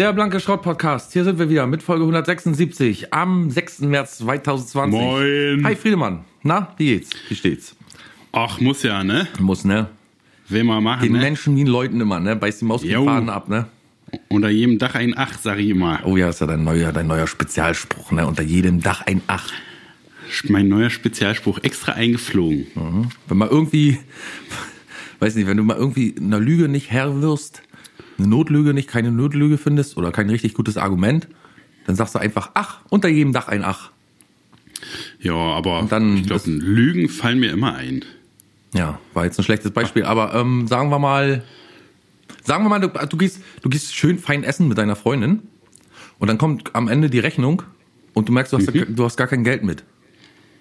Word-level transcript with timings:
Der 0.00 0.14
Blanke 0.14 0.40
Schrott 0.40 0.62
Podcast. 0.62 1.12
Hier 1.12 1.24
sind 1.24 1.38
wir 1.38 1.50
wieder 1.50 1.66
mit 1.66 1.82
Folge 1.82 2.04
176 2.04 3.12
am 3.12 3.50
6. 3.50 3.80
März 3.80 4.16
2020. 4.16 4.98
Moin. 4.98 5.62
Hi 5.62 5.76
Friedemann. 5.76 6.24
Na, 6.42 6.72
wie 6.78 6.86
geht's? 6.86 7.10
Wie 7.28 7.34
steht's? 7.34 7.76
Ach, 8.32 8.58
muss 8.62 8.82
ja, 8.82 9.04
ne? 9.04 9.28
Muss, 9.38 9.66
ne? 9.66 9.90
Will 10.48 10.64
man 10.64 10.82
machen, 10.82 11.02
Den 11.02 11.12
ne? 11.12 11.18
Menschen 11.18 11.54
wie 11.54 11.64
den 11.64 11.66
Leuten 11.70 12.00
immer, 12.00 12.18
ne? 12.18 12.34
Beißt 12.34 12.62
die 12.62 12.64
Maus 12.64 12.82
Jo. 12.82 13.04
Faden 13.04 13.28
ab, 13.28 13.50
ne? 13.50 13.66
Unter 14.30 14.48
jedem 14.48 14.78
Dach 14.78 14.94
ein 14.94 15.12
Ach, 15.14 15.36
sag 15.38 15.58
ich 15.58 15.68
immer. 15.68 16.00
Oh 16.04 16.16
ja, 16.16 16.30
ist 16.30 16.40
ja 16.40 16.46
dein 16.46 16.64
neuer, 16.64 16.92
dein 16.92 17.06
neuer 17.06 17.26
Spezialspruch, 17.26 18.10
ne? 18.10 18.26
Unter 18.26 18.42
jedem 18.42 18.80
Dach 18.80 19.02
ein 19.02 19.20
Ach. 19.26 19.52
Mein 20.48 20.68
neuer 20.68 20.88
Spezialspruch 20.88 21.58
extra 21.62 21.92
eingeflogen. 21.92 22.68
Wenn 23.28 23.36
man 23.36 23.50
irgendwie, 23.50 23.98
weiß 25.18 25.34
nicht, 25.34 25.46
wenn 25.46 25.58
du 25.58 25.62
mal 25.62 25.76
irgendwie 25.76 26.14
einer 26.18 26.40
Lüge 26.40 26.70
nicht 26.70 26.90
Herr 26.90 27.20
wirst, 27.20 27.60
eine 28.20 28.28
Notlüge 28.28 28.74
nicht, 28.74 28.88
keine 28.88 29.10
Notlüge 29.10 29.58
findest 29.58 29.96
oder 29.96 30.12
kein 30.12 30.30
richtig 30.30 30.54
gutes 30.54 30.76
Argument, 30.76 31.28
dann 31.86 31.96
sagst 31.96 32.14
du 32.14 32.18
einfach 32.18 32.50
Ach, 32.54 32.80
unter 32.90 33.08
jedem 33.08 33.32
Dach 33.32 33.48
ein 33.48 33.64
Ach. 33.64 33.90
Ja, 35.20 35.34
aber 35.34 35.86
dann 35.88 36.18
ich 36.18 36.26
glaube, 36.26 36.50
Lügen 36.50 37.08
fallen 37.08 37.40
mir 37.40 37.50
immer 37.50 37.74
ein. 37.74 38.04
Ja, 38.72 38.98
war 39.14 39.24
jetzt 39.24 39.38
ein 39.38 39.44
schlechtes 39.44 39.72
Beispiel, 39.72 40.04
aber 40.04 40.34
ähm, 40.34 40.66
sagen 40.68 40.90
wir 40.90 40.98
mal, 40.98 41.42
sagen 42.44 42.64
wir 42.64 42.68
mal, 42.68 42.80
du, 42.80 42.88
du 42.88 43.16
gehst, 43.16 43.40
du 43.62 43.68
gehst 43.68 43.94
schön 43.94 44.18
fein 44.18 44.44
essen 44.44 44.68
mit 44.68 44.78
deiner 44.78 44.96
Freundin 44.96 45.42
und 46.18 46.28
dann 46.28 46.38
kommt 46.38 46.74
am 46.74 46.88
Ende 46.88 47.10
die 47.10 47.18
Rechnung 47.18 47.62
und 48.14 48.28
du 48.28 48.32
merkst, 48.32 48.52
du 48.52 48.58
hast, 48.58 48.68
du 48.72 49.04
hast 49.04 49.16
gar 49.16 49.26
kein 49.26 49.44
Geld 49.44 49.64
mit. 49.64 49.84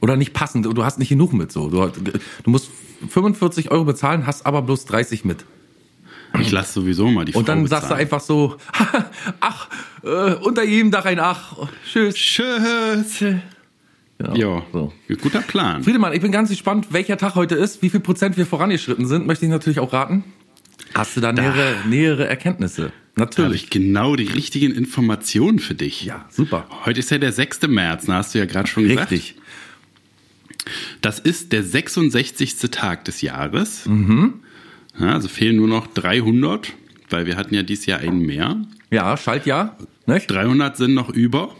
Oder 0.01 0.15
nicht 0.15 0.33
passend, 0.33 0.65
du 0.65 0.83
hast 0.83 0.97
nicht 0.97 1.09
genug 1.09 1.33
mit 1.33 1.51
so. 1.51 1.69
Du, 1.69 1.91
du 2.43 2.49
musst 2.49 2.69
45 3.09 3.69
Euro 3.71 3.83
bezahlen, 3.83 4.25
hast 4.25 4.45
aber 4.45 4.61
bloß 4.61 4.85
30 4.85 5.25
mit. 5.25 5.45
Ich 6.39 6.51
lasse 6.51 6.73
sowieso 6.73 7.07
mal 7.09 7.25
die 7.25 7.31
Frau 7.31 7.39
Und 7.39 7.49
dann 7.49 7.65
sagst 7.67 7.85
du 7.85 7.95
bezahlen. 7.95 8.01
einfach 8.01 8.19
so, 8.21 8.57
ach, 9.39 9.67
äh, 10.03 10.35
unter 10.35 10.63
jedem 10.63 10.91
Dach 10.91 11.05
ein 11.05 11.19
Ach. 11.19 11.55
Tschüss. 11.91 12.15
Tschüss. 12.15 13.23
Genau. 14.17 14.35
Ja, 14.35 14.63
So. 14.73 14.93
guter 15.21 15.41
Plan. 15.41 15.83
Friedemann, 15.83 16.13
ich 16.13 16.21
bin 16.21 16.31
ganz 16.31 16.49
gespannt, 16.49 16.87
welcher 16.91 17.17
Tag 17.17 17.35
heute 17.35 17.55
ist, 17.55 17.81
wie 17.81 17.89
viel 17.89 18.01
Prozent 18.01 18.37
wir 18.37 18.45
vorangeschritten 18.45 19.07
sind, 19.07 19.25
möchte 19.25 19.45
ich 19.45 19.51
natürlich 19.51 19.79
auch 19.79 19.93
raten. 19.93 20.23
Hast 20.93 21.15
du 21.15 21.21
da 21.21 21.31
nähere, 21.31 21.75
nähere 21.87 22.27
Erkenntnisse? 22.27 22.91
Da 23.15 23.21
habe 23.25 23.31
Natürlich. 23.31 23.63
ich 23.65 23.69
genau 23.69 24.15
die 24.15 24.25
richtigen 24.27 24.73
Informationen 24.73 25.59
für 25.59 25.75
dich. 25.75 26.05
Ja, 26.05 26.25
super. 26.29 26.65
Heute 26.85 26.99
ist 26.99 27.11
ja 27.11 27.17
der 27.17 27.31
6. 27.33 27.63
März, 27.67 28.05
da 28.05 28.13
hast 28.15 28.33
du 28.33 28.39
ja 28.39 28.45
gerade 28.45 28.67
schon 28.67 28.87
gesagt. 28.87 29.11
Richtig. 29.11 29.35
Das 31.01 31.19
ist 31.19 31.51
der 31.51 31.63
66. 31.63 32.57
Tag 32.71 33.05
des 33.05 33.21
Jahres. 33.21 33.85
Mhm. 33.85 34.35
Ja, 34.99 35.13
also 35.13 35.27
fehlen 35.27 35.55
nur 35.55 35.67
noch 35.67 35.87
300, 35.87 36.73
weil 37.09 37.25
wir 37.25 37.37
hatten 37.37 37.53
ja 37.55 37.63
dieses 37.63 37.85
Jahr 37.85 37.99
einen 37.99 38.19
mehr. 38.19 38.57
Ja, 38.91 39.15
Schaltjahr. 39.17 39.77
Nicht? 40.05 40.29
300 40.29 40.75
sind 40.77 40.93
noch 40.93 41.09
über. 41.09 41.55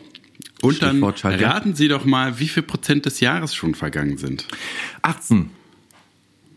Und 0.62 0.82
dann 0.82 0.92
Stichwort 0.92 1.20
Schaltjahr. 1.20 1.56
raten 1.56 1.74
Sie 1.76 1.88
doch 1.88 2.04
mal, 2.06 2.40
wie 2.40 2.48
viel 2.50 2.64
Prozent 2.64 3.06
des 3.06 3.20
Jahres 3.22 3.56
schon 3.56 3.76
vergangen 3.76 4.18
sind. 4.18 4.46
18. 5.04 5.52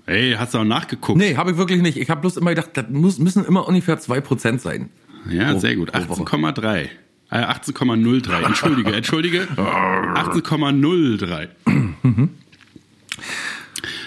Ey, 0.06 0.34
hast 0.36 0.54
du 0.54 0.58
auch 0.58 0.64
nachgeguckt? 0.64 1.16
Nee, 1.18 1.36
habe 1.36 1.52
ich 1.52 1.56
wirklich 1.56 1.80
nicht. 1.82 1.96
Ich 1.96 2.10
habe 2.10 2.20
bloß 2.22 2.36
immer 2.38 2.50
gedacht, 2.50 2.70
das 2.74 2.86
muss, 2.90 3.18
müssen 3.18 3.44
immer 3.44 3.68
ungefähr 3.68 4.00
2% 4.00 4.58
sein. 4.58 4.88
Ja, 5.30 5.52
Pro- 5.52 5.60
sehr 5.60 5.76
gut. 5.76 5.92
pro 5.92 6.08
Woche. 6.08 6.22
18,3. 6.24 6.88
Äh, 7.30 7.36
18,03. 7.36 8.42
Entschuldige, 8.44 8.92
entschuldige. 8.92 9.42
18,03. 9.56 11.48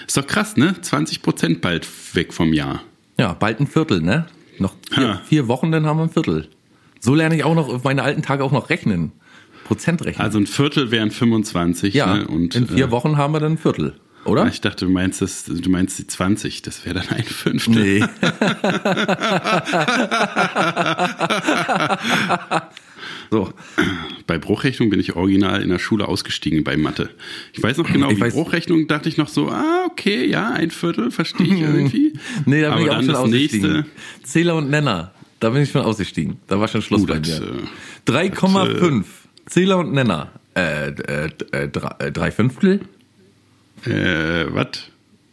Ist 0.08 0.18
doch 0.18 0.28
krass, 0.28 0.58
ne? 0.58 0.76
20 0.80 1.22
Prozent 1.22 1.62
bald 1.62 1.88
weg 2.14 2.34
vom 2.34 2.54
Jahr. 2.54 2.82
Ja, 3.18 3.34
bald 3.34 3.60
ein 3.60 3.68
Viertel, 3.68 4.02
ne? 4.02 4.28
Noch 4.60 4.76
vier, 4.92 5.08
Ha. 5.16 5.22
vier 5.26 5.48
Wochen, 5.48 5.72
dann 5.72 5.86
haben 5.86 5.98
wir 5.98 6.04
ein 6.04 6.10
Viertel. 6.10 6.50
So 7.00 7.14
lerne 7.16 7.36
ich 7.36 7.44
auch 7.44 7.56
noch 7.56 7.68
auf 7.70 7.84
meine 7.84 8.04
alten 8.04 8.22
Tage 8.22 8.44
auch 8.44 8.52
noch 8.52 8.70
rechnen. 8.70 9.12
Prozent 9.66 10.04
rechnen. 10.06 10.24
Also 10.24 10.38
ein 10.38 10.48
Viertel 10.48 10.92
wären 10.92 11.12
25. 11.12 11.94
ja, 11.94 12.16
ne? 12.18 12.28
Und, 12.28 12.56
in 12.56 12.68
vier 12.68 12.86
äh, 12.86 12.92
Wochen 12.92 13.18
haben 13.18 13.34
wir 13.34 13.40
dann 13.40 13.54
ein 13.54 13.58
Viertel, 13.58 13.96
oder? 14.24 14.48
Ich 14.48 14.62
dachte, 14.62 14.86
du 14.86 14.92
meinst, 14.92 15.22
das, 15.22 15.46
du 15.46 15.70
meinst 15.70 15.98
die 15.98 16.08
20. 16.08 16.62
Das 16.62 16.86
wäre 16.86 16.96
dann 17.00 17.10
ein 17.10 17.24
Fünftel. 17.24 17.74
Nee. 17.74 18.06
so, 23.32 23.52
Bei 24.28 24.38
Bruchrechnung 24.38 24.90
bin 24.90 25.00
ich 25.00 25.16
original 25.16 25.62
in 25.62 25.70
der 25.70 25.80
Schule 25.80 26.08
ausgestiegen 26.08 26.64
bei 26.64 26.78
Mathe. 26.78 27.10
Ich 27.54 27.62
weiß 27.62 27.78
noch 27.78 27.92
genau, 27.92 28.10
Ich 28.10 28.18
wie 28.18 28.24
weiß- 28.24 28.32
Bruchrechnung 28.32 28.88
dachte 28.88 29.10
ich 29.10 29.18
noch 29.18 29.28
so, 29.28 29.50
ah, 29.50 29.86
okay, 29.90 30.26
ja, 30.26 30.52
ein 30.52 30.72
Viertel, 30.72 31.12
verstehe 31.12 31.48
ich 31.48 31.60
irgendwie. 31.62 32.14
nee, 32.46 32.62
da 32.62 32.76
bin 32.76 32.78
Aber 32.78 32.82
ich 32.82 32.90
auch 32.92 33.02
schon 33.04 33.16
ausgestiegen. 33.16 33.72
nächste. 33.74 33.86
Zähler 34.24 34.56
und 34.56 34.70
Nenner, 34.70 35.12
da 35.40 35.50
bin 35.50 35.62
ich 35.64 35.72
schon 35.72 35.82
ausgestiegen. 35.82 36.38
Da 36.48 36.60
war 36.60 36.68
schon 36.68 36.82
Schluss 36.82 37.02
Uh, 37.02 37.06
bei 37.08 37.20
das, 37.20 37.40
mir. 37.40 37.48
äh, 37.48 38.30
3,5. 38.30 39.04
Zähler 39.48 39.78
und 39.80 39.94
Nenner. 39.94 40.32
Äh, 40.56 40.90
äh, 40.90 41.30
äh, 41.52 41.68
drei, 41.70 41.96
äh, 42.00 42.12
drei 42.12 42.32
Fünftel? 42.32 42.80
Äh, 43.86 44.46
was? 44.54 44.68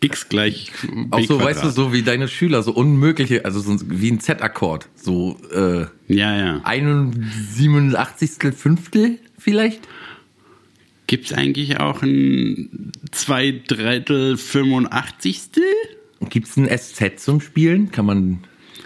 X 0.03 0.29
gleich 0.29 0.73
B 0.83 1.07
Auch 1.11 1.21
so, 1.21 1.37
Quadrat. 1.39 1.57
weißt 1.57 1.65
du, 1.65 1.71
so 1.71 1.93
wie 1.93 2.03
deine 2.03 2.29
Schüler, 2.29 2.63
so 2.63 2.73
unmögliche, 2.73 3.45
also 3.45 3.61
so 3.61 3.77
wie 3.87 4.11
ein 4.11 4.21
Z-Akkord. 4.21 4.89
So 4.97 5.39
äh, 5.55 5.87
Ja, 6.13 6.37
ja. 6.37 6.61
87. 7.51 8.55
Fünftel 8.57 9.19
vielleicht? 9.39 9.81
Gibt 11.07 11.27
es 11.27 11.33
eigentlich 11.33 11.79
auch 11.81 12.03
ein 12.03 12.93
zwei 13.11 13.61
Drittel 13.67 14.37
85. 14.37 15.41
Gibt's 16.31 16.57
ein 16.57 16.69
SZ 16.79 17.19
zum 17.21 17.41
Spielen? 17.41 17.91
Kann 17.91 18.07
man. 18.07 18.45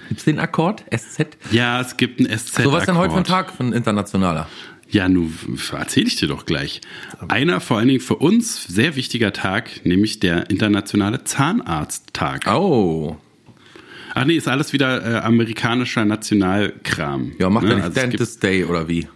Gibt's 0.08 0.24
den 0.24 0.38
Akkord? 0.38 0.84
SZ? 0.94 1.36
Ja, 1.50 1.80
es 1.80 1.96
gibt 1.96 2.20
ein 2.20 2.26
SZ. 2.38 2.62
So 2.62 2.72
was 2.72 2.86
denn 2.86 2.96
heute 2.96 3.12
Akkord. 3.12 3.26
Tag 3.26 3.52
von 3.52 3.72
internationaler? 3.72 4.48
Ja, 4.88 5.08
nun 5.08 5.32
erzähle 5.72 6.06
ich 6.06 6.16
dir 6.16 6.28
doch 6.28 6.46
gleich. 6.46 6.80
Einer 7.28 7.60
vor 7.60 7.78
allen 7.78 7.88
Dingen 7.88 8.00
für 8.00 8.16
uns 8.16 8.64
sehr 8.64 8.94
wichtiger 8.96 9.32
Tag, 9.32 9.84
nämlich 9.84 10.20
der 10.20 10.48
internationale 10.50 11.24
Zahnarzttag. 11.24 12.46
Oh. 12.46 13.16
Ach 14.14 14.24
nee, 14.24 14.36
ist 14.36 14.48
alles 14.48 14.72
wieder 14.72 15.04
äh, 15.04 15.18
amerikanischer 15.18 16.04
Nationalkram. 16.04 17.32
Ja, 17.38 17.50
macht 17.50 17.64
Ne? 17.64 17.70
er 17.70 17.76
nicht 17.76 17.84
Also 17.84 18.00
Dentist 18.00 18.42
Day 18.42 18.64
oder 18.64 18.88
wie? 18.88 19.08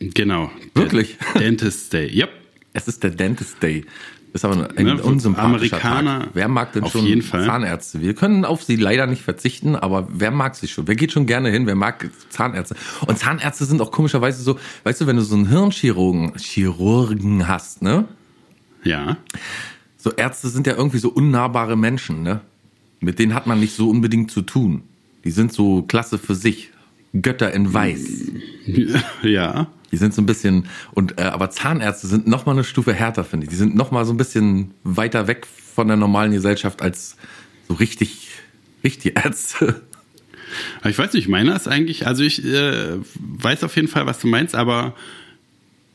Genau. 0.00 0.50
Wirklich? 0.74 1.16
Dentist 1.38 1.92
Day. 1.92 2.08
Yep. 2.12 2.30
Es 2.72 2.88
ist 2.88 3.02
der 3.04 3.10
Dentist 3.10 3.62
Day. 3.62 3.84
Ist 4.32 4.46
aber 4.46 4.70
ein 4.76 4.86
Ne, 4.86 5.02
unsympathischer 5.02 5.76
Amerikaner 5.76 6.20
Tag. 6.20 6.28
Wer 6.32 6.48
mag 6.48 6.72
denn 6.72 6.84
auf 6.84 6.92
schon 6.92 7.04
jeden 7.04 7.20
Fall. 7.20 7.44
Zahnärzte? 7.44 8.00
Wir 8.00 8.14
können 8.14 8.46
auf 8.46 8.64
sie 8.64 8.76
leider 8.76 9.06
nicht 9.06 9.22
verzichten, 9.22 9.76
aber 9.76 10.08
wer 10.10 10.30
mag 10.30 10.56
sie 10.56 10.68
schon? 10.68 10.88
Wer 10.88 10.94
geht 10.94 11.12
schon 11.12 11.26
gerne 11.26 11.50
hin? 11.50 11.66
Wer 11.66 11.74
mag 11.74 12.08
Zahnärzte? 12.30 12.74
Und 13.06 13.18
Zahnärzte 13.18 13.66
sind 13.66 13.82
auch 13.82 13.90
komischerweise 13.90 14.42
so, 14.42 14.58
weißt 14.84 15.02
du, 15.02 15.06
wenn 15.06 15.16
du 15.16 15.22
so 15.22 15.34
einen 15.34 15.48
Hirnchirurgen 15.48 16.32
Chirurgen 16.38 17.46
hast, 17.46 17.82
ne? 17.82 18.06
Ja. 18.84 19.18
So 19.98 20.12
Ärzte 20.12 20.48
sind 20.48 20.66
ja 20.66 20.74
irgendwie 20.76 20.98
so 20.98 21.10
unnahbare 21.10 21.76
Menschen, 21.76 22.22
ne? 22.22 22.40
Mit 23.00 23.18
denen 23.18 23.34
hat 23.34 23.46
man 23.46 23.60
nicht 23.60 23.76
so 23.76 23.90
unbedingt 23.90 24.30
zu 24.30 24.42
tun. 24.42 24.82
Die 25.24 25.30
sind 25.30 25.52
so 25.52 25.82
klasse 25.82 26.18
für 26.18 26.34
sich. 26.34 26.70
Götter 27.20 27.52
in 27.52 27.74
Weiß. 27.74 28.32
ja. 29.22 29.66
Die 29.92 29.96
sind 29.98 30.14
so 30.14 30.22
ein 30.22 30.26
bisschen 30.26 30.66
und 30.92 31.18
äh, 31.20 31.24
aber 31.24 31.50
Zahnärzte 31.50 32.06
sind 32.06 32.26
noch 32.26 32.46
mal 32.46 32.52
eine 32.52 32.64
Stufe 32.64 32.92
härter, 32.94 33.24
finde 33.24 33.44
ich. 33.44 33.50
Die 33.50 33.56
sind 33.56 33.74
noch 33.76 33.90
mal 33.90 34.04
so 34.06 34.12
ein 34.12 34.16
bisschen 34.16 34.72
weiter 34.84 35.26
weg 35.28 35.46
von 35.46 35.86
der 35.86 35.96
normalen 35.96 36.32
Gesellschaft 36.32 36.80
als 36.82 37.16
so 37.68 37.74
richtig 37.74 38.28
richtige 38.82 39.20
Ärzte. 39.22 39.82
Ich 40.84 40.98
weiß 40.98 41.12
nicht, 41.14 41.28
meiner 41.28 41.54
ist 41.56 41.68
eigentlich, 41.68 42.06
also 42.06 42.22
ich 42.24 42.44
äh, 42.44 42.96
weiß 43.20 43.64
auf 43.64 43.76
jeden 43.76 43.88
Fall, 43.88 44.06
was 44.06 44.18
du 44.18 44.26
meinst, 44.26 44.54
aber 44.54 44.94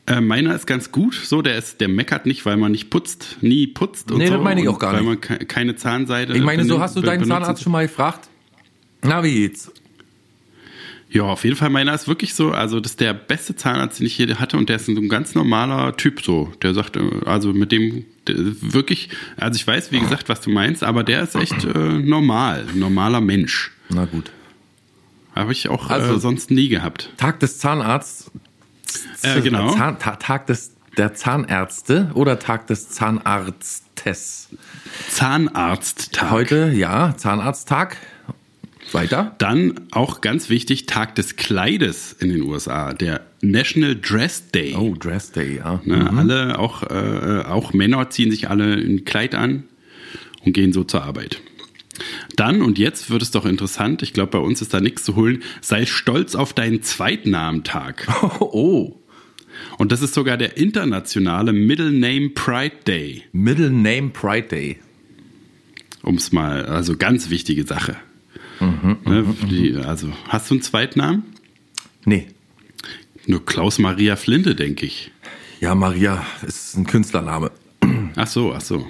äh, 0.06 0.20
meiner 0.20 0.54
ist 0.54 0.66
ganz 0.66 0.90
gut. 0.90 1.14
So, 1.14 1.42
der 1.42 1.56
ist, 1.58 1.80
der 1.80 1.88
meckert 1.88 2.24
nicht, 2.26 2.46
weil 2.46 2.56
man 2.56 2.72
nicht 2.72 2.90
putzt, 2.90 3.36
nie 3.40 3.66
putzt 3.66 4.10
und 4.10 4.18
Nee, 4.18 4.26
so. 4.28 4.34
das 4.34 4.42
meine 4.42 4.60
ich 4.62 4.68
auch 4.68 4.78
gar 4.78 4.92
weil 4.94 5.00
nicht. 5.02 5.08
man 5.08 5.20
ke- 5.38 5.44
keine 5.46 5.76
Zahnseide. 5.76 6.34
Ich 6.36 6.42
meine, 6.42 6.64
so 6.64 6.80
hast 6.80 6.96
du 6.96 7.02
deinen 7.02 7.24
Zahnarzt 7.26 7.62
schon 7.62 7.72
mal 7.72 7.86
gefragt? 7.86 8.28
Na, 9.02 9.22
wie 9.22 9.32
geht's? 9.34 9.70
Ja, 11.10 11.22
auf 11.22 11.44
jeden 11.44 11.56
Fall 11.56 11.70
meiner 11.70 11.94
ist 11.94 12.06
wirklich 12.06 12.34
so, 12.34 12.50
also 12.52 12.80
das 12.80 12.92
ist 12.92 13.00
der 13.00 13.14
beste 13.14 13.56
Zahnarzt, 13.56 13.98
den 13.98 14.06
ich 14.06 14.14
hier 14.16 14.38
hatte 14.38 14.58
und 14.58 14.68
der 14.68 14.76
ist 14.76 14.86
so 14.86 14.92
ein 14.92 15.08
ganz 15.08 15.34
normaler 15.34 15.96
Typ 15.96 16.20
so. 16.22 16.52
Der 16.62 16.74
sagt, 16.74 16.96
äh, 16.96 17.00
also 17.24 17.52
mit 17.54 17.72
dem 17.72 18.04
wirklich, 18.26 19.08
also 19.38 19.56
ich 19.56 19.66
weiß, 19.66 19.90
wie 19.90 20.00
gesagt, 20.00 20.28
was 20.28 20.42
du 20.42 20.50
meinst, 20.50 20.84
aber 20.84 21.02
der 21.04 21.22
ist 21.22 21.34
echt 21.34 21.64
äh, 21.64 21.78
normal, 21.98 22.66
normaler 22.74 23.22
Mensch. 23.22 23.72
Na 23.88 24.04
gut. 24.04 24.30
Habe 25.34 25.52
ich 25.52 25.68
auch 25.70 25.88
Also- 25.88 26.16
äh, 26.16 26.18
sonst 26.20 26.50
nie 26.50 26.68
gehabt. 26.68 27.10
Tag 27.16 27.40
des 27.40 27.58
Zahnarztes. 27.58 28.30
Äh, 29.22 29.40
genau. 29.40 29.70
Zahn, 29.70 29.98
Ta- 29.98 30.16
Tag 30.16 30.46
des 30.46 30.72
der 30.98 31.14
Zahnärzte 31.14 32.10
oder 32.14 32.38
Tag 32.38 32.66
des 32.66 32.88
Zahnarztes? 32.90 34.48
Zahnarzttag. 35.10 36.30
Heute, 36.30 36.72
ja, 36.74 37.16
Zahnarzttag. 37.16 37.96
Weiter. 38.94 39.34
Dann 39.38 39.80
auch 39.90 40.20
ganz 40.20 40.48
wichtig, 40.50 40.86
Tag 40.86 41.14
des 41.14 41.36
Kleides 41.36 42.12
in 42.12 42.30
den 42.30 42.42
USA, 42.42 42.92
der 42.92 43.22
National 43.40 43.96
Dress 43.96 44.50
Day. 44.50 44.74
Oh, 44.74 44.94
Dress 44.94 45.32
Day, 45.32 45.58
ja. 45.58 45.80
Ne, 45.84 46.10
Alle, 46.10 46.58
auch, 46.58 46.82
äh, 46.82 47.42
auch 47.46 47.72
Männer 47.72 48.10
ziehen 48.10 48.30
sich 48.30 48.50
alle 48.50 48.74
ein 48.74 49.04
Kleid 49.04 49.34
an 49.34 49.64
und 50.44 50.52
gehen 50.52 50.72
so 50.72 50.84
zur 50.84 51.02
Arbeit. 51.02 51.40
Dann, 52.36 52.62
und 52.62 52.78
jetzt 52.78 53.10
wird 53.10 53.22
es 53.22 53.30
doch 53.30 53.44
interessant, 53.44 54.02
ich 54.02 54.12
glaube, 54.12 54.32
bei 54.32 54.38
uns 54.38 54.62
ist 54.62 54.72
da 54.72 54.80
nichts 54.80 55.02
zu 55.02 55.16
holen, 55.16 55.42
sei 55.60 55.86
stolz 55.86 56.34
auf 56.34 56.52
deinen 56.52 56.82
Zweitnamentag. 56.82 58.06
Oh. 58.40 58.94
Und 59.76 59.90
das 59.90 60.02
ist 60.02 60.14
sogar 60.14 60.36
der 60.36 60.56
internationale 60.56 61.52
Middle 61.52 61.90
Name 61.90 62.30
Pride 62.30 62.76
Day. 62.86 63.24
Middle 63.32 63.70
Name 63.70 64.10
Pride 64.10 64.46
Day. 64.48 64.78
Um 66.02 66.14
es 66.14 66.30
mal, 66.30 66.66
also 66.66 66.96
ganz 66.96 67.28
wichtige 67.28 67.64
Sache. 67.64 67.96
Ne, 68.60 69.24
die, 69.48 69.74
also, 69.76 70.08
hast 70.28 70.50
du 70.50 70.54
einen 70.54 70.62
Zweitnamen? 70.62 71.22
Nee. 72.04 72.28
Nur 73.26 73.44
Klaus 73.44 73.78
Maria 73.78 74.16
Flinte, 74.16 74.54
denke 74.54 74.86
ich. 74.86 75.10
Ja, 75.60 75.74
Maria 75.74 76.24
ist 76.46 76.76
ein 76.76 76.86
Künstlername. 76.86 77.50
Ach 78.16 78.26
so, 78.26 78.52
ach 78.54 78.60
so. 78.60 78.86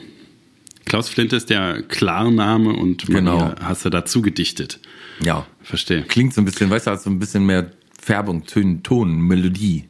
Klaus 0.85 1.09
Flinte 1.09 1.37
ist 1.37 1.51
der 1.51 1.83
Klarname 1.83 2.71
und 2.71 3.09
Maria 3.09 3.19
Genau. 3.21 3.55
hast 3.61 3.85
du 3.85 3.91
dazu 3.91 4.23
gedichtet. 4.23 4.81
Ja. 5.23 5.47
Verstehe. 5.63 6.03
Klingt 6.03 6.33
so 6.35 6.41
ein 6.41 6.45
bisschen, 6.45 6.71
weißt 6.71 6.87
du, 6.87 6.91
hat 6.93 7.03
so 7.03 7.11
ein 7.11 7.19
bisschen 7.19 7.45
mehr 7.45 7.71
Färbung, 8.01 8.47
Ton, 8.47 8.83
Ton 8.83 9.19
Melodie. 9.21 9.85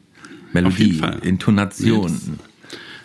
Melodie, 0.51 0.83
jeden 0.85 0.99
Fall. 0.99 1.19
Intonation. 1.21 2.11
Nee, 2.11 2.33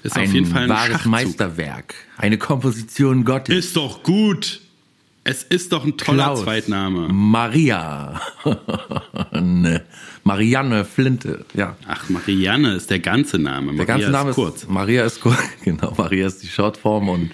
Ist 0.02 0.16
ein 0.16 0.28
auf 0.28 0.34
jeden 0.34 0.46
Fall 0.46 0.62
ein 0.64 0.68
wahres 0.70 0.92
Schachzug. 0.92 1.10
Meisterwerk. 1.12 1.94
Eine 2.16 2.38
Komposition 2.38 3.24
Gottes. 3.24 3.54
Ist 3.66 3.76
doch 3.76 4.02
gut. 4.02 4.60
Es 5.26 5.42
ist 5.42 5.72
doch 5.72 5.84
ein 5.84 5.96
toller 5.96 6.24
Klaus. 6.24 6.42
Zweitname. 6.42 7.08
Maria. 7.08 8.20
ne. 9.32 9.82
Marianne 10.22 10.84
Flinte. 10.84 11.46
Ja. 11.54 11.76
Ach, 11.88 12.10
Marianne 12.10 12.74
ist 12.74 12.90
der 12.90 12.98
ganze 12.98 13.38
Name. 13.38 13.74
Der 13.74 13.86
ganze 13.86 14.10
Name 14.10 14.30
ist 14.30 14.36
kurz. 14.36 14.68
Maria 14.68 15.04
ist 15.04 15.22
kurz. 15.22 15.38
Genau, 15.64 15.94
Maria 15.96 16.26
ist 16.26 16.42
die 16.42 16.46
Shortform 16.46 17.08
und 17.08 17.30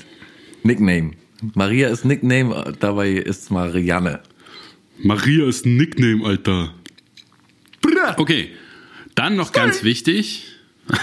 Nickname. 0.62 1.12
Maria 1.54 1.88
ist 1.88 2.04
Nickname, 2.04 2.74
dabei 2.78 3.10
ist 3.10 3.50
Marianne. 3.50 4.20
Maria 5.02 5.48
ist 5.48 5.66
ein 5.66 5.76
Nickname, 5.76 6.24
Alter. 6.24 6.74
Okay, 8.18 8.50
dann 9.14 9.34
noch 9.34 9.50
ganz 9.50 9.82
wichtig. 9.82 10.46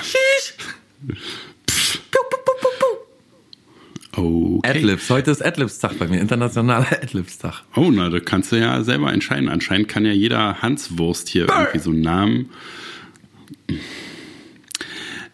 Okay. 4.18 4.70
Adlibs. 4.80 5.10
Heute 5.10 5.32
ist 5.32 5.46
Adlibs-Tag 5.46 6.00
bei 6.00 6.08
mir. 6.08 6.20
Internationaler 6.20 6.88
Adlibs-Tag. 7.04 7.64
Oh, 7.76 7.92
na, 7.92 8.10
da 8.10 8.20
kannst 8.20 8.52
du 8.52 8.56
ja 8.58 8.84
selber 8.84 9.14
entscheiden. 9.14 9.48
Anscheinend 9.48 9.88
kann 9.88 10.06
ja 10.06 10.12
jeder 10.12 10.62
Hanswurst 10.62 11.30
hier 11.30 11.48
irgendwie 11.48 11.80
so 11.80 11.92
einen 11.92 12.02
Namen. 12.02 12.50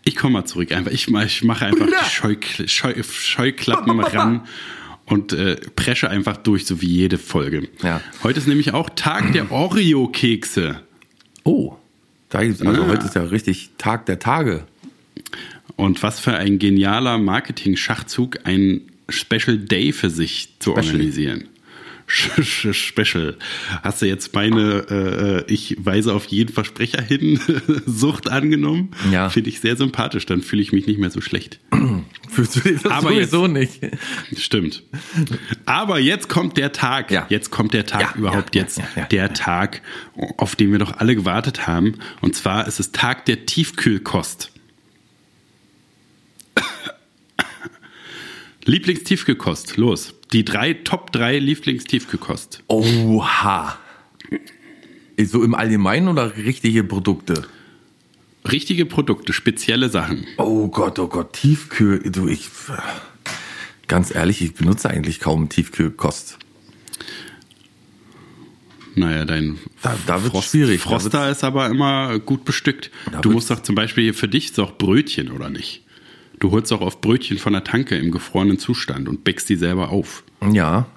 Ich 0.03 0.15
komme 0.15 0.33
mal 0.33 0.45
zurück 0.45 0.71
einfach. 0.71 0.91
Ich, 0.91 1.07
ich 1.07 1.43
mache 1.43 1.65
einfach 1.65 1.85
die 1.87 2.09
Scheukl 2.11 2.67
Scheu 2.67 2.93
Scheuklappen 3.03 3.99
ran 4.01 4.41
und 5.05 5.31
äh, 5.33 5.55
presche 5.75 6.09
einfach 6.09 6.37
durch, 6.37 6.65
so 6.65 6.81
wie 6.81 6.87
jede 6.87 7.17
Folge. 7.17 7.69
Ja. 7.81 8.01
Heute 8.23 8.39
ist 8.39 8.47
nämlich 8.47 8.73
auch 8.73 8.89
Tag 8.89 9.31
der 9.33 9.51
Oreo-Kekse. 9.51 10.81
Oh. 11.43 11.75
Also 12.31 12.65
Ah. 12.65 12.87
heute 12.87 13.05
ist 13.05 13.15
ja 13.15 13.23
richtig 13.23 13.69
Tag 13.77 14.07
der 14.07 14.17
Tage. 14.19 14.65
Und 15.75 16.03
was 16.03 16.19
für 16.19 16.33
ein 16.33 16.59
genialer 16.59 17.17
Marketing-Schachzug, 17.17 18.39
ein 18.45 18.81
Special 19.09 19.57
Day 19.57 19.91
für 19.91 20.09
sich 20.09 20.49
zu 20.59 20.71
Special. 20.71 20.85
organisieren. 20.85 21.49
Special. 22.05 23.37
Hast 23.81 24.01
du 24.01 24.05
jetzt 24.05 24.35
meine 24.35 24.85
äh, 24.89 25.37
äh, 25.39 25.43
Ich 25.47 25.77
weise 25.79 26.13
auf 26.13 26.25
jeden 26.25 26.53
Versprecher 26.53 27.01
hin 27.01 27.39
Sucht 27.85 28.29
angenommen? 28.29 28.91
Ja. 29.11 29.29
Finde 29.29 29.49
ich 29.49 29.61
sehr 29.61 29.77
sympathisch, 29.77 30.25
dann 30.25 30.41
fühle 30.41 30.61
ich 30.61 30.73
mich 30.73 30.85
nicht 30.85 30.99
mehr 30.99 31.09
so 31.09 31.21
schlecht. 31.21 31.59
Fühlst 32.29 32.57
du 32.57 32.59
dich 32.59 32.81
das 32.81 32.91
Aber 32.91 33.09
sowieso 33.09 33.47
nicht? 33.47 33.79
Stimmt. 34.37 34.83
Aber 35.65 35.97
jetzt 35.99 36.27
kommt 36.29 36.57
der 36.57 36.71
Tag. 36.73 37.09
Ja. 37.09 37.25
Jetzt 37.29 37.51
kommt 37.51 37.73
der 37.73 37.85
Tag 37.85 38.01
Ja, 38.01 38.13
überhaupt 38.17 38.53
ja, 38.53 38.63
jetzt. 38.63 38.81
der 39.11 39.33
Tag, 39.33 39.81
auf 40.37 40.55
den 40.55 40.71
wir 40.71 40.79
doch 40.79 40.97
alle 40.97 41.15
gewartet 41.15 41.67
haben. 41.67 41.95
Und 42.21 42.35
zwar 42.35 42.67
ist 42.67 42.79
es 42.81 42.91
Tag 42.91 43.25
der 43.25 43.45
Tiefkühlkost. 43.45 44.51
Lieblingstiefkühlkost. 48.65 49.77
Los. 49.77 50.13
Die 50.31 50.45
drei, 50.45 50.73
Top 50.73 51.11
3 51.11 51.39
Lieblingstiefkühlkost. 51.39 52.63
Oha. 52.67 53.77
So 55.21 55.43
im 55.43 55.53
Allgemeinen 55.53 56.07
oder 56.07 56.35
richtige 56.37 56.83
Produkte? 56.83 57.45
Richtige 58.49 58.85
Produkte, 58.85 59.31
spezielle 59.31 59.89
Sachen. 59.89 60.25
Oh 60.37 60.67
Gott, 60.67 60.99
oh 60.99 61.07
Gott, 61.07 61.33
Tiefkühl. 61.33 61.99
Du, 62.11 62.27
ich. 62.27 62.49
Ganz 63.87 64.13
ehrlich, 64.13 64.41
ich 64.41 64.53
benutze 64.53 64.89
eigentlich 64.89 65.19
kaum 65.19 65.49
Tiefkühlkost. 65.49 66.39
Naja, 68.95 69.25
dein 69.25 69.57
Da- 69.81 69.97
da 70.05 70.23
wird's 70.23 70.49
schwierig. 70.49 70.81
Da 70.83 70.89
Froster 70.89 71.29
ist 71.29 71.43
aber 71.43 71.67
immer 71.69 72.19
gut 72.19 72.45
bestückt. 72.45 72.91
Da 73.11 73.21
Du 73.21 73.31
musst 73.31 73.49
doch 73.49 73.61
zum 73.63 73.75
Beispiel 73.75 74.13
für 74.13 74.27
dich 74.27 74.53
doch 74.53 74.77
Brötchen, 74.77 75.31
oder 75.31 75.49
nicht? 75.49 75.81
Du 76.43 76.51
holst 76.51 76.69
doch 76.73 76.81
oft 76.81 76.99
Brötchen 76.99 77.37
von 77.37 77.53
der 77.53 77.63
Tanke 77.63 77.95
im 77.95 78.11
gefrorenen 78.11 78.59
Zustand 78.59 79.07
und 79.07 79.23
bäckst 79.23 79.47
die 79.47 79.55
selber 79.55 79.91
auf. 79.91 80.23
Ja. 80.51 80.87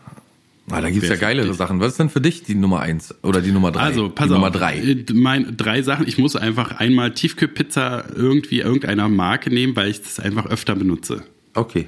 Ah, 0.68 0.80
da 0.80 0.90
gibt's 0.90 1.08
Wer 1.08 1.14
ja 1.14 1.20
geilere 1.20 1.54
Sachen. 1.54 1.78
Was 1.78 1.92
ist 1.92 2.00
denn 2.00 2.10
für 2.10 2.20
dich 2.20 2.42
die 2.42 2.56
Nummer 2.56 2.80
eins 2.80 3.14
oder 3.22 3.40
die 3.40 3.52
Nummer 3.52 3.70
drei? 3.70 3.82
Also, 3.82 4.08
pass 4.08 4.26
die 4.26 4.32
auf. 4.32 4.38
Nummer 4.40 4.50
drei. 4.50 4.76
äh, 4.78 5.04
Mein, 5.12 5.56
drei 5.56 5.82
Sachen. 5.82 6.08
Ich 6.08 6.18
muss 6.18 6.34
einfach 6.34 6.72
einmal 6.72 7.14
Tiefkühlpizza 7.14 8.06
irgendwie 8.16 8.58
irgendeiner 8.58 9.08
Marke 9.08 9.50
nehmen, 9.50 9.76
weil 9.76 9.88
ich 9.88 10.02
das 10.02 10.18
einfach 10.18 10.46
öfter 10.46 10.74
benutze. 10.74 11.22
Okay. 11.54 11.86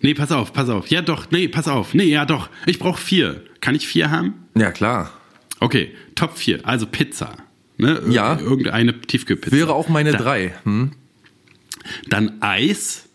Nee, 0.00 0.14
pass 0.14 0.32
auf, 0.32 0.54
pass 0.54 0.70
auf. 0.70 0.86
Ja, 0.86 1.02
doch, 1.02 1.30
nee, 1.32 1.48
pass 1.48 1.68
auf. 1.68 1.92
Nee, 1.92 2.04
ja, 2.04 2.24
doch. 2.24 2.48
Ich 2.64 2.78
brauche 2.78 2.98
vier. 2.98 3.42
Kann 3.60 3.74
ich 3.74 3.86
vier 3.86 4.10
haben? 4.10 4.32
Ja, 4.56 4.70
klar. 4.72 5.12
Okay, 5.60 5.90
Top 6.14 6.38
4. 6.38 6.66
Also 6.66 6.86
Pizza. 6.86 7.36
Ne? 7.76 8.00
Ir- 8.06 8.10
Ja. 8.10 8.40
Irgendeine 8.40 8.98
Tiefkühlpizza. 9.02 9.54
Wäre 9.54 9.74
auch 9.74 9.90
meine 9.90 10.12
Da- 10.12 10.18
drei. 10.18 10.54
Hm? 10.64 10.92
Dann 12.08 12.40
Eis. 12.40 13.08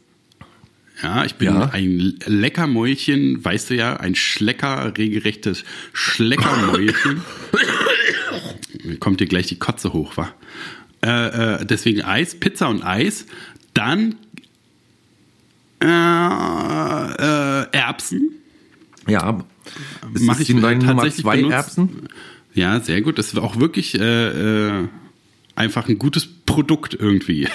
Ja, 1.04 1.26
ich 1.26 1.36
bin 1.36 1.48
Ja. 1.50 1.70
ein 1.74 2.16
Leckermäulchen, 2.26 3.44
weißt 3.46 3.70
du 3.70 3.76
ja, 3.76 3.98
ein 3.98 4.16
Schlecker, 4.16 4.94
regelrechtes 4.98 5.64
Schleckermäulchen. 5.94 7.22
Kommt 9.00 9.20
dir 9.20 9.28
gleich 9.28 9.48
die 9.48 9.60
Kotze 9.60 9.94
hoch, 9.94 10.18
wa? 10.18 10.34
Äh, 11.04 11.62
äh, 11.62 11.66
deswegen 11.66 12.02
Eis, 12.02 12.36
Pizza 12.40 12.70
und 12.70 12.84
Eis. 12.84 13.26
Dann 13.76 14.16
äh, 15.82 15.86
äh, 15.86 17.68
Erbsen. 17.72 18.32
Ja. 19.08 19.44
Ist 20.14 20.24
Mach 20.24 20.38
das 20.38 20.50
ich 20.50 20.56
tatsächlich 20.60 21.16
zwei 21.24 21.36
benutzt. 21.38 21.54
Erbsen? 21.54 22.10
Ja, 22.54 22.80
sehr 22.80 23.02
gut. 23.02 23.20
Das 23.20 23.28
ist 23.28 23.38
auch 23.38 23.60
wirklich 23.60 24.00
äh, 24.00 24.80
äh, 24.80 24.88
einfach 25.58 25.90
ein 25.90 25.98
gutes 25.98 26.28
Produkt 26.46 26.94
irgendwie. 26.94 27.48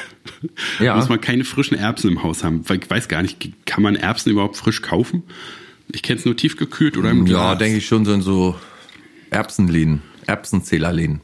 Ja. 0.80 0.96
Muss 0.96 1.08
man 1.08 1.20
keine 1.20 1.44
frischen 1.44 1.76
Erbsen 1.76 2.10
im 2.10 2.22
Haus 2.22 2.42
haben. 2.44 2.68
Weil 2.68 2.78
ich 2.78 2.90
weiß 2.90 3.08
gar 3.08 3.22
nicht, 3.22 3.66
kann 3.66 3.82
man 3.82 3.96
Erbsen 3.96 4.32
überhaupt 4.32 4.56
frisch 4.56 4.82
kaufen? 4.82 5.22
Ich 5.92 6.02
kenne 6.02 6.18
es 6.18 6.24
nur 6.24 6.36
tiefgekühlt 6.36 6.96
oder 6.96 7.10
im 7.10 7.24
Glas. 7.24 7.40
Ja, 7.40 7.54
denke 7.54 7.78
ich 7.78 7.86
schon 7.86 8.04
so 8.04 8.12
in 8.12 8.22
so 8.22 8.56
Erbsenläden, 9.30 10.02
Erbsenzählerläden. 10.26 11.20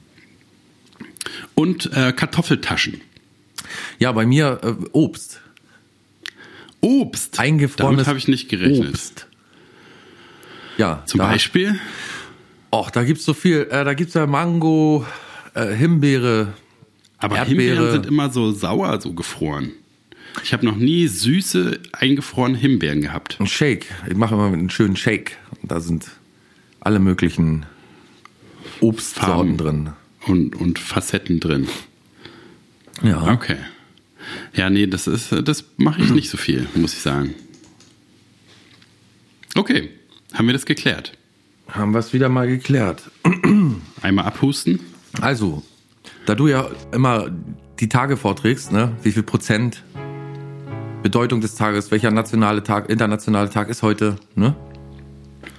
Und 1.54 1.92
äh, 1.92 2.12
Kartoffeltaschen. 2.12 3.00
Ja, 3.98 4.12
bei 4.12 4.26
mir 4.26 4.60
äh, 4.62 4.74
Obst. 4.92 5.40
Obst. 6.80 7.38
Eingefrorenes 7.38 7.96
Damit 7.96 8.06
habe 8.06 8.18
ich 8.18 8.28
nicht 8.28 8.48
gerechnet. 8.48 8.90
Obst. 8.90 9.26
Ja, 10.76 11.02
Zum 11.06 11.18
da, 11.18 11.26
Beispiel? 11.28 11.78
Och, 12.70 12.90
da 12.90 13.02
gibt's 13.02 13.24
so 13.24 13.34
viel. 13.34 13.66
Äh, 13.70 13.84
da 13.84 13.94
gibt's 13.94 14.14
ja 14.14 14.26
Mango, 14.26 15.04
äh, 15.54 15.74
Himbeere. 15.74 16.54
Aber 17.18 17.36
Erdbeere. 17.36 17.74
Himbeeren 17.76 17.92
sind 17.92 18.06
immer 18.06 18.30
so 18.30 18.52
sauer, 18.52 19.00
so 19.00 19.12
gefroren. 19.12 19.72
Ich 20.44 20.52
habe 20.52 20.64
noch 20.64 20.76
nie 20.76 21.08
süße, 21.08 21.80
eingefrorene 21.92 22.56
Himbeeren 22.56 23.00
gehabt. 23.00 23.38
Ein 23.40 23.46
Shake. 23.46 23.86
Ich 24.08 24.16
mache 24.16 24.34
immer 24.34 24.46
einen 24.46 24.70
schönen 24.70 24.96
Shake. 24.96 25.36
Da 25.62 25.80
sind 25.80 26.06
alle 26.80 27.00
möglichen 27.00 27.66
Obstsorten 28.80 29.56
drin. 29.56 29.90
Und, 30.26 30.54
und 30.56 30.78
Facetten 30.78 31.40
drin. 31.40 31.68
Ja. 33.02 33.32
Okay. 33.32 33.56
Ja, 34.54 34.68
nee, 34.68 34.86
das 34.86 35.06
ist, 35.06 35.32
das 35.32 35.64
mache 35.76 36.02
ich 36.02 36.10
nicht 36.10 36.28
so 36.28 36.36
viel, 36.36 36.68
muss 36.74 36.92
ich 36.92 37.00
sagen. 37.00 37.34
Okay, 39.54 39.90
haben 40.34 40.46
wir 40.46 40.52
das 40.52 40.66
geklärt. 40.66 41.12
Haben 41.68 41.92
wir 41.92 41.98
es 41.98 42.12
wieder 42.12 42.28
mal 42.28 42.46
geklärt. 42.46 43.10
Einmal 44.02 44.26
abhusten. 44.26 44.80
Also, 45.20 45.62
da 46.28 46.34
du 46.34 46.46
ja 46.46 46.66
immer 46.92 47.26
die 47.80 47.88
Tage 47.88 48.16
vorträgst, 48.16 48.70
ne, 48.70 48.92
wie 49.02 49.12
viel 49.12 49.22
Prozent 49.22 49.82
Bedeutung 51.02 51.40
des 51.40 51.54
Tages, 51.54 51.90
welcher 51.90 52.10
nationale 52.10 52.62
Tag, 52.62 52.90
internationale 52.90 53.48
Tag 53.48 53.68
ist 53.68 53.82
heute, 53.82 54.16
ne? 54.34 54.54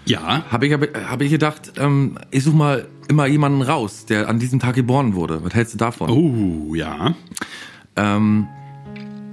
Ja. 0.06 0.44
Habe 0.52 0.68
ich, 0.68 0.74
hab 0.74 1.22
ich 1.22 1.32
gedacht, 1.32 1.74
ähm, 1.78 2.18
ich 2.30 2.44
suche 2.44 2.56
mal 2.56 2.88
immer 3.08 3.26
jemanden 3.26 3.62
raus, 3.62 4.06
der 4.06 4.30
an 4.30 4.38
diesem 4.38 4.60
Tag 4.60 4.76
geboren 4.76 5.16
wurde. 5.16 5.44
Was 5.44 5.54
hältst 5.56 5.74
du 5.74 5.78
davon? 5.78 6.10
Oh, 6.10 6.76
ja. 6.76 7.16
Ähm, 7.96 8.48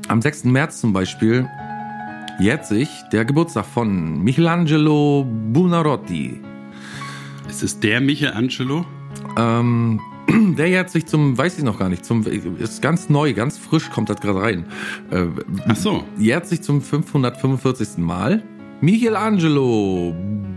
am 0.09 0.23
6. 0.23 0.45
März 0.45 0.81
zum 0.81 0.93
Beispiel 0.93 1.49
jährt 2.39 2.67
sich 2.67 2.89
der 3.13 3.25
Geburtstag 3.25 3.67
von 3.67 4.23
Michelangelo 4.23 5.27
Buonarroti. 5.53 6.41
Ist 7.49 7.63
es 7.63 7.81
der 7.81 8.01
Michelangelo? 8.01 8.87
Ähm, 9.37 10.01
der 10.59 10.69
jährt 10.69 10.91
sich 10.91 11.07
zum, 11.07 11.37
weiß 11.39 11.59
ich 11.59 11.65
noch 11.65 11.79
gar 11.79 11.89
nicht, 11.89 12.05
zum, 12.05 12.25
ist 12.59 12.83
ganz 12.83 13.09
neu, 13.09 13.33
ganz 13.35 13.59
frisch, 13.59 13.91
kommt 13.91 14.09
das 14.11 14.21
gerade 14.21 14.41
rein. 14.41 14.67
Äh, 15.11 15.27
Ach 15.69 15.77
so. 15.77 16.05
Jährt 16.19 16.47
sich 16.47 16.63
zum 16.63 16.83
545. 16.83 17.99
Mal. 17.99 18.43
Michelangelo 18.81 20.15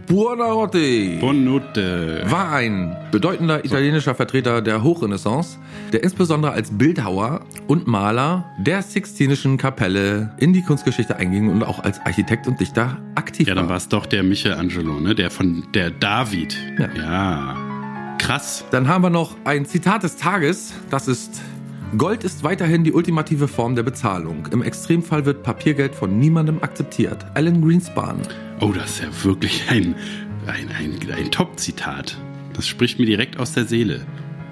Buonarroti 0.08 1.20
Bonute. 1.22 2.24
war 2.28 2.52
ein 2.52 2.98
bedeutender 3.12 3.64
italienischer 3.64 4.14
Vertreter 4.16 4.62
der 4.62 4.84
Hochrenaissance, 4.84 5.58
der 5.94 6.04
insbesondere 6.04 6.52
als 6.52 6.72
Bildhauer 6.78 7.42
und 7.68 7.88
Maler 7.88 8.44
der 8.58 8.82
Sixtinischen 8.82 9.58
Kapelle 9.58 10.34
in 10.40 10.52
die 10.52 10.64
Kunstgeschichte 10.64 11.16
einging 11.16 11.48
und 11.50 11.64
auch 11.64 11.80
als 11.80 12.00
Architekt 12.06 12.48
und 12.48 12.60
Dichter 12.60 12.98
aktiv 13.16 13.48
Ja, 13.48 13.56
dann 13.56 13.66
war 13.66 13.70
war. 13.72 13.78
es 13.78 13.88
doch 13.88 14.06
der 14.06 14.24
Michelangelo, 14.24 15.00
ne? 15.00 15.16
Der 15.16 15.30
von 15.32 15.64
der 15.74 15.92
David. 15.92 16.58
Ja. 16.78 16.90
ja. 16.98 17.69
Krass. 18.20 18.64
Dann 18.70 18.88
haben 18.88 19.04
wir 19.04 19.10
noch 19.10 19.36
ein 19.46 19.66
Zitat 19.66 20.04
des 20.04 20.18
Tages, 20.18 20.74
das 20.92 21.08
ist 21.08 21.42
Gold 21.98 22.24
ist 22.24 22.44
weiterhin 22.44 22.84
die 22.84 22.94
ultimative 22.94 23.48
Form 23.48 23.74
der 23.76 23.82
Bezahlung. 23.82 24.48
Im 24.52 24.62
Extremfall 24.62 25.26
wird 25.26 25.42
Papiergeld 25.42 25.96
von 25.96 26.20
niemandem 26.20 26.62
akzeptiert. 26.62 27.26
Alan 27.34 27.66
Greenspan. 27.66 28.22
Oh, 28.60 28.72
das 28.72 28.92
ist 28.92 29.02
ja 29.02 29.24
wirklich 29.24 29.72
ein, 29.72 29.96
ein, 30.46 30.70
ein, 30.78 31.00
ein 31.12 31.32
Top-Zitat. 31.32 32.16
Das 32.54 32.68
spricht 32.68 33.00
mir 33.00 33.08
direkt 33.08 33.40
aus 33.40 33.54
der 33.54 33.66
Seele. 33.66 34.06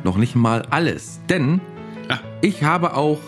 Noch 0.04 0.18
nicht 0.18 0.36
mal 0.36 0.64
alles, 0.72 1.20
denn 1.30 1.62
Ah, 2.10 2.20
ich 2.42 2.64
habe 2.64 2.96
auch 2.96 3.20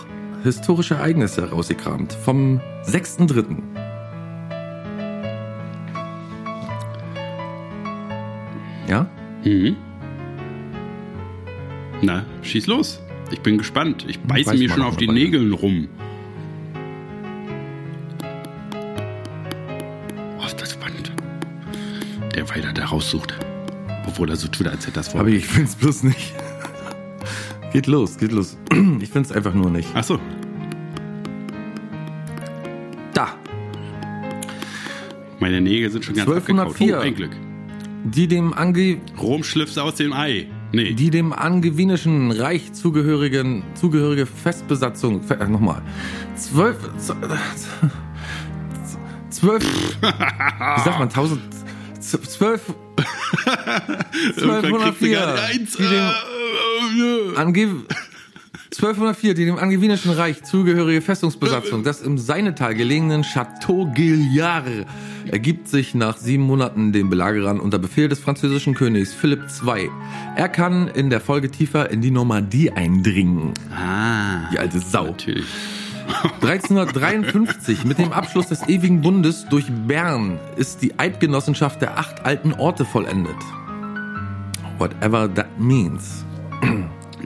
historische 0.43 0.95
Ereignisse 0.95 1.49
rausgekramt 1.49 2.13
vom 2.13 2.61
6.3. 2.85 3.57
Ja? 8.87 9.05
mhm. 9.43 9.75
Na, 12.01 12.25
schieß 12.41 12.67
los. 12.67 13.01
Ich 13.31 13.41
bin 13.41 13.57
gespannt. 13.57 14.05
Ich 14.07 14.19
beiße 14.19 14.55
mir 14.55 14.69
schon 14.69 14.81
auf 14.81 14.97
die 14.97 15.05
dabei. 15.05 15.19
Nägeln 15.19 15.53
rum. 15.53 15.87
Oh, 20.39 20.45
ist 20.45 20.59
das 20.61 20.71
spannend. 20.73 21.11
Der 22.35 22.49
weiter 22.49 22.71
da 22.73 22.85
raussucht. 22.85 23.37
Obwohl 24.07 24.29
er 24.29 24.35
so 24.35 24.47
tut, 24.47 24.67
als 24.67 24.85
hätte 24.85 24.95
das 24.95 25.09
vor. 25.09 25.21
Aber 25.21 25.29
ich 25.29 25.45
find's 25.45 25.75
bloß 25.75 26.03
nicht. 26.03 26.33
geht 27.73 27.87
los, 27.87 28.17
geht 28.17 28.31
los. 28.31 28.57
Ich 29.01 29.09
find's 29.09 29.31
einfach 29.31 29.53
nur 29.53 29.69
nicht. 29.69 29.89
Ach 29.93 30.03
so. 30.03 30.19
Da. 33.13 33.35
Meine 35.39 35.61
Nägel 35.61 35.89
sind 35.89 36.05
schon 36.05 36.15
ganz 36.15 36.27
1204. 36.29 36.95
abgekaut. 36.95 37.03
Oh, 37.03 37.07
ein 37.07 37.15
Glück. 37.15 37.35
Die 38.05 38.27
dem, 38.27 38.53
Ange 38.53 38.97
Rom 39.19 39.43
schlüpft 39.43 39.77
aus 39.77 39.95
dem 39.95 40.13
Ei. 40.13 40.47
Nee. 40.71 40.93
die 40.93 41.09
dem 41.09 41.33
angevinischen 41.33 42.31
Reich 42.31 42.73
zugehörigen, 42.73 43.63
zugehörige 43.73 44.25
Festbesatzung, 44.27 45.23
Fe- 45.23 45.39
äh, 45.39 45.47
nochmal, 45.47 45.81
zwölf, 46.35 46.77
zwölf, 49.29 49.63
wie 50.01 50.81
sagt 50.83 50.99
man, 50.99 51.09
tausend, 51.09 51.41
zwölf, 51.99 52.61
Irgendwann 54.35 54.61
kriegst 54.61 55.01
du 55.01 55.05
1204, 55.05 55.09
gerade 55.17 55.41
eins. 55.41 55.75
die 55.77 55.83
dem, 55.83 55.91
Äh, 55.91 57.33
äh, 57.33 57.37
Ange 57.37 57.67
1204, 58.79 59.33
die 59.33 59.43
dem 59.43 59.57
angevinischen 59.57 60.11
Reich 60.11 60.41
zugehörige 60.43 61.01
Festungsbesatzung 61.01 61.83
des 61.83 62.01
im 62.01 62.17
Seinetal 62.17 62.73
gelegenen 62.75 63.23
Château 63.25 63.93
Guillard 63.93 64.85
ergibt 65.29 65.67
sich 65.67 65.95
nach 65.95 66.15
sieben 66.15 66.43
Monaten 66.43 66.93
den 66.93 67.09
Belagerern 67.09 67.59
unter 67.59 67.77
Befehl 67.77 68.07
des 68.07 68.21
französischen 68.21 68.75
Königs 68.75 69.13
Philipp 69.13 69.41
II. 69.65 69.89
Er 70.37 70.47
kann 70.47 70.87
in 70.87 71.09
der 71.09 71.19
Folge 71.19 71.51
tiefer 71.51 71.89
in 71.89 71.99
die 71.99 72.09
Normandie 72.09 72.71
eindringen. 72.71 73.53
Ah. 73.69 74.49
Die 74.53 74.59
alte 74.59 74.79
Sau. 74.79 75.07
Natürlich. 75.07 75.45
1353, 76.41 77.83
mit 77.83 77.97
dem 77.97 78.13
Abschluss 78.13 78.47
des 78.47 78.65
ewigen 78.69 79.01
Bundes 79.01 79.45
durch 79.49 79.65
Bern, 79.87 80.39
ist 80.55 80.81
die 80.81 80.97
Eidgenossenschaft 80.97 81.81
der 81.81 81.97
acht 81.97 82.25
alten 82.25 82.53
Orte 82.53 82.85
vollendet. 82.85 83.35
Whatever 84.77 85.33
that 85.33 85.59
means. 85.59 86.23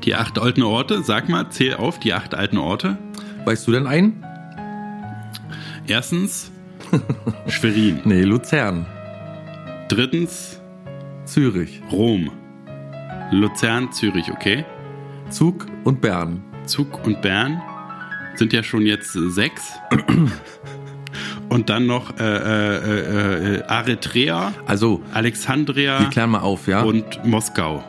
Die 0.04 0.16
acht 0.16 0.38
alten 0.38 0.64
Orte, 0.64 1.04
sag 1.04 1.30
mal, 1.30 1.50
zähl 1.50 1.76
auf 1.76 2.00
die 2.00 2.14
acht 2.14 2.36
alten 2.36 2.58
Orte. 2.58 2.98
Weißt 3.46 3.68
du 3.68 3.72
denn 3.72 3.88
einen? 3.88 4.24
Erstens 5.88 6.52
Schwerin. 7.48 8.02
Nee, 8.06 8.24
Luzern. 8.24 8.86
Drittens 9.88 10.60
Zürich. 11.26 11.82
Rom. 11.92 12.32
Luzern, 13.32 13.92
Zürich, 13.92 14.30
okay. 14.32 14.66
Zug 15.30 15.66
und 15.84 16.02
Bern. 16.02 16.44
Zug 16.66 17.06
und 17.06 17.22
Bern 17.22 17.62
sind 18.36 18.54
ja 18.54 18.64
schon 18.64 18.84
jetzt 18.86 19.16
äh, 19.16 19.30
sechs. 19.30 19.74
Und 21.50 21.70
dann 21.70 21.86
noch 21.86 22.18
äh, 22.20 22.24
äh, 22.24 23.58
äh, 23.58 23.64
Eritrea, 23.68 24.54
Also, 24.66 25.04
Alexandria 25.14 26.00
wir 26.00 26.10
klären 26.10 26.32
mal 26.32 26.40
auf, 26.40 26.68
ja? 26.68 26.82
und 26.82 27.24
Moskau. 27.26 27.84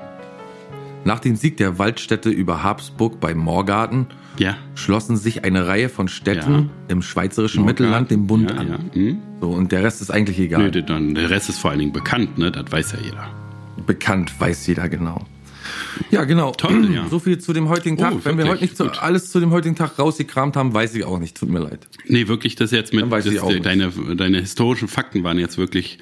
Nach 1.05 1.21
dem 1.21 1.37
Sieg 1.37 1.57
der 1.59 1.79
Waldstädte 1.79 2.31
über 2.31 2.63
Habsburg 2.63 3.21
bei 3.21 3.35
Morgarten 3.35 4.07
Ja. 4.39 4.57
schlossen 4.75 5.17
sich 5.17 5.45
eine 5.45 5.67
Reihe 5.67 5.89
von 5.89 6.09
Städten 6.09 6.53
Ja. 6.53 6.67
im 6.89 7.03
schweizerischen 7.03 7.65
Mittelland 7.65 8.11
dem 8.11 8.27
Bund 8.27 8.51
ja, 8.51 8.57
an. 8.57 8.91
Hm? 8.93 9.19
So, 9.41 9.51
und 9.51 9.71
der 9.73 9.83
Rest 9.85 10.01
ist 10.01 10.11
eigentlich 10.11 10.39
egal. 10.39 10.63
Nö, 10.65 10.71
der- 10.71 10.83
dann, 10.83 11.15
der 11.15 11.29
Rest 11.31 11.49
ist 11.51 11.59
vor 11.59 11.71
allen 11.71 11.81
Dingen 11.81 11.93
bekannt, 11.93 12.39
ne? 12.39 12.51
Das 12.51 12.71
weiß 12.73 12.93
ja 12.93 12.99
jeder. 13.05 13.29
Bekannt, 13.87 14.33
weiß 14.39 14.67
jeder 14.67 14.89
genau. 14.89 15.27
Ja, 16.11 16.25
genau. 16.25 16.53
Toll, 16.53 16.91
ja. 16.93 17.07
So 17.09 17.19
viel 17.19 17.39
zu 17.39 17.53
dem 17.53 17.69
heutigen 17.69 17.97
Tag. 17.97 18.13
Oh, 18.17 18.21
Wenn 18.25 18.37
wir 18.39 18.47
heute 18.49 18.63
nicht 18.63 18.77
Gut. 18.77 19.03
alles 19.03 19.31
zu 19.31 19.41
dem 19.41 19.51
heutigen 19.51 19.77
Tag 19.77 19.99
rausgekramt 19.99 20.57
haben, 20.57 20.75
weiß 20.75 20.95
ich 20.95 21.05
auch 21.05 21.19
nicht. 21.19 21.37
Tut 21.39 21.49
mir 21.49 21.61
leid. 21.61 21.87
Nee, 22.07 22.29
wirklich, 22.29 22.55
das 22.55 22.71
jetzt 22.71 22.93
mit 22.93 23.11
weiß 23.11 23.25
das, 23.25 23.33
ich 23.35 23.41
auch 23.41 23.49
nicht. 23.51 23.65
deine, 23.65 23.91
deine 24.17 24.41
historischen 24.41 24.89
Fakten 24.89 25.23
waren 25.25 25.39
jetzt 25.39 25.57
wirklich. 25.59 25.99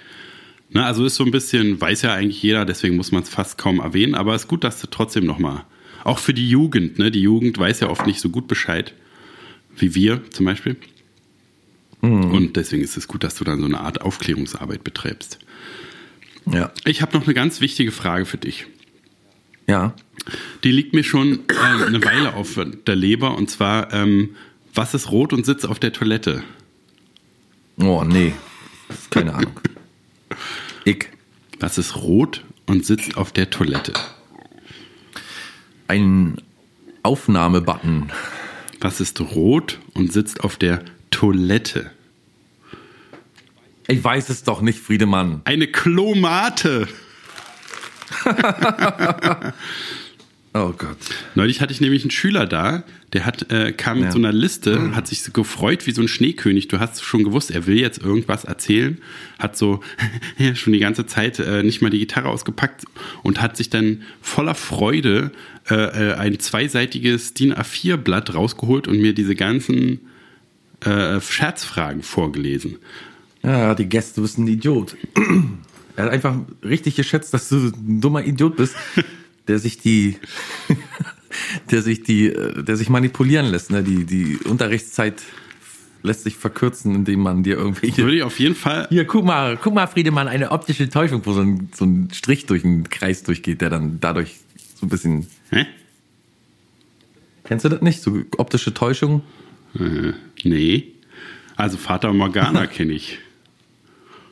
Ne, 0.73 0.85
also 0.85 1.05
ist 1.05 1.17
so 1.17 1.25
ein 1.25 1.31
bisschen, 1.31 1.81
weiß 1.81 2.02
ja 2.02 2.14
eigentlich 2.14 2.43
jeder, 2.43 2.64
deswegen 2.64 2.97
muss 2.97 3.12
man 3.12 3.23
es 3.23 3.29
fast 3.29 3.59
kaum 3.59 3.81
erwähnen, 3.81 4.14
aber 4.14 4.35
es 4.35 4.43
ist 4.43 4.49
gut, 4.49 4.64
dass 4.64 4.81
du 4.81 4.87
trotzdem 4.87 5.26
nochmal. 5.26 5.64
Auch 6.02 6.19
für 6.19 6.33
die 6.33 6.49
Jugend, 6.49 6.99
ne? 6.99 7.11
Die 7.11 7.21
Jugend 7.21 7.59
weiß 7.59 7.81
ja 7.81 7.88
oft 7.88 8.07
nicht 8.07 8.21
so 8.21 8.31
gut 8.31 8.49
Bescheid, 8.49 8.95
wie 9.76 9.95
wir 9.95 10.23
zum 10.31 10.47
Beispiel. 10.47 10.76
Mhm. 12.00 12.33
Und 12.33 12.57
deswegen 12.57 12.83
ist 12.83 12.97
es 12.97 13.07
gut, 13.07 13.23
dass 13.23 13.37
du 13.37 13.45
dann 13.45 13.61
so 13.61 13.67
eine 13.67 13.81
Art 13.81 14.00
Aufklärungsarbeit 14.00 14.83
betreibst. 14.83 15.38
Ja. 16.50 16.73
Ich 16.85 17.02
habe 17.02 17.17
noch 17.17 17.25
eine 17.25 17.35
ganz 17.35 17.61
wichtige 17.61 17.93
Frage 17.93 18.25
für 18.25 18.38
dich. 18.38 18.67
Ja. 19.69 19.95
Die 20.64 20.73
liegt 20.73 20.95
mir 20.95 21.05
schon 21.05 21.41
äh, 21.49 21.85
eine 21.87 22.02
Weile 22.05 22.35
auf 22.35 22.59
der 22.87 22.97
Leber 22.97 23.37
und 23.37 23.50
zwar, 23.50 23.93
ähm, 23.93 24.37
was 24.75 24.95
ist 24.95 25.11
rot 25.11 25.33
und 25.33 25.47
sitzt 25.47 25.67
auf 25.67 25.79
der 25.79 25.93
Toilette? 25.93 26.43
Oh, 27.79 28.05
nee. 28.05 28.33
Keine 29.11 29.35
Ahnung. 29.35 29.52
Ich. 30.85 31.09
Was 31.61 31.79
ist 31.79 31.97
rot 31.97 32.45
und 32.67 32.85
sitzt 32.85 33.17
auf 33.17 33.31
der 33.33 33.51
Toilette? 33.51 33.93
Ein 35.87 36.37
Aufnahmebutton. 37.03 38.11
Was 38.81 39.01
ist 39.01 39.21
rot 39.21 39.79
und 39.95 40.12
sitzt 40.12 40.43
auf 40.43 40.57
der 40.57 40.85
Toilette? 41.11 41.93
Ich 43.87 44.03
weiß 44.03 44.29
es 44.29 44.43
doch 44.43 44.61
nicht, 44.61 44.81
Friedemann. 44.81 45.43
Eine 45.45 45.69
Klomate. 45.69 46.89
Oh 50.54 50.73
Gott. 50.76 50.99
Neulich 51.35 51.62
hatte 51.62 51.73
ich 51.73 51.80
nämlich 51.80 52.02
einen 52.02 52.11
Schüler 52.11 52.44
da, 52.47 52.85
der 53.14 53.25
hat, 53.25 53.50
äh, 53.50 53.73
kam 53.73 53.99
mit 53.99 54.06
Ja. 54.06 54.12
so 54.12 54.18
einer 54.18 54.32
Liste, 54.32 54.94
hat 54.94 55.06
sich 55.09 55.23
so 55.23 55.32
gefreut 55.32 55.87
wie 55.87 55.92
so 55.92 56.02
ein 56.02 56.09
Schneekönig. 56.09 56.68
Du 56.68 56.78
hast 56.78 57.02
schon 57.02 57.25
gewusst, 57.25 57.50
er 57.50 57.66
will 57.66 57.78
jetzt 57.78 58.02
irgendwas 58.02 58.44
erzählen, 58.44 58.99
hat 59.38 59.56
so 59.56 59.80
schon 60.54 60.75
die 60.75 60.78
ganze 60.78 61.06
Zeit 61.06 61.38
äh, 61.38 61.62
nicht 61.62 61.80
mal 61.80 61.88
die 61.88 61.99
Gitarre 62.00 62.28
ausgepackt 62.28 62.85
und 63.23 63.40
hat 63.40 63.56
sich 63.56 63.71
dann 63.71 64.02
voller 64.21 64.54
Freude 64.54 65.30
äh, 65.71 65.75
äh, 66.11 66.14
ein 66.16 66.38
zweiseitiges 66.38 67.32
DIN 67.32 67.54
A4-Blatt 67.54 68.35
rausgeholt 68.35 68.88
und 68.88 69.00
mir 69.00 69.14
diese 69.14 69.35
ganzen 69.35 70.00
äh, 70.80 71.18
Scherzfragen 71.18 72.02
vorgelesen. 72.02 72.76
Ja, 73.42 73.75
die 73.75 73.87
Gäste, 73.88 74.16
du 74.16 74.23
bist 74.23 74.37
ein 74.38 74.47
Idiot. 74.47 74.97
Er 75.94 76.04
hat 76.06 76.12
einfach 76.12 76.37
richtig 76.64 76.97
geschätzt, 76.97 77.35
dass 77.35 77.50
du 77.50 77.56
ein 77.66 78.00
dummer 78.00 78.25
Idiot 78.25 78.56
bist, 78.56 78.75
der 79.49 79.59
sich 79.59 79.79
die, 79.79 80.17
der 81.71 81.83
sich 81.83 82.03
die, 82.03 82.29
äh, 82.29 82.63
der 82.63 82.77
sich 82.77 82.89
manipulieren 82.89 83.47
lässt. 83.47 83.71
Ne? 83.71 83.83
Die, 83.83 84.05
die 84.05 84.39
Unterrichtszeit 84.45 85.23
lässt 86.03 86.25
sich 86.25 86.37
verkürzen, 86.37 86.95
indem 86.95 87.21
man 87.21 87.43
dir 87.43 87.57
irgendwelche. 87.57 88.03
Würde 88.03 88.17
ich 88.17 88.23
auf 88.23 88.39
jeden 88.39 88.55
Fall 88.55 88.87
Hier, 88.91 89.05
guck 89.05 89.25
mal, 89.25 89.57
guck 89.57 89.75
mal, 89.75 89.87
Friedemann, 89.87 90.29
eine 90.29 90.51
optische 90.51 90.89
Täuschung, 90.89 91.23
wo 91.25 91.33
so 91.33 91.41
ein, 91.41 91.71
so 91.75 91.85
ein 91.85 92.09
Strich 92.13 92.47
durch 92.47 92.65
einen 92.65 92.89
Kreis 92.91 93.23
durchgeht, 93.23 93.61
der 93.61 93.71
dann 93.71 93.99
dadurch 94.01 94.41
so 94.75 94.87
ein 94.87 94.89
bisschen. 94.89 95.27
Hä? 95.51 95.67
Kennst 97.45 97.65
du 97.65 97.69
das 97.69 97.83
nicht? 97.83 98.03
So 98.03 98.23
optische 98.37 98.75
Täuschung? 98.75 99.23
Äh, 99.79 100.13
nee. 100.43 100.93
Also 101.57 101.77
Vater 101.77 102.13
Morgana 102.13 102.67
kenne 102.67 102.93
ich. 102.93 103.19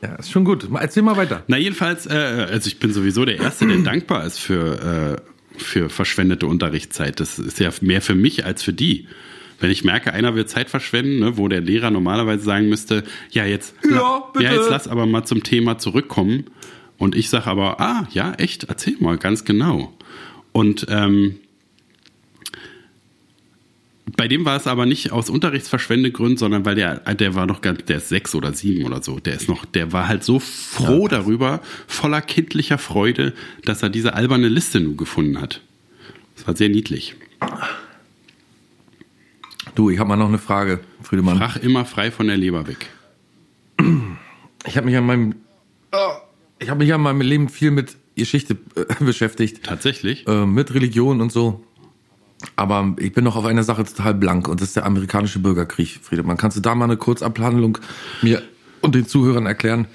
Ja, 0.01 0.15
ist 0.15 0.31
schon 0.31 0.45
gut. 0.45 0.67
Erzähl 0.73 1.03
mal 1.03 1.17
weiter. 1.17 1.43
Na, 1.47 1.57
jedenfalls, 1.57 2.07
äh, 2.07 2.47
also 2.49 2.67
ich 2.67 2.79
bin 2.79 2.91
sowieso 2.91 3.23
der 3.25 3.39
Erste, 3.39 3.67
der 3.67 3.77
dankbar 3.83 4.25
ist 4.25 4.39
für, 4.39 5.19
äh, 5.19 5.59
für 5.59 5.89
verschwendete 5.89 6.47
Unterrichtszeit. 6.47 7.19
Das 7.19 7.37
ist 7.39 7.59
ja 7.59 7.69
mehr 7.81 8.01
für 8.01 8.15
mich 8.15 8.45
als 8.45 8.63
für 8.63 8.73
die. 8.73 9.07
Wenn 9.59 9.69
ich 9.69 9.83
merke, 9.83 10.11
einer 10.11 10.33
will 10.33 10.47
Zeit 10.47 10.71
verschwenden, 10.71 11.19
ne, 11.19 11.37
wo 11.37 11.47
der 11.47 11.61
Lehrer 11.61 11.91
normalerweise 11.91 12.43
sagen 12.43 12.67
müsste, 12.67 13.03
ja, 13.29 13.45
jetzt, 13.45 13.75
Ja, 13.87 14.23
bitte. 14.33 14.45
ja, 14.45 14.53
jetzt 14.53 14.71
lass 14.71 14.87
aber 14.87 15.05
mal 15.05 15.23
zum 15.23 15.43
Thema 15.43 15.77
zurückkommen. 15.77 16.45
Und 16.97 17.15
ich 17.15 17.29
sage 17.29 17.45
aber, 17.47 17.79
ah, 17.79 18.07
ja, 18.11 18.33
echt, 18.33 18.63
erzähl 18.65 18.95
mal, 18.99 19.17
ganz 19.17 19.45
genau. 19.45 19.93
Und 20.51 20.87
ähm, 20.89 21.35
bei 24.17 24.27
dem 24.27 24.45
war 24.45 24.57
es 24.57 24.67
aber 24.67 24.85
nicht 24.85 25.11
aus 25.11 25.29
Unterrichtsverschwendegründen, 25.29 26.37
sondern 26.37 26.65
weil 26.65 26.75
der, 26.75 26.97
der 27.13 27.35
war 27.35 27.45
noch 27.45 27.61
ganz, 27.61 27.85
der 27.85 27.97
ist 27.97 28.09
sechs 28.09 28.33
oder 28.35 28.53
sieben 28.53 28.85
oder 28.85 29.01
so. 29.03 29.19
Der 29.19 29.35
ist 29.35 29.47
noch, 29.47 29.65
der 29.65 29.91
war 29.93 30.07
halt 30.07 30.23
so 30.23 30.39
froh 30.39 31.07
darüber, 31.07 31.61
voller 31.87 32.21
kindlicher 32.21 32.77
Freude, 32.77 33.33
dass 33.65 33.83
er 33.83 33.89
diese 33.89 34.13
alberne 34.13 34.47
Liste 34.47 34.79
nun 34.79 34.97
gefunden 34.97 35.39
hat. 35.39 35.61
Das 36.35 36.47
war 36.47 36.55
sehr 36.55 36.69
niedlich. 36.69 37.15
Du, 39.75 39.89
ich 39.89 39.99
habe 39.99 40.09
mal 40.09 40.15
noch 40.17 40.27
eine 40.27 40.39
Frage, 40.39 40.79
Friedemann. 41.01 41.37
Frach 41.37 41.57
immer 41.57 41.85
frei 41.85 42.11
von 42.11 42.27
der 42.27 42.37
Leber 42.37 42.67
weg. 42.67 42.87
Ich 44.65 44.77
habe 44.77 44.85
mich 44.85 44.97
an 44.97 45.05
meinem, 45.05 45.35
ich 46.59 46.69
habe 46.69 46.83
mich 46.83 46.93
an 46.93 47.01
meinem 47.01 47.21
Leben 47.21 47.49
viel 47.49 47.71
mit 47.71 47.95
Geschichte 48.15 48.57
äh, 48.75 49.03
beschäftigt, 49.03 49.63
Tatsächlich. 49.63 50.27
äh, 50.27 50.45
mit 50.45 50.73
Religion 50.73 51.21
und 51.21 51.31
so. 51.31 51.63
Aber 52.55 52.95
ich 52.99 53.13
bin 53.13 53.23
noch 53.23 53.35
auf 53.35 53.45
einer 53.45 53.63
Sache 53.63 53.83
total 53.83 54.13
blank 54.13 54.47
und 54.47 54.61
das 54.61 54.69
ist 54.69 54.75
der 54.75 54.85
amerikanische 54.85 55.39
Bürgerkrieg, 55.39 55.99
Friedemann. 56.01 56.37
Kannst 56.37 56.57
du 56.57 56.61
da 56.61 56.75
mal 56.75 56.85
eine 56.85 56.97
Kurzabhandlung 56.97 57.77
mir 58.21 58.41
und 58.81 58.95
den 58.95 59.05
Zuhörern 59.07 59.45
erklären, 59.45 59.87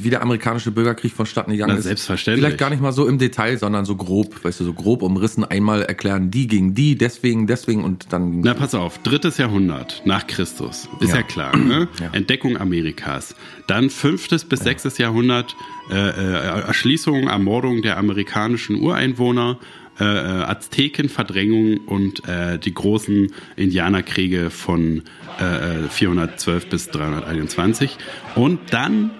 wie 0.00 0.10
der 0.10 0.22
amerikanische 0.22 0.70
Bürgerkrieg 0.70 1.12
vonstatten 1.12 1.50
gegangen 1.50 1.72
Na, 1.72 1.78
ist? 1.78 1.84
selbstverständlich. 1.86 2.44
Vielleicht 2.44 2.58
gar 2.60 2.70
nicht 2.70 2.80
mal 2.80 2.92
so 2.92 3.08
im 3.08 3.18
Detail, 3.18 3.58
sondern 3.58 3.84
so 3.84 3.96
grob, 3.96 4.44
weißt 4.44 4.60
du, 4.60 4.64
so 4.64 4.72
grob 4.72 5.02
umrissen 5.02 5.44
einmal 5.44 5.82
erklären, 5.82 6.30
die 6.30 6.46
gegen 6.46 6.72
die, 6.72 6.96
deswegen, 6.96 7.48
deswegen 7.48 7.82
und 7.82 8.12
dann. 8.12 8.40
Na, 8.42 8.54
pass 8.54 8.76
auf, 8.76 8.98
drittes 8.98 9.38
Jahrhundert 9.38 10.02
nach 10.04 10.28
Christus. 10.28 10.88
Ist 11.00 11.08
ja, 11.10 11.16
Ja. 11.16 11.22
klar, 11.22 11.56
ne? 11.56 11.88
Ja. 12.00 12.10
Entdeckung 12.12 12.56
Amerikas. 12.58 13.34
Dann 13.66 13.90
fünftes 13.90 14.44
bis 14.44 14.60
sechstes 14.60 14.98
Jahrhundert 14.98 15.56
äh, 15.90 15.94
äh, 15.94 16.60
Erschließung, 16.60 17.26
Ermordung 17.26 17.82
der 17.82 17.96
amerikanischen 17.98 18.76
Ureinwohner, 18.76 19.58
äh, 20.00 20.04
äh, 20.04 20.42
Azteken, 20.44 21.08
Verdrängung 21.08 21.78
und 21.78 22.28
äh, 22.28 22.58
die 22.58 22.74
großen 22.74 23.32
Indianerkriege 23.56 24.50
von 24.50 25.02
äh, 25.40 25.84
äh, 25.84 25.88
412 25.88 26.68
bis 26.68 26.90
321. 26.90 27.96
Und 28.34 28.72
dann 28.72 29.10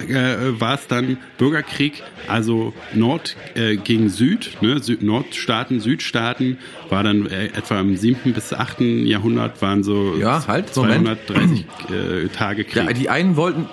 äh, 0.00 0.60
war 0.60 0.74
es 0.74 0.86
dann 0.88 1.18
Bürgerkrieg, 1.38 2.02
also 2.28 2.72
Nord 2.94 3.36
äh, 3.54 3.76
gegen 3.76 4.08
Süd, 4.08 4.58
ne? 4.60 4.80
Süd 4.80 5.02
Nordstaaten, 5.02 5.80
Südstaaten, 5.80 6.58
war 6.88 7.02
dann 7.02 7.26
äh, 7.26 7.46
etwa 7.46 7.80
im 7.80 7.96
7. 7.96 8.32
bis 8.32 8.52
8. 8.52 8.80
Jahrhundert 8.80 9.62
waren 9.62 9.82
so 9.82 10.16
Ja, 10.16 10.46
halt, 10.46 10.74
Moment. 10.76 11.20
230 11.26 11.66
äh, 11.90 12.28
Tage 12.28 12.64
Krieg. 12.64 12.84
Ja, 12.84 12.92
die 12.92 13.08
einen 13.08 13.36
wollten, 13.36 13.66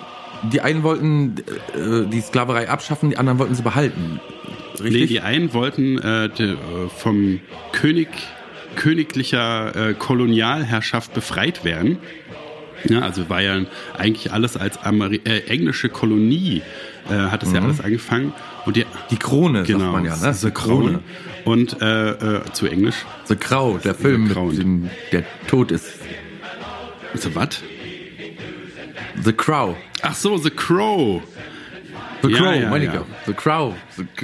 die 0.52 0.60
einen 0.60 0.82
wollten 0.82 1.36
äh, 1.74 2.08
die 2.08 2.20
Sklaverei 2.20 2.68
abschaffen, 2.68 3.10
die 3.10 3.16
anderen 3.18 3.38
wollten 3.38 3.54
sie 3.54 3.62
behalten. 3.62 4.20
Nee, 4.78 4.88
Richtig? 4.88 5.08
die 5.08 5.20
einen 5.20 5.52
wollten 5.52 5.98
äh, 5.98 6.28
die, 6.28 6.42
äh, 6.42 6.56
vom 6.96 7.40
König 7.72 8.08
königlicher 8.76 9.90
äh, 9.90 9.94
Kolonialherrschaft 9.94 11.14
befreit 11.14 11.64
werden. 11.64 11.98
Ja, 12.88 13.00
also 13.00 13.28
war 13.30 13.40
ja 13.40 13.60
eigentlich 13.96 14.32
alles 14.32 14.56
als 14.56 14.78
Ameri 14.78 15.20
äh, 15.24 15.46
englische 15.46 15.88
Kolonie 15.88 16.62
äh, 17.08 17.14
hat 17.14 17.42
es 17.42 17.52
ja 17.52 17.62
alles 17.62 17.80
angefangen 17.80 18.34
und 18.66 18.76
die 18.76 18.84
die 19.10 19.16
Krone, 19.16 19.62
genau 19.62 19.92
sagt 19.92 19.92
man 19.92 20.04
ja, 20.04 20.16
ne? 20.16 20.34
The 20.34 20.50
Crown 20.50 20.98
und 21.44 21.80
äh, 21.80 22.10
äh, 22.10 22.52
zu 22.52 22.66
Englisch 22.66 23.06
The 23.26 23.36
Crow, 23.36 23.80
der 23.80 23.94
Film, 23.94 24.28
mit 24.28 24.58
dem, 24.58 24.90
der 25.12 25.24
tot 25.46 25.70
ist. 25.70 25.94
so 27.14 27.34
was? 27.34 27.62
The 29.22 29.32
Crow. 29.32 29.76
Ach 30.02 30.14
so, 30.14 30.36
The 30.36 30.50
Crow. 30.50 31.22
The 32.26 32.32
Ja, 32.32 32.38
Crow, 32.38 32.54
ja, 32.54 32.70
meine 32.70 32.84
ja. 32.86 32.94
ich. 32.94 33.26
The 33.26 33.32
Crow. 33.34 33.74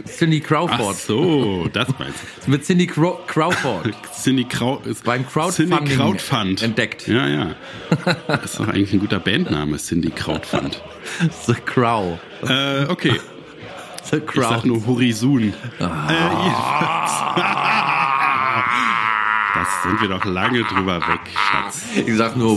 Cindy 0.06 0.40
Ach 0.42 0.48
Crawford. 0.48 0.96
so, 0.96 1.68
das 1.72 1.88
meinst 1.98 2.18
du. 2.46 2.50
Mit 2.50 2.64
Cindy 2.64 2.86
Crow 2.86 3.26
Crawford. 3.26 3.92
Cindy 4.14 4.46
ist 4.86 5.04
Beim 5.04 5.26
Crowdfunding 5.28 5.78
Cindy 5.78 5.96
Krautfund. 5.96 6.62
entdeckt. 6.62 7.06
Ja, 7.08 7.26
ja. 7.26 7.54
Das 8.26 8.44
ist 8.44 8.60
doch 8.60 8.68
eigentlich 8.68 8.92
ein 8.92 9.00
guter 9.00 9.18
Bandname, 9.20 9.76
Cindy 9.76 10.10
Krautfund. 10.10 10.80
The 11.46 11.54
Crow. 11.54 12.18
Äh, 12.46 12.86
okay, 12.88 13.20
The 14.10 14.16
ich 14.16 14.26
Crow. 14.26 14.44
sag 14.48 14.64
nur 14.64 14.86
Horizon. 14.86 15.52
Ah. 15.78 16.08
Äh. 16.08 17.70
Das 19.52 19.82
sind 19.82 20.00
wir 20.00 20.08
doch 20.08 20.24
lange 20.24 20.62
drüber 20.62 20.96
weg, 21.00 21.20
Schatz. 21.50 21.84
Ich 22.06 22.16
sag 22.16 22.36
nur 22.36 22.56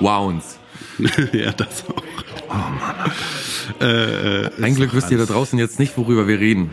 Wounds. 0.00 0.58
ja, 1.32 1.52
das 1.52 1.84
auch. 1.88 2.02
Ein 3.80 4.74
Glück 4.74 4.94
wisst 4.94 5.10
ihr 5.10 5.18
da 5.18 5.24
draußen 5.26 5.58
jetzt 5.58 5.78
nicht, 5.78 5.96
worüber 5.96 6.26
wir 6.28 6.38
reden. 6.40 6.70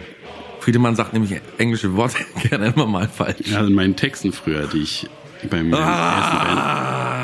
Friedemann 0.59 0.95
sagt 0.95 1.13
nämlich 1.13 1.39
englische 1.57 1.95
Worte 1.95 2.17
gerne 2.49 2.67
immer 2.75 2.85
mal 2.87 3.07
falsch. 3.07 3.47
Ja, 3.51 3.65
in 3.65 3.73
meinen 3.73 3.95
Texten 3.95 4.33
früher, 4.33 4.67
die 4.67 4.79
ich 4.81 5.07
beim 5.49 5.73
Ah. 5.73 5.77
ersten 6.17 6.37
Band. 6.37 6.59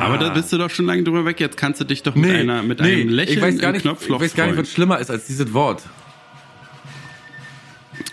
Aber 0.03 0.17
da 0.17 0.29
bist 0.33 0.53
du 0.53 0.57
doch 0.57 0.69
schon 0.69 0.85
lange 0.85 1.03
drüber 1.03 1.25
weg. 1.25 1.39
Jetzt 1.39 1.57
kannst 1.57 1.81
du 1.81 1.85
dich 1.85 2.03
doch 2.03 2.15
mit, 2.15 2.29
einer, 2.29 2.63
mit 2.63 2.79
einem 2.79 3.09
Lächeln 3.09 3.37
ich 3.37 3.43
weiß 3.43 3.57
gar 3.59 3.69
im 3.69 3.81
nicht, 3.81 3.85
ich 3.85 4.09
weiß 4.09 4.35
gar 4.35 4.47
nicht, 4.47 4.57
was 4.57 4.71
schlimmer 4.71 4.99
ist 4.99 5.09
als 5.11 5.25
dieses 5.27 5.53
Wort 5.53 5.83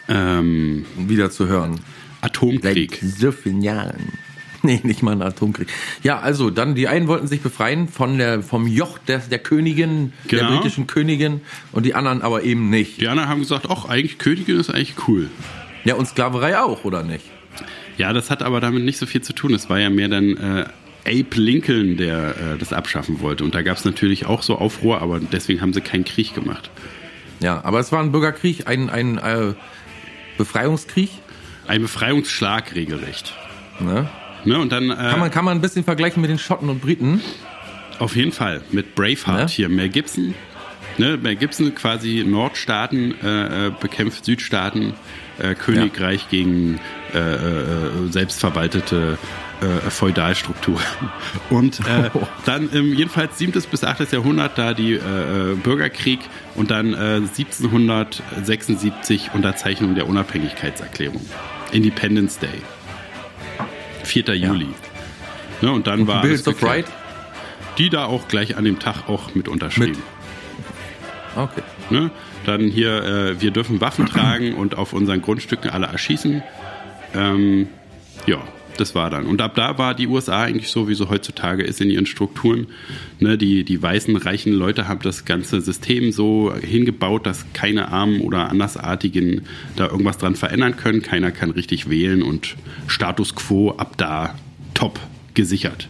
Ähm, 0.09 0.85
wieder 0.97 1.31
zu 1.31 1.47
hören. 1.47 1.81
Atomkrieg. 2.23 2.99
Seit 3.01 3.19
so 3.19 3.33
vielen 3.33 3.63
Jahren. 3.63 4.13
Nee, 4.63 4.81
nicht 4.83 5.03
mal 5.03 5.13
ein 5.13 5.23
Atomkrieg. 5.23 5.69
Ja, 6.03 6.19
also 6.19 6.51
dann 6.51 6.75
die 6.75 6.87
einen 6.87 7.09
wollten 7.09 7.27
sich 7.27 7.41
befreien 7.41 7.89
von 7.89 8.19
der 8.19 8.43
vom 8.43 8.67
Joch 8.67 8.99
der, 8.99 9.19
der 9.19 9.39
Königin, 9.39 10.13
der 10.31 10.41
Genau. 10.41 10.57
britischen 10.57 10.87
Königin 10.87 11.41
und 11.73 11.87
die 11.87 11.95
anderen 11.95 12.21
aber 12.23 12.43
eben 12.43 12.69
nicht. 12.69 13.01
Die 13.01 13.09
anderen 13.09 13.29
haben 13.29 13.41
gesagt, 13.41 13.67
ach, 13.71 13.87
eigentlich 13.87 14.19
Königin 14.19 14.61
ist 14.61 14.69
eigentlich 14.71 14.97
cool. 15.09 15.31
Ja, 15.85 15.95
und 15.95 16.07
Sklaverei 16.07 16.59
auch, 16.59 16.85
oder 16.85 17.03
nicht? 17.03 17.25
Ja, 17.97 18.13
das 18.13 18.31
hat 18.31 18.43
aber 18.43 18.61
damit 18.61 18.85
nicht 18.85 18.99
so 18.99 19.07
viel 19.07 19.23
zu 19.23 19.33
tun. 19.33 19.55
Es 19.55 19.71
war 19.71 19.79
ja 19.79 19.89
mehr 19.89 20.09
dann 20.09 20.37
äh, 20.37 20.65
Abe 21.07 21.37
Lincoln, 21.41 21.97
der 21.97 22.37
äh, 22.55 22.59
das 22.59 22.73
abschaffen 22.75 23.21
wollte. 23.21 23.45
Und 23.45 23.55
da 23.55 23.63
gab 23.63 23.79
es 23.79 23.85
natürlich 23.87 24.27
auch 24.27 24.43
so 24.43 24.59
Aufruhr, 24.59 25.01
aber 25.01 25.21
deswegen 25.21 25.61
haben 25.63 25.73
sie 25.73 25.81
keinen 25.81 26.05
Krieg 26.05 26.35
gemacht. 26.35 26.71
Ja, 27.41 27.65
aber 27.65 27.81
es 27.81 27.93
war 27.93 28.01
ein 28.03 28.13
Bürgerkrieg, 28.13 28.67
ein, 28.69 28.91
ein 28.91 29.17
äh, 29.19 29.55
Befreiungskrieg. 30.37 31.11
Ein 31.67 31.83
Befreiungsschlag 31.83 32.75
regelrecht. 32.75 33.35
Ne? 33.81 34.09
Ne, 34.45 34.59
und 34.59 34.73
dann 34.73 34.91
äh, 34.91 34.95
Kann, 34.95 35.21
man, 35.21 35.31
kann 35.31 35.45
man 35.45 35.59
ein 35.59 35.61
bisschen 35.61 35.85
vergleichen 35.85 36.21
mit 36.21 36.31
den 36.31 36.39
Schotten 36.39 36.69
und 36.69 36.81
Briten. 36.81 37.21
auf 37.99 38.17
jeden 38.17 38.33
Fall 38.33 38.63
mit 38.73 38.95
Braveheart 38.95 39.41
Ne? 39.41 39.47
hier. 39.49 39.69
Mel 39.69 39.89
Gibson. 39.89 40.35
Ne, 40.99 41.17
Mel 41.17 41.37
Gibson 41.37 41.75
quasi 41.75 42.25
Nordstaaten 42.27 43.15
äh, 43.23 43.67
äh, 43.69 43.71
bekämpft 43.79 44.25
Südstaaten, 44.25 44.95
äh, 45.39 45.55
Königreich 45.55 46.29
gegen 46.31 46.79
äh, 47.15 47.19
äh, 47.19 47.91
selbstverwaltete 48.11 49.17
äh, 49.63 49.91
Feudalstruktur. 49.91 50.81
Und 51.51 51.81
äh, 51.81 52.11
dann 52.47 52.69
ähm, 52.75 52.93
jedenfalls 52.95 53.39
7. 53.39 53.53
bis 53.71 53.85
8. 53.85 54.11
Jahrhundert 54.13 54.57
da 54.59 54.73
die 54.75 54.95
äh, 54.95 55.55
Bürgerkrieg 55.63 56.21
und 56.55 56.71
dann 56.71 56.93
äh, 56.95 57.21
1776 57.97 59.31
Unterzeichnung 59.35 59.95
der 59.95 60.09
Unabhängigkeitserklärung. 60.09 61.21
Independence 61.73 62.39
Day. 62.39 62.49
4. 64.11 64.35
Juli. 64.35 64.69
Ne, 65.63 65.71
und 65.71 65.87
dann 65.87 66.07
war 66.07 66.23
Bills 66.23 66.47
of. 66.49 66.63
Right. 66.63 66.87
Die 67.79 67.91
da 67.91 68.07
auch 68.07 68.29
gleich 68.29 68.57
an 68.57 68.65
dem 68.65 68.79
Tag 68.79 69.09
auch 69.09 69.35
mit 69.35 69.49
unterschrieben. 69.49 69.93
Mit. 69.93 70.01
Okay. 71.37 71.63
Ne? 71.91 72.11
Dann 72.45 72.63
hier, 72.63 73.03
äh, 73.03 73.41
wir 73.41 73.53
dürfen 73.53 73.81
Waffen 73.81 74.07
tragen 74.11 74.55
und 74.55 74.77
auf 74.77 74.93
unseren 74.93 75.23
Grundstücken 75.23 75.71
alle 75.71 75.87
erschießen. 75.87 76.43
Ähm, 77.15 77.69
ja, 78.27 78.39
das 78.77 78.95
war 78.95 79.11
dann. 79.11 79.27
Und 79.27 79.41
ab 79.41 79.55
da 79.55 79.79
war 79.79 79.95
die 79.95 80.07
USA 80.07 80.43
eigentlich 80.43 80.69
so, 80.71 80.89
wie 80.89 80.95
sie 80.95 81.09
heutzutage 81.09 81.63
ist 81.63 81.81
in 81.81 81.91
ihren 81.91 82.07
Strukturen. 82.07 82.67
Ne, 83.19 83.37
die, 83.37 83.65
die 83.65 83.83
weißen, 83.83 84.17
reichen 84.17 84.53
Leute 84.53 84.89
haben 84.89 85.01
das 85.03 85.25
ganze 85.25 85.61
System 85.61 86.13
so 86.13 86.53
hingebaut, 86.55 87.27
dass 87.27 87.45
keine 87.53 87.89
Armen 87.89 88.21
oder 88.21 88.49
Andersartigen 88.49 89.43
da 89.77 89.87
irgendwas 89.87 90.19
dran 90.19 90.37
verändern 90.37 90.77
können. 90.77 91.03
Keiner 91.03 91.31
kann 91.31 91.51
richtig 91.51 91.91
wählen 91.91 92.23
und 92.23 92.57
Status 92.87 93.35
quo 93.35 93.73
ab 93.73 93.97
da 93.97 94.35
top 94.75 94.99
gesichert. 95.35 95.89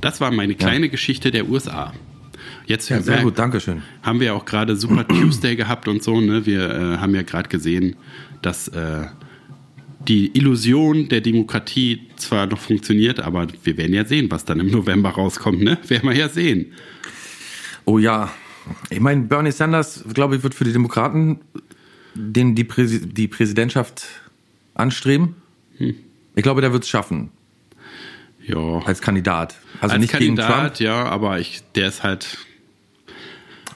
Das 0.00 0.20
war 0.20 0.30
meine 0.30 0.54
kleine 0.54 0.88
Geschichte 0.88 1.30
der 1.30 1.48
USA. 1.48 1.92
Jetzt 2.66 2.88
Ja, 2.88 3.00
sehr 3.00 3.22
gut, 3.22 3.38
Dankeschön. 3.38 3.82
haben 4.02 4.18
wir 4.20 4.34
auch 4.34 4.44
gerade 4.44 4.76
Super 4.76 5.06
Tuesday 5.06 5.54
gehabt 5.56 5.88
und 5.88 6.02
so. 6.02 6.20
Ne? 6.20 6.46
Wir 6.46 6.68
äh, 6.68 6.98
haben 6.98 7.14
ja 7.14 7.22
gerade 7.22 7.48
gesehen, 7.48 7.96
dass 8.42 8.68
äh, 8.68 9.06
die 10.08 10.36
Illusion 10.36 11.08
der 11.08 11.20
Demokratie 11.20 12.02
zwar 12.16 12.46
noch 12.46 12.58
funktioniert, 12.58 13.20
aber 13.20 13.46
wir 13.64 13.76
werden 13.76 13.94
ja 13.94 14.04
sehen, 14.04 14.30
was 14.30 14.44
dann 14.44 14.60
im 14.60 14.70
November 14.70 15.10
rauskommt, 15.10 15.62
ne? 15.62 15.78
Werden 15.88 16.08
wir 16.08 16.16
ja 16.16 16.28
sehen. 16.28 16.72
Oh 17.84 17.98
ja. 17.98 18.30
Ich 18.90 19.00
meine, 19.00 19.22
Bernie 19.22 19.52
Sanders, 19.52 20.04
glaube 20.12 20.36
ich, 20.36 20.42
wird 20.42 20.54
für 20.54 20.64
die 20.64 20.72
Demokraten 20.72 21.40
den, 22.14 22.54
die, 22.54 22.64
Präsi 22.64 23.06
die 23.08 23.28
Präsidentschaft 23.28 24.06
anstreben. 24.74 25.36
Hm. 25.78 25.94
Ich 26.34 26.42
glaube, 26.42 26.60
der 26.60 26.72
wird 26.72 26.84
es 26.84 26.88
schaffen. 26.88 27.30
Ja. 28.46 28.80
Als 28.84 29.00
Kandidat. 29.00 29.56
Also 29.80 29.94
Als 29.94 30.00
nicht 30.00 30.12
Kandidat, 30.12 30.48
gegen 30.48 30.62
Trump. 30.62 30.80
ja, 30.80 31.04
aber 31.04 31.40
ich, 31.40 31.62
der 31.74 31.88
ist 31.88 32.02
halt. 32.02 32.38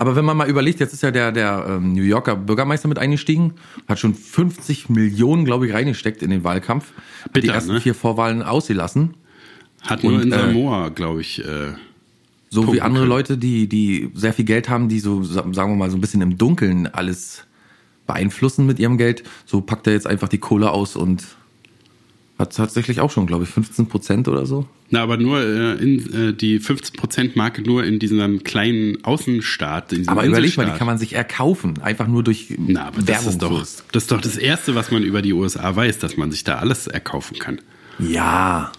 Aber 0.01 0.17
wenn 0.17 0.25
man 0.25 0.35
mal 0.35 0.49
überlegt, 0.49 0.81
jetzt 0.81 0.95
ist 0.95 1.03
ja 1.03 1.11
der, 1.11 1.31
der 1.31 1.67
ähm, 1.69 1.93
New 1.93 2.03
Yorker 2.03 2.35
Bürgermeister 2.35 2.89
mit 2.89 2.99
eingestiegen, 2.99 3.53
hat 3.87 3.99
schon 3.99 4.15
50 4.15 4.89
Millionen, 4.89 5.45
glaube 5.45 5.67
ich, 5.67 5.75
reingesteckt 5.75 6.23
in 6.23 6.31
den 6.31 6.43
Wahlkampf. 6.43 6.93
Hat 7.25 7.33
Bitter, 7.35 7.47
die 7.49 7.53
ersten 7.53 7.73
ne? 7.75 7.81
vier 7.83 7.95
Vorwahlen 7.95 8.43
ausgelassen. 8.43 9.13
Hat 9.83 10.03
nur 10.03 10.15
Und, 10.15 10.23
in 10.23 10.33
äh, 10.33 10.39
Samoa, 10.39 10.89
glaube 10.89 11.21
ich. 11.21 11.45
Äh, 11.45 11.73
So 12.49 12.73
wie 12.73 12.81
andere 12.81 13.03
können. 13.03 13.11
Leute, 13.11 13.37
die, 13.37 13.69
die 13.69 14.11
sehr 14.15 14.33
viel 14.33 14.47
Geld 14.47 14.71
haben, 14.71 14.89
die 14.89 15.01
so, 15.01 15.23
sa- 15.23 15.45
sagen 15.53 15.73
wir 15.73 15.77
mal, 15.77 15.91
so 15.91 15.99
ein 15.99 16.01
bisschen 16.01 16.23
im 16.23 16.39
Dunkeln 16.39 16.87
alles 16.87 17.45
beeinflussen 18.07 18.65
mit 18.65 18.79
ihrem 18.79 18.97
Geld. 18.97 19.23
So 19.45 19.61
packt 19.61 19.87
er 19.87 19.93
jetzt 19.93 20.07
einfach 20.07 20.29
die 20.29 20.39
Kohle 20.39 20.71
aus 20.71 20.97
und 20.97 21.25
hat 22.39 22.57
tatsächlich 22.57 23.01
auch 23.01 23.11
schon, 23.11 23.27
glaube 23.27 23.45
ich, 23.45 23.51
15 23.51 23.87
Prozent 23.87 24.29
oder 24.29 24.47
so. 24.47 24.67
Na, 24.91 25.03
aber 25.03 25.17
nur 25.17 25.41
äh, 25.41 25.73
in, 25.83 26.29
äh, 26.31 26.33
die 26.35 26.61
15%-Marke 26.61 27.63
nur 27.63 27.85
in 27.85 27.99
diesem 27.99 28.43
kleinen 28.45 29.03
Außenstaat. 29.05 29.93
In 29.93 29.99
diesem 29.99 30.11
Aber 30.11 30.25
überleg 30.27 30.57
mal, 30.57 30.67
die 30.67 30.77
kann 30.77 30.87
man 30.87 30.99
sich 30.99 31.13
erkaufen. 31.15 31.81
Einfach 31.81 32.09
nur 32.09 32.23
durch 32.25 32.55
Na, 32.59 32.87
aber 32.89 32.99
das 33.03 33.09
Werbung. 33.09 33.29
ist, 33.31 33.43
doch, 33.43 33.83
das 33.93 34.03
ist 34.05 34.11
doch 34.13 34.21
das 34.21 34.37
Erste, 34.37 34.75
was 34.75 34.91
man 34.91 35.03
über 35.03 35.23
die 35.23 35.33
USA 35.33 35.75
weiß, 35.75 35.99
dass 36.01 36.17
man 36.17 36.31
sich 36.33 36.45
da 36.45 36.57
alles 36.59 36.87
erkaufen 36.89 37.39
kann. 37.39 37.61
Ja. 37.99 38.73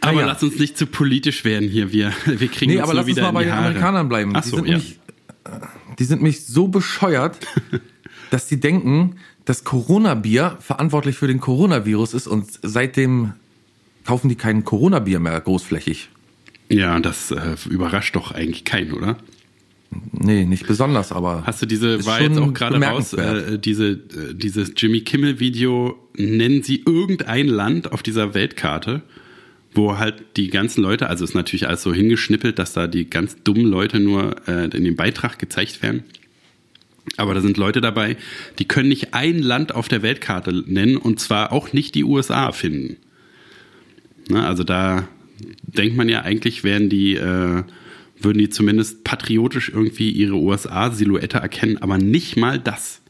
Aber 0.00 0.18
Ah, 0.18 0.20
ja. 0.20 0.26
lass 0.26 0.42
uns 0.42 0.58
nicht 0.58 0.78
zu 0.78 0.86
politisch 0.86 1.44
werden 1.44 1.68
hier. 1.68 1.92
Wir, 1.92 2.12
wir 2.24 2.48
kriegen 2.48 2.70
Nee, 2.72 2.78
uns 2.78 2.84
aber 2.84 2.94
lass 2.94 3.06
uns 3.06 3.16
mal 3.16 3.32
bei 3.32 3.42
die 3.42 3.48
den. 3.50 3.58
Amerikanern 3.58 4.08
bleiben. 4.08 4.32
Ach 4.34 4.42
die, 4.42 4.48
so, 4.48 4.56
sind 4.56 4.68
ja. 4.68 4.76
mich, 4.76 4.98
die 5.98 6.04
sind 6.04 6.22
mich 6.22 6.46
so 6.46 6.68
bescheuert, 6.68 7.38
dass 8.30 8.48
sie 8.48 8.60
denken, 8.60 9.16
dass 9.44 9.64
Corona-Bier 9.64 10.58
verantwortlich 10.60 11.16
für 11.16 11.26
den 11.26 11.40
Coronavirus 11.40 12.14
ist 12.14 12.28
und 12.28 12.46
seitdem 12.62 13.32
kaufen 14.04 14.28
die 14.28 14.36
kein 14.36 14.64
Corona-Bier 14.64 15.20
mehr 15.20 15.40
großflächig. 15.40 16.08
Ja, 16.68 16.98
das 17.00 17.30
äh, 17.30 17.56
überrascht 17.68 18.14
doch 18.16 18.32
eigentlich 18.32 18.64
keinen, 18.64 18.92
oder? 18.92 19.16
Nee, 20.12 20.44
nicht 20.44 20.66
besonders, 20.66 21.10
aber. 21.10 21.42
Hast 21.46 21.62
du 21.62 21.66
diese, 21.66 22.04
war 22.06 22.20
jetzt 22.20 22.38
auch 22.38 22.54
gerade 22.54 22.80
raus, 22.80 23.12
äh, 23.12 23.58
diese, 23.58 23.90
äh, 23.90 24.34
dieses 24.34 24.72
Jimmy 24.76 25.00
Kimmel-Video, 25.00 25.98
nennen 26.16 26.62
sie 26.62 26.82
irgendein 26.86 27.48
Land 27.48 27.90
auf 27.90 28.02
dieser 28.02 28.34
Weltkarte, 28.34 29.02
wo 29.74 29.98
halt 29.98 30.22
die 30.36 30.48
ganzen 30.48 30.82
Leute, 30.82 31.08
also 31.08 31.24
ist 31.24 31.34
natürlich 31.34 31.66
alles 31.66 31.82
so 31.82 31.92
hingeschnippelt, 31.92 32.58
dass 32.58 32.72
da 32.72 32.86
die 32.86 33.10
ganz 33.10 33.42
dummen 33.42 33.66
Leute 33.66 33.98
nur 33.98 34.36
äh, 34.46 34.64
in 34.64 34.84
dem 34.84 34.94
Beitrag 34.94 35.40
gezeigt 35.40 35.82
werden. 35.82 36.04
Aber 37.16 37.34
da 37.34 37.40
sind 37.40 37.56
Leute 37.56 37.80
dabei, 37.80 38.16
die 38.60 38.66
können 38.66 38.88
nicht 38.88 39.14
ein 39.14 39.40
Land 39.40 39.74
auf 39.74 39.88
der 39.88 40.02
Weltkarte 40.02 40.52
nennen 40.66 40.96
und 40.96 41.18
zwar 41.18 41.50
auch 41.50 41.72
nicht 41.72 41.96
die 41.96 42.04
USA 42.04 42.52
finden. 42.52 42.96
Ne, 44.28 44.46
also 44.46 44.64
da 44.64 45.08
denkt 45.62 45.96
man 45.96 46.08
ja 46.08 46.22
eigentlich, 46.22 46.64
wären 46.64 46.88
die, 46.88 47.16
äh, 47.16 47.62
würden 48.20 48.38
die 48.38 48.50
zumindest 48.50 49.04
patriotisch 49.04 49.70
irgendwie 49.70 50.10
ihre 50.10 50.34
USA-Silhouette 50.34 51.38
erkennen, 51.38 51.78
aber 51.78 51.98
nicht 51.98 52.36
mal 52.36 52.58
das. 52.58 53.00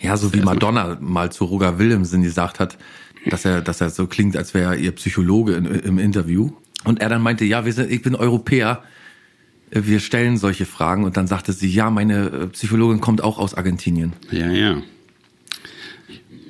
Ja, 0.00 0.16
so 0.16 0.32
wie 0.32 0.40
Madonna 0.40 0.96
mal 1.00 1.32
zu 1.32 1.44
Roger 1.44 1.78
Williamson 1.78 2.22
gesagt 2.22 2.60
hat, 2.60 2.78
dass 3.26 3.44
er, 3.44 3.60
dass 3.60 3.80
er 3.80 3.90
so 3.90 4.06
klingt, 4.06 4.36
als 4.36 4.54
wäre 4.54 4.74
er 4.74 4.80
ihr 4.80 4.92
Psychologe 4.92 5.54
in, 5.54 5.66
im 5.66 5.98
Interview. 5.98 6.52
Und 6.84 7.00
er 7.00 7.08
dann 7.08 7.22
meinte, 7.22 7.44
ja, 7.44 7.64
wir 7.64 7.72
sind, 7.72 7.90
ich 7.90 8.02
bin 8.02 8.14
Europäer, 8.14 8.82
wir 9.70 10.00
stellen 10.00 10.36
solche 10.36 10.66
Fragen. 10.66 11.04
Und 11.04 11.16
dann 11.16 11.26
sagte 11.26 11.52
sie, 11.52 11.68
ja, 11.68 11.90
meine 11.90 12.26
äh, 12.26 12.46
Psychologin 12.48 13.00
kommt 13.00 13.22
auch 13.22 13.38
aus 13.38 13.54
Argentinien. 13.54 14.12
Ja, 14.30 14.50
ja. 14.50 14.82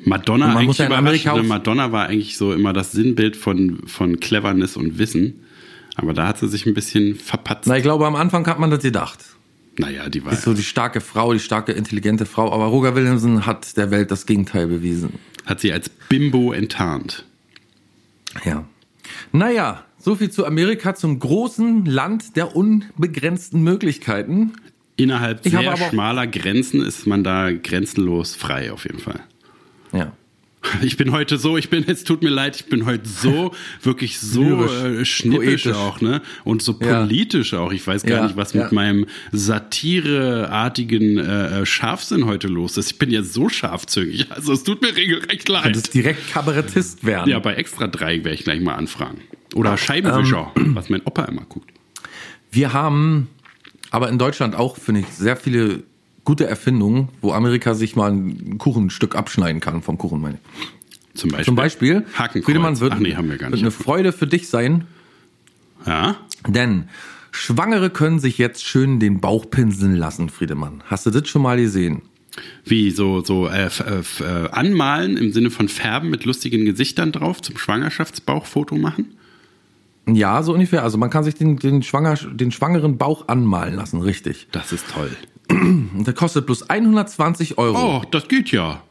Madonna 0.09 0.49
man 0.49 0.64
muss 0.64 0.79
ja 0.79 0.87
in 0.87 0.92
Amerika 0.92 1.35
ne? 1.35 1.42
Madonna 1.42 1.92
war 1.92 2.07
eigentlich 2.07 2.37
so 2.37 2.53
immer 2.53 2.73
das 2.73 2.92
Sinnbild 2.92 3.37
von, 3.37 3.81
von 3.87 4.21
Cleverness 4.21 4.77
und 4.77 4.99
Wissen. 4.99 5.44
Aber 5.97 6.14
da 6.14 6.29
hat 6.29 6.38
sie 6.38 6.49
sich 6.49 6.64
ein 6.66 6.75
bisschen 6.75 7.16
verpatzt. 7.16 7.66
Na, 7.66 7.77
ich 7.77 7.83
glaube, 7.83 8.07
am 8.07 8.14
Anfang 8.14 8.47
hat 8.47 8.59
man 8.59 8.71
das 8.71 8.83
gedacht. 8.83 9.18
Naja, 9.79 10.09
die 10.09 10.25
war. 10.25 10.33
Ist 10.33 10.42
so 10.42 10.55
die 10.55 10.62
starke 10.62 11.01
Frau, 11.01 11.33
die 11.33 11.40
starke, 11.40 11.73
intelligente 11.73 12.27
Frau. 12.27 12.53
Aber 12.53 12.66
Roger 12.66 12.94
Williamson 12.94 13.47
hat 13.47 13.77
der 13.77 13.90
Welt 13.90 14.11
das 14.11 14.27
Gegenteil 14.27 14.66
bewiesen. 14.66 15.14
hat 15.47 15.61
sie 15.61 15.73
als 15.73 15.88
Bimbo 15.88 16.53
enttarnt. 16.53 17.25
Ja. 18.44 18.64
Naja, 19.33 19.85
so 19.99 20.14
viel 20.14 20.31
zu 20.31 20.47
Amerika, 20.47 20.94
zum 20.94 21.18
großen 21.18 21.85
Land 21.85 22.37
der 22.37 22.55
unbegrenzten 22.55 23.62
Möglichkeiten. 23.62 24.53
Innerhalb 24.97 25.47
Ich 25.47 25.53
sehr 25.53 25.77
schmaler 25.77 26.27
Grenzen 26.27 26.83
ist 26.83 27.07
man 27.07 27.25
da 27.25 27.51
grenzenlos 27.53 28.35
frei 28.35 28.73
auf 28.73 28.85
jeden 28.85 28.99
Fall. 28.99 29.21
Ja. 29.92 30.12
Ich 30.83 30.96
bin 30.96 31.12
heute 31.12 31.38
so, 31.38 31.57
ich 31.57 31.70
bin, 31.70 31.85
es 31.88 32.03
tut 32.03 32.20
mir 32.22 32.31
leid, 32.31 32.57
ich 32.57 32.66
bin 32.66 32.85
heute 32.85 33.09
so, 33.09 33.55
wirklich 33.83 34.18
so 34.18 34.42
Lyrisch, 34.42 35.01
äh, 35.01 35.05
schnippisch 35.05 35.62
poetisch. 35.62 35.72
auch, 35.79 36.01
ne? 36.01 36.20
Und 36.44 36.62
so 36.62 36.77
Ja. 36.83 37.03
politisch 37.05 37.55
auch. 37.55 37.72
Ich 37.72 37.87
weiß 37.87 38.03
gar 38.03 38.18
Ja, 38.18 38.24
nicht, 38.27 38.37
was 38.37 38.53
ja. 38.53 38.64
mit 38.64 38.72
meinem 38.72 39.07
satireartigen 39.33 41.18
äh, 41.18 41.61
äh, 41.61 41.66
Scharfsinn 41.66 42.27
heute 42.27 42.48
los 42.48 42.77
ist. 42.77 42.90
Ich 42.92 42.98
bin 42.98 43.11
ja 43.11 43.22
so 43.22 43.48
scharfzüngig. 43.48 44.31
Also 44.33 44.53
es 44.53 44.64
tut 44.64 44.83
mir 44.83 44.94
regelrecht 44.96 45.48
leid. 45.48 45.74
Das 45.77 45.85
direkt 45.85 46.31
Kabarettist 46.31 47.05
werden. 47.05 47.31
Ja, 47.31 47.38
bei 47.38 47.55
Extra 47.55 47.87
3 47.87 48.24
werde 48.24 48.35
ich 48.35 48.44
gleich 48.44 48.61
mal 48.61 48.74
anfragen. 48.74 49.20
Oder 49.55 49.77
Scheibenwischer, 49.79 50.53
Ähm. 50.57 50.74
was 50.74 50.88
mein 50.90 51.03
Opa 51.05 51.24
immer 51.24 51.42
guckt. 51.48 51.70
Wir 52.51 52.72
haben 52.72 53.29
aber 53.90 54.09
in 54.09 54.18
Deutschland 54.18 54.55
auch, 54.55 54.77
finde 54.77 55.01
ich, 55.01 55.07
sehr 55.09 55.37
viele 55.37 55.83
gute 56.29 56.47
Erfindungen, 56.47 57.09
wo 57.23 57.33
Amerika 57.33 57.73
sich 57.73 57.97
mal 57.97 58.12
ein 58.12 58.59
Kuchenstück 58.59 59.17
abschneiden 59.17 59.62
kann 59.62 59.81
vom 59.81 59.97
Kuchen, 59.97 60.21
meine 60.21 60.35
ich. 60.35 61.19
Zum 61.19 61.31
Beispiel. 61.31 61.45
Zum 61.47 61.55
Beispiel. 61.57 62.05
Friedemann 62.43 62.79
wird, 62.81 62.93
Ach 62.93 62.99
nee, 62.99 63.17
haben 63.17 63.31
wir 63.31 63.38
gar 63.38 63.47
wird 63.51 63.53
nicht. 63.53 63.62
eine 63.62 63.71
Freude 63.71 64.12
für 64.12 64.27
dich 64.27 64.51
sein, 64.51 64.85
Ja? 65.87 66.17
denn 66.47 66.85
Schwangere 67.31 67.88
können 67.88 68.19
sich 68.19 68.37
jetzt 68.37 68.62
schön 68.67 69.01
den 69.01 69.21
Bauch 69.23 69.49
pinseln 69.49 69.97
lassen, 69.97 70.29
Friedemann. 70.29 70.83
Hast 70.85 71.07
du 71.07 71.11
das 71.11 71.27
schon 71.29 71.41
mal 71.41 71.57
gesehen? 71.57 72.03
Wie 72.62 72.91
so, 72.91 73.25
so 73.25 73.49
äh, 73.49 73.69
äh, 73.69 74.03
äh, 74.23 74.51
anmalen 74.51 75.17
im 75.17 75.33
Sinne 75.33 75.49
von 75.51 75.69
Färben 75.71 76.11
mit 76.11 76.27
lustigen 76.27 76.67
Gesichtern 76.67 77.11
drauf 77.11 77.41
zum 77.41 77.57
Schwangerschaftsbauchfoto 77.57 78.77
machen? 78.77 79.14
Ja, 80.07 80.43
so 80.43 80.53
ungefähr. 80.53 80.83
Also 80.83 80.99
man 80.99 81.09
kann 81.09 81.25
sich 81.25 81.37
den, 81.37 81.57
den, 81.57 81.83
Schwanger, 81.83 82.17
den 82.17 82.53
schwangeren 82.53 82.99
Bauch 82.99 83.29
anmalen 83.29 83.75
lassen, 83.77 84.03
richtig. 84.03 84.47
Das 84.53 84.73
ist 84.73 84.85
toll. 84.91 85.11
Und 85.51 86.05
der 86.07 86.15
kostet 86.15 86.47
bloß 86.47 86.69
120 86.69 87.59
Euro. 87.59 87.99
Oh, 87.99 88.03
das 88.11 88.29
geht 88.29 88.51
ja. 88.51 88.83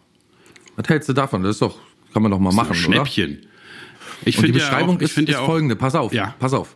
Was 0.76 0.88
hältst 0.90 1.10
du 1.10 1.14
davon? 1.14 1.44
Das 1.44 1.56
ist 1.56 1.62
doch, 1.62 1.78
kann 2.14 2.22
man 2.24 2.32
doch 2.32 2.40
mal 2.40 2.54
machen, 2.54 2.70
oder? 2.72 2.76
Schnäppchen. 2.78 3.46
Ich 4.26 4.38
Und 4.38 4.42
die 4.48 4.48
finde 4.48 4.60
ja 4.60 4.66
Beschreibung 4.66 4.98
auch, 4.98 5.02
ist, 5.02 5.12
finde 5.12 5.32
ist 5.32 5.38
ja 5.40 5.46
folgende. 5.46 5.76
Pass 5.76 5.96
auf, 5.96 6.14
Ja. 6.14 6.34
pass 6.40 6.54
auf. 6.54 6.76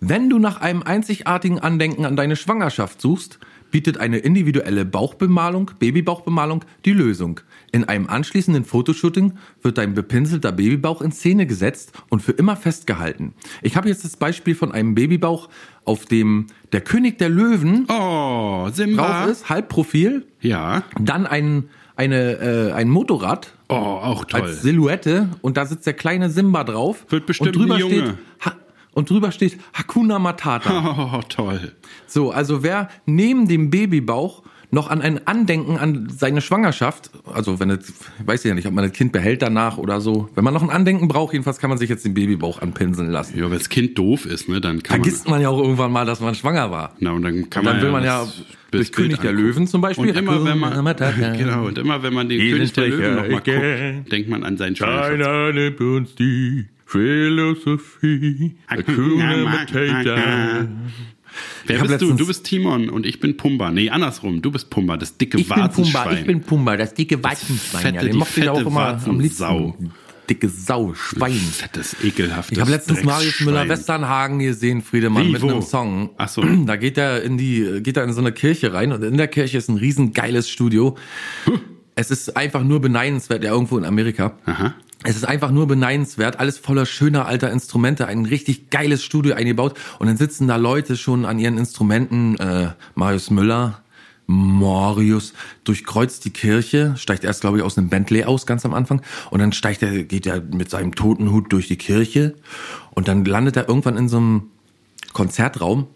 Wenn 0.00 0.30
du 0.30 0.38
nach 0.38 0.60
einem 0.62 0.82
einzigartigen 0.82 1.58
Andenken 1.58 2.06
an 2.06 2.16
deine 2.16 2.36
Schwangerschaft 2.36 3.00
suchst, 3.02 3.38
bietet 3.70 3.98
eine 3.98 4.18
individuelle 4.18 4.84
Bauchbemalung, 4.84 5.70
Babybauchbemalung, 5.78 6.64
die 6.84 6.92
Lösung. 6.92 7.40
In 7.72 7.84
einem 7.84 8.08
anschließenden 8.08 8.64
Fotoshooting 8.64 9.34
wird 9.62 9.78
dein 9.78 9.94
bepinselter 9.94 10.52
Babybauch 10.52 11.02
in 11.02 11.12
Szene 11.12 11.46
gesetzt 11.46 11.92
und 12.08 12.20
für 12.22 12.32
immer 12.32 12.56
festgehalten. 12.56 13.32
Ich 13.62 13.76
habe 13.76 13.88
jetzt 13.88 14.04
das 14.04 14.16
Beispiel 14.16 14.54
von 14.54 14.72
einem 14.72 14.94
Babybauch, 14.94 15.48
auf 15.84 16.04
dem 16.06 16.46
der 16.72 16.80
König 16.80 17.18
der 17.18 17.28
Löwen 17.28 17.86
Oh, 17.88 18.68
Simba. 18.72 19.20
drauf 19.22 19.30
ist, 19.30 19.48
Halbprofil, 19.48 20.26
Ja. 20.40 20.82
dann 21.00 21.26
ein, 21.26 21.68
eine, 21.96 22.38
äh, 22.38 22.72
ein 22.72 22.88
Motorrad 22.88 23.54
Oh, 23.68 23.74
auch 23.74 24.24
toll. 24.24 24.42
als 24.42 24.62
Silhouette 24.62 25.28
und 25.42 25.56
da 25.56 25.66
sitzt 25.66 25.86
der 25.86 25.94
kleine 25.94 26.28
Simba 26.30 26.64
drauf. 26.64 27.06
Wird 27.08 27.26
bestimmt 27.26 27.56
und 27.56 27.62
drüber 27.62 27.74
ein 27.74 27.80
Junge. 27.80 27.94
steht 27.94 28.14
und 29.00 29.10
drüber 29.10 29.32
steht 29.32 29.58
Hakuna 29.74 30.18
Matata. 30.18 30.70
Oh, 31.12 31.20
toll. 31.28 31.72
so, 32.06 32.30
also 32.30 32.62
wer 32.62 32.88
neben 33.06 33.48
dem 33.48 33.70
Babybauch 33.70 34.42
noch 34.72 34.88
an 34.88 35.02
ein 35.02 35.26
Andenken 35.26 35.78
an 35.78 36.08
seine 36.16 36.40
Schwangerschaft, 36.40 37.10
also 37.34 37.58
wenn 37.58 37.70
es, 37.70 37.88
ich 37.88 38.26
weiß 38.26 38.44
ja 38.44 38.54
nicht, 38.54 38.68
ob 38.68 38.72
man 38.72 38.84
das 38.84 38.92
Kind 38.92 39.10
behält 39.10 39.42
danach 39.42 39.78
oder 39.78 40.00
so, 40.00 40.28
wenn 40.36 40.44
man 40.44 40.54
noch 40.54 40.62
ein 40.62 40.70
Andenken 40.70 41.08
braucht, 41.08 41.32
jedenfalls 41.32 41.58
kann 41.58 41.70
man 41.70 41.78
sich 41.78 41.88
jetzt 41.90 42.04
den 42.04 42.14
Babybauch 42.14 42.62
anpinseln 42.62 43.10
lassen. 43.10 43.36
Ja, 43.36 43.50
wenn 43.50 43.58
das 43.58 43.68
Kind 43.68 43.98
doof 43.98 44.26
ist, 44.26 44.48
ne, 44.48 44.60
dann 44.60 44.80
kann 44.84 45.02
Vergisst 45.02 45.28
man 45.28 45.40
ja 45.40 45.48
auch 45.48 45.58
irgendwann 45.58 45.90
mal, 45.90 46.06
dass 46.06 46.20
man 46.20 46.36
schwanger 46.36 46.70
war. 46.70 46.90
man. 46.90 46.96
Na, 47.00 47.10
und 47.12 47.22
dann 47.22 47.50
kann 47.50 47.62
Und 47.62 47.66
dann 47.66 47.76
man 47.78 47.82
will 47.82 47.90
man 47.90 48.04
ja 48.04 48.20
das- 48.20 48.36
das 48.36 48.46
durch 48.70 48.92
König 48.92 49.18
der. 49.18 49.32
Löwen 49.32 49.66
zum 49.66 49.80
Beispiel. 49.80 50.10
Und 50.10 50.16
immer 50.16 50.44
wenn 50.44 50.58
man 50.58 50.94
genau 51.36 51.66
und 51.66 51.76
immer 51.76 52.04
wenn 52.04 52.14
man 52.14 52.28
den 52.28 52.38
Jeden 52.40 52.58
König 52.58 52.72
der 52.72 52.86
Löwen 52.86 53.16
noch 53.16 53.28
mal 53.28 53.36
again. 53.38 53.96
guckt, 53.96 54.12
denkt 54.12 54.28
man 54.28 54.44
an 54.44 54.56
seinen 54.56 54.76
Schwangerschaft. 54.76 55.18
Philosophie. 56.90 58.56
Hakuna 58.66 59.36
Matata. 59.44 60.68
Wer 61.66 61.78
bist 61.82 62.00
du? 62.02 62.14
Du 62.14 62.26
bist 62.26 62.44
Timon 62.44 62.90
und 62.90 63.06
ich 63.06 63.20
bin 63.20 63.36
Pumba. 63.36 63.70
Nee, 63.70 63.90
andersrum. 63.90 64.42
Du 64.42 64.50
bist 64.50 64.70
Pumba, 64.70 64.96
das 64.96 65.16
dicke 65.16 65.38
Ich 65.38 65.44
bin 65.48 65.54
Pumba, 65.56 65.68
Warzenschwein. 65.68 66.18
ich 66.18 66.26
bin 66.26 66.40
Pumba, 66.42 66.76
das 66.76 66.94
dicke 66.94 67.22
Weizenschwein. 67.22 67.82
fette, 67.82 67.94
ja, 67.96 68.02
den 68.02 68.12
die 68.12 68.18
mochte 68.18 68.40
ich 68.40 68.48
auch 68.48 68.56
fette 68.56 68.68
immer 68.68 68.86
am 69.06 69.20
liebsten. 69.20 69.42
Warzensau. 69.44 69.76
Dicke 70.28 70.48
Sau, 70.48 70.94
Schwein. 70.94 71.32
Fettes, 71.32 71.96
ekelhaftes 72.04 72.52
Ich 72.52 72.60
habe 72.60 72.70
letztens 72.70 73.02
Marius. 73.04 73.40
Müller-Westernhagen 73.40 74.38
gesehen, 74.40 74.82
Friedemann, 74.82 75.26
Wie, 75.28 75.32
mit 75.32 75.42
wo? 75.42 75.48
einem 75.50 75.62
Song. 75.62 76.10
Ach 76.18 76.28
so. 76.28 76.42
Da 76.66 76.76
geht 76.76 76.98
er 76.98 77.22
in 77.22 77.36
die, 77.38 77.80
geht 77.82 77.96
er 77.96 78.04
in 78.04 78.12
so 78.12 78.20
eine 78.20 78.32
Kirche 78.32 78.72
rein 78.72 78.92
und 78.92 79.02
in 79.02 79.16
der 79.16 79.28
Kirche 79.28 79.58
ist 79.58 79.68
ein 79.68 79.76
riesen 79.76 80.12
geiles 80.12 80.48
Studio. 80.48 80.96
Es 81.96 82.10
ist 82.12 82.36
einfach 82.36 82.62
nur 82.62 82.80
beneidenswert, 82.80 83.42
ja, 83.44 83.52
irgendwo 83.52 83.76
in 83.78 83.84
Amerika. 83.84 84.36
Aha. 84.46 84.74
Es 85.02 85.16
ist 85.16 85.24
einfach 85.24 85.50
nur 85.50 85.66
beneidenswert, 85.66 86.38
alles 86.38 86.58
voller 86.58 86.84
schöner 86.84 87.24
alter 87.24 87.50
Instrumente, 87.50 88.06
ein 88.06 88.26
richtig 88.26 88.68
geiles 88.68 89.02
Studio 89.02 89.34
eingebaut. 89.34 89.78
Und 89.98 90.08
dann 90.08 90.18
sitzen 90.18 90.46
da 90.46 90.56
Leute 90.56 90.96
schon 90.96 91.24
an 91.24 91.38
ihren 91.38 91.56
Instrumenten, 91.56 92.36
äh, 92.36 92.72
Marius 92.94 93.30
Müller, 93.30 93.80
Marius 94.26 95.32
durchkreuzt 95.64 96.24
die 96.24 96.30
Kirche, 96.30 96.94
steigt 96.96 97.24
erst 97.24 97.40
glaube 97.40 97.58
ich 97.58 97.64
aus 97.64 97.78
einem 97.78 97.88
Bentley 97.88 98.24
aus 98.24 98.46
ganz 98.46 98.66
am 98.66 98.74
Anfang. 98.74 99.00
Und 99.30 99.40
dann 99.40 99.52
steigt 99.52 99.82
er, 99.82 100.04
geht 100.04 100.26
er 100.26 100.42
mit 100.42 100.68
seinem 100.68 100.94
Totenhut 100.94 101.50
durch 101.50 101.66
die 101.66 101.78
Kirche. 101.78 102.34
Und 102.90 103.08
dann 103.08 103.24
landet 103.24 103.56
er 103.56 103.68
irgendwann 103.68 103.96
in 103.96 104.08
so 104.08 104.18
einem 104.18 104.50
Konzertraum 105.14 105.88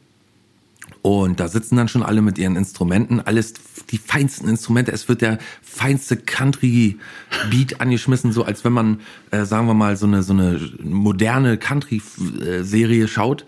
und 1.02 1.38
da 1.38 1.48
sitzen 1.48 1.76
dann 1.76 1.88
schon 1.88 2.02
alle 2.02 2.22
mit 2.22 2.38
ihren 2.38 2.56
Instrumenten, 2.56 3.20
alles 3.20 3.52
die 3.90 3.98
feinsten 3.98 4.48
Instrumente. 4.48 4.90
Es 4.90 5.06
wird 5.06 5.20
der 5.20 5.38
feinste 5.60 6.16
Country-Beat 6.16 7.78
angeschmissen, 7.78 8.32
so 8.32 8.42
als 8.44 8.64
wenn 8.64 8.72
man, 8.72 9.00
äh, 9.30 9.44
sagen 9.44 9.66
wir 9.66 9.74
mal, 9.74 9.98
so 9.98 10.06
eine, 10.06 10.22
so 10.22 10.32
eine 10.32 10.58
moderne 10.82 11.58
Country-Serie 11.58 13.06
schaut. 13.06 13.44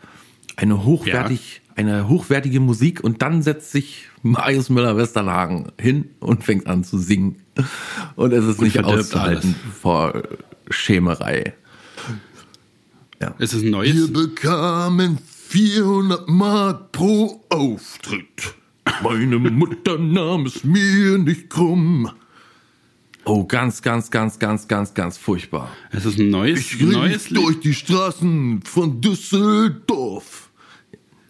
Eine 0.56 0.84
hochwertig, 0.84 1.62
eine 1.76 2.08
hochwertige 2.08 2.60
Musik 2.60 3.02
und 3.02 3.22
dann 3.22 3.42
setzt 3.42 3.72
sich 3.72 4.08
Marius 4.22 4.68
Müller-Westernhagen 4.68 5.72
hin 5.80 6.10
und 6.20 6.44
fängt 6.44 6.66
an 6.66 6.84
zu 6.84 6.98
singen. 6.98 7.36
Und 8.16 8.32
es 8.34 8.44
ist 8.44 8.60
nicht 8.60 8.72
verdirbt 8.72 8.98
auszuhalten 8.98 9.54
vor 9.80 10.22
Schämerei. 10.68 11.54
Ja. 13.18 13.34
Ist 13.38 13.54
es 13.54 13.62
ein 13.62 13.70
neues? 13.70 13.94
Wir 13.94 14.12
bekamen 14.12 15.20
400 15.48 16.28
Mark 16.28 16.90
pro 16.90 17.40
Auftritt. 17.50 18.54
Meine 19.02 19.38
Mutter 19.38 19.96
nahm 19.96 20.46
es 20.46 20.64
mir 20.64 21.18
nicht 21.18 21.50
krumm. 21.50 22.10
Oh, 23.24 23.44
ganz, 23.44 23.80
ganz, 23.80 24.10
ganz, 24.10 24.38
ganz, 24.40 24.66
ganz, 24.66 24.94
ganz 24.94 25.18
furchtbar. 25.18 25.70
Es 25.92 26.04
ist 26.04 26.18
ein 26.18 26.30
neues, 26.30 26.58
Ich 26.58 26.80
neues 26.80 27.30
rief 27.30 27.34
durch 27.34 27.60
die 27.60 27.74
Straßen 27.74 28.62
von 28.64 29.00
Düsseldorf. 29.00 30.50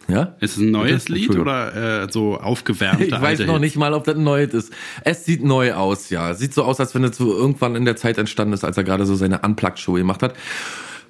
Ja? 0.07 0.35
Ist 0.39 0.57
es 0.57 0.63
ein 0.63 0.71
neues? 0.71 1.09
Lied 1.09 1.35
oder 1.35 2.03
äh, 2.03 2.11
so 2.11 2.37
aufgewärmte 2.37 3.05
Ich 3.07 3.11
weiß 3.11 3.41
noch 3.41 3.59
nicht 3.59 3.75
mal, 3.75 3.93
ob 3.93 4.03
das 4.03 4.17
neu 4.17 4.43
ist. 4.43 4.73
Es 5.03 5.25
sieht 5.25 5.43
neu 5.43 5.73
aus, 5.73 6.09
ja. 6.09 6.33
Sieht 6.33 6.53
so 6.53 6.63
aus, 6.63 6.79
als 6.79 6.95
wenn 6.95 7.03
es 7.03 7.17
so 7.17 7.35
irgendwann 7.35 7.75
in 7.75 7.85
der 7.85 7.95
Zeit 7.95 8.17
entstanden 8.17 8.53
ist, 8.53 8.63
als 8.63 8.77
er 8.77 8.83
gerade 8.83 9.05
so 9.05 9.15
seine 9.15 9.39
Unplugged-Show 9.39 9.93
gemacht 9.93 10.23
hat. 10.23 10.33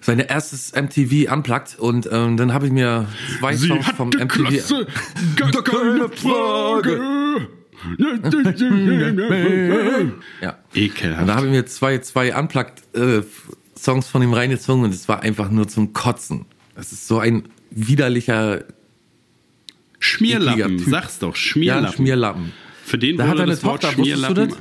Seine 0.02 0.30
erstes 0.30 0.74
MTV 0.74 1.32
Unplugged 1.34 1.78
und 1.80 2.08
ähm, 2.12 2.38
dann 2.38 2.54
habe 2.54 2.68
ich 2.68 2.72
mir 2.72 3.08
zwei 3.40 3.56
Sie 3.56 3.68
Songs 3.68 3.88
vom 3.88 4.10
MTV. 4.10 4.28
Klasse, 4.28 4.88
gar 5.36 5.64
keine 5.64 6.10
Frage. 6.10 7.48
Ja. 10.42 10.58
Ekelhaft. 10.74 11.22
Und 11.22 11.28
da 11.28 11.36
habe 11.36 11.48
ich 11.48 11.52
mir 11.52 11.66
zwei, 11.66 12.00
zwei 12.00 12.36
Unplugged-Songs 12.38 14.08
von 14.08 14.22
ihm 14.22 14.34
reingezogen 14.34 14.84
und 14.84 14.94
es 14.94 15.08
war 15.08 15.22
einfach 15.22 15.50
nur 15.50 15.68
zum 15.68 15.94
Kotzen. 15.94 16.46
Das 16.76 16.92
ist 16.92 17.08
so 17.08 17.20
ein 17.20 17.44
widerlicher 17.72 18.64
Schmierlappen, 20.00 20.80
sag's 20.80 21.20
doch, 21.20 21.36
ja, 21.36 21.36
Schmierlappen. 21.36 21.96
Schmierlappen. 21.96 22.54
Für 22.84 22.98
den 22.98 23.18
Da 23.18 23.24
wurde 23.24 23.30
hat 23.32 23.38
er 23.38 23.44
eine 23.44 23.52
das 23.52 23.64
Wort 23.64 23.82
Tochter, 23.82 23.98
du 23.98 24.04
Schmierlappen. 24.04 24.54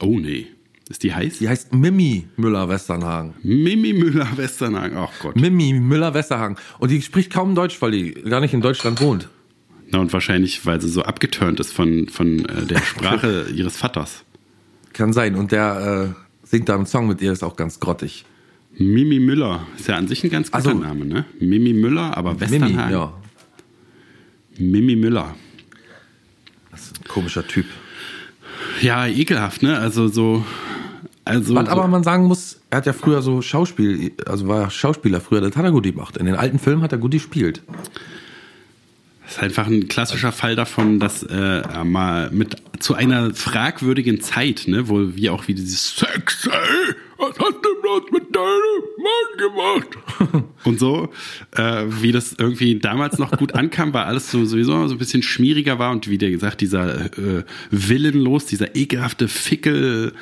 Oh 0.00 0.18
nee. 0.18 0.46
Ist 0.88 1.02
die 1.02 1.14
heiß? 1.14 1.38
Die 1.38 1.48
heißt 1.48 1.72
Mimi 1.72 2.28
Müller-Westernhagen. 2.36 3.34
Mimi 3.42 3.94
Müller-Westernhagen. 3.94 4.96
Ach 4.98 5.10
Gott. 5.20 5.36
Mimi 5.36 5.72
Müller-Westerhagen. 5.72 6.56
Und 6.78 6.90
die 6.90 7.00
spricht 7.00 7.32
kaum 7.32 7.54
Deutsch, 7.54 7.80
weil 7.80 7.90
die 7.92 8.12
gar 8.12 8.40
nicht 8.40 8.52
in 8.52 8.60
Deutschland 8.60 9.00
wohnt. 9.00 9.28
Na 9.90 9.98
und 10.00 10.12
wahrscheinlich, 10.12 10.66
weil 10.66 10.80
sie 10.82 10.88
so 10.90 11.02
abgeturnt 11.02 11.58
ist 11.60 11.72
von, 11.72 12.08
von 12.08 12.44
äh, 12.46 12.66
der 12.66 12.78
Sprache 12.84 13.46
ihres 13.54 13.76
Vaters. 13.78 14.24
Kann 14.92 15.12
sein. 15.14 15.36
Und 15.36 15.52
der 15.52 16.14
äh, 16.44 16.46
singt 16.46 16.68
da 16.68 16.74
einen 16.74 16.86
Song 16.86 17.08
mit 17.08 17.22
ihr, 17.22 17.32
ist 17.32 17.42
auch 17.42 17.56
ganz 17.56 17.80
grottig. 17.80 18.26
Mimi 18.76 19.20
Müller. 19.20 19.66
Ist 19.78 19.88
ja 19.88 19.96
an 19.96 20.06
sich 20.08 20.22
ein 20.24 20.30
ganz 20.30 20.50
guter 20.52 20.68
Also- 20.68 20.78
Name, 20.78 21.06
ne? 21.06 21.24
Mimi 21.40 21.72
Müller, 21.72 22.14
aber 22.16 22.38
Westernhagen. 22.40 22.76
Mimi, 22.76 22.92
ja. 22.92 23.14
Mimi 24.58 24.96
Müller. 24.96 25.34
Das 26.70 26.82
ist 26.88 27.00
ein 27.00 27.08
komischer 27.08 27.46
Typ. 27.46 27.66
Ja, 28.80 29.06
ekelhaft, 29.06 29.62
ne? 29.62 29.78
Also 29.78 30.08
so. 30.08 30.44
Also, 31.26 31.54
Was 31.54 31.66
so, 31.66 31.70
aber 31.72 31.88
man 31.88 32.04
sagen 32.04 32.24
muss, 32.26 32.60
er 32.68 32.78
hat 32.78 32.86
ja 32.86 32.92
früher 32.92 33.22
so 33.22 33.40
Schauspiel, 33.40 34.12
also 34.26 34.46
war 34.46 34.68
Schauspieler 34.70 35.22
früher, 35.22 35.40
das 35.40 35.56
hat 35.56 35.64
er 35.64 35.72
gut 35.72 35.84
gemacht. 35.84 36.18
In 36.18 36.26
den 36.26 36.34
alten 36.34 36.58
Filmen 36.58 36.82
hat 36.82 36.92
er 36.92 36.98
gut 36.98 37.12
gespielt. 37.12 37.62
Das 39.24 39.36
ist 39.36 39.42
einfach 39.42 39.66
ein 39.66 39.88
klassischer 39.88 40.32
Fall 40.32 40.54
davon, 40.54 41.00
dass 41.00 41.22
äh, 41.22 41.62
mal 41.84 42.30
mit 42.30 42.56
zu 42.78 42.94
einer 42.94 43.34
fragwürdigen 43.34 44.20
Zeit, 44.20 44.64
ne, 44.66 44.88
wo 44.88 45.16
wie 45.16 45.30
auch 45.30 45.48
wie 45.48 45.54
dieses 45.54 45.96
Sex, 45.96 46.46
ey, 46.46 46.94
was 47.16 47.38
hat 47.38 47.54
denn 47.54 47.80
das 47.82 48.10
mit 48.12 48.36
deinem 48.36 48.84
Mann 48.98 49.38
gemacht? 49.38 50.44
Und 50.64 50.78
so, 50.78 51.08
äh, 51.56 51.84
wie 51.88 52.12
das 52.12 52.34
irgendwie 52.36 52.78
damals 52.78 53.18
noch 53.18 53.30
gut 53.32 53.54
ankam, 53.54 53.94
weil 53.94 54.04
alles 54.04 54.30
so 54.30 54.44
sowieso 54.44 54.86
so 54.88 54.94
ein 54.94 54.98
bisschen 54.98 55.22
schmieriger 55.22 55.78
war 55.78 55.90
und 55.90 56.08
wie 56.08 56.18
der 56.18 56.30
gesagt, 56.30 56.60
dieser 56.60 57.06
äh, 57.18 57.44
willenlos, 57.70 58.46
dieser 58.46 58.74
ekelhafte 58.74 59.28
Fickel 59.28 60.12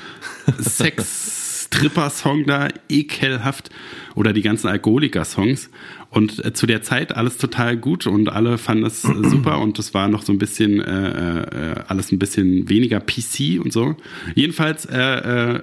Sex 0.58 1.51
Stripper-Song 1.72 2.44
da, 2.44 2.68
ekelhaft. 2.88 3.70
Oder 4.14 4.32
die 4.32 4.42
ganzen 4.42 4.68
Alkoholiker-Songs. 4.68 5.70
Und 6.10 6.44
äh, 6.44 6.52
zu 6.52 6.66
der 6.66 6.82
Zeit 6.82 7.16
alles 7.16 7.38
total 7.38 7.76
gut 7.76 8.06
und 8.06 8.28
alle 8.28 8.58
fanden 8.58 8.84
es 8.84 9.04
äh, 9.04 9.14
super 9.24 9.60
und 9.60 9.78
es 9.78 9.94
war 9.94 10.08
noch 10.08 10.22
so 10.22 10.32
ein 10.32 10.38
bisschen, 10.38 10.80
äh, 10.80 11.40
äh, 11.40 11.74
alles 11.88 12.12
ein 12.12 12.18
bisschen 12.18 12.68
weniger 12.68 13.00
PC 13.00 13.58
und 13.62 13.72
so. 13.72 13.96
Jedenfalls 14.34 14.84
äh, 14.86 15.60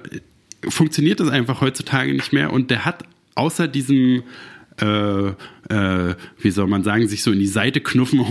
funktioniert 0.68 1.20
das 1.20 1.28
einfach 1.28 1.60
heutzutage 1.60 2.12
nicht 2.12 2.32
mehr 2.32 2.52
und 2.52 2.70
der 2.70 2.84
hat 2.84 3.04
außer 3.36 3.68
diesem 3.68 4.24
äh, 4.80 6.14
wie 6.38 6.50
soll 6.50 6.66
man 6.66 6.82
sagen, 6.84 7.06
sich 7.06 7.22
so 7.22 7.32
in 7.32 7.38
die 7.38 7.46
Seite 7.46 7.82
knuffen. 7.82 8.20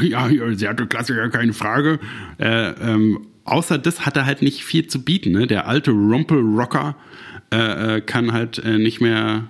ja, 0.00 0.30
hatte 0.30 0.86
Klasse, 0.86 1.14
ja, 1.14 1.28
keine 1.28 1.52
Frage. 1.52 1.98
Äh, 2.38 2.70
ähm, 2.70 3.26
außer 3.44 3.78
das 3.78 4.06
hat 4.06 4.16
er 4.16 4.26
halt 4.26 4.42
nicht 4.42 4.64
viel 4.64 4.86
zu 4.86 5.02
bieten. 5.02 5.32
Ne? 5.32 5.46
Der 5.46 5.66
alte 5.66 5.90
Rumpel-Rocker 5.90 6.96
äh, 7.52 7.96
äh, 7.96 8.00
kann 8.00 8.32
halt 8.32 8.58
äh, 8.58 8.78
nicht 8.78 9.00
mehr 9.00 9.44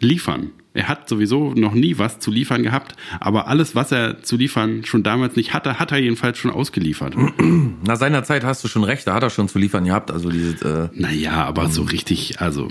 liefern. 0.00 0.50
Er 0.74 0.86
hat 0.86 1.08
sowieso 1.08 1.54
noch 1.54 1.72
nie 1.74 1.98
was 1.98 2.20
zu 2.20 2.30
liefern 2.30 2.62
gehabt, 2.62 2.94
aber 3.18 3.48
alles, 3.48 3.74
was 3.74 3.90
er 3.90 4.22
zu 4.22 4.36
liefern 4.36 4.84
schon 4.84 5.02
damals 5.02 5.34
nicht 5.34 5.52
hatte, 5.52 5.80
hat 5.80 5.90
er 5.90 5.98
jedenfalls 5.98 6.38
schon 6.38 6.52
ausgeliefert. 6.52 7.16
Nach 7.84 7.96
seiner 7.96 8.22
Zeit 8.22 8.44
hast 8.44 8.62
du 8.62 8.68
schon 8.68 8.84
recht, 8.84 9.04
da 9.08 9.14
hat 9.14 9.24
er 9.24 9.30
schon 9.30 9.48
zu 9.48 9.58
liefern 9.58 9.84
gehabt. 9.86 10.12
Also 10.12 10.30
dieses, 10.30 10.62
äh, 10.62 10.88
Naja, 10.94 11.44
aber 11.46 11.68
so 11.68 11.82
richtig, 11.82 12.40
also 12.40 12.68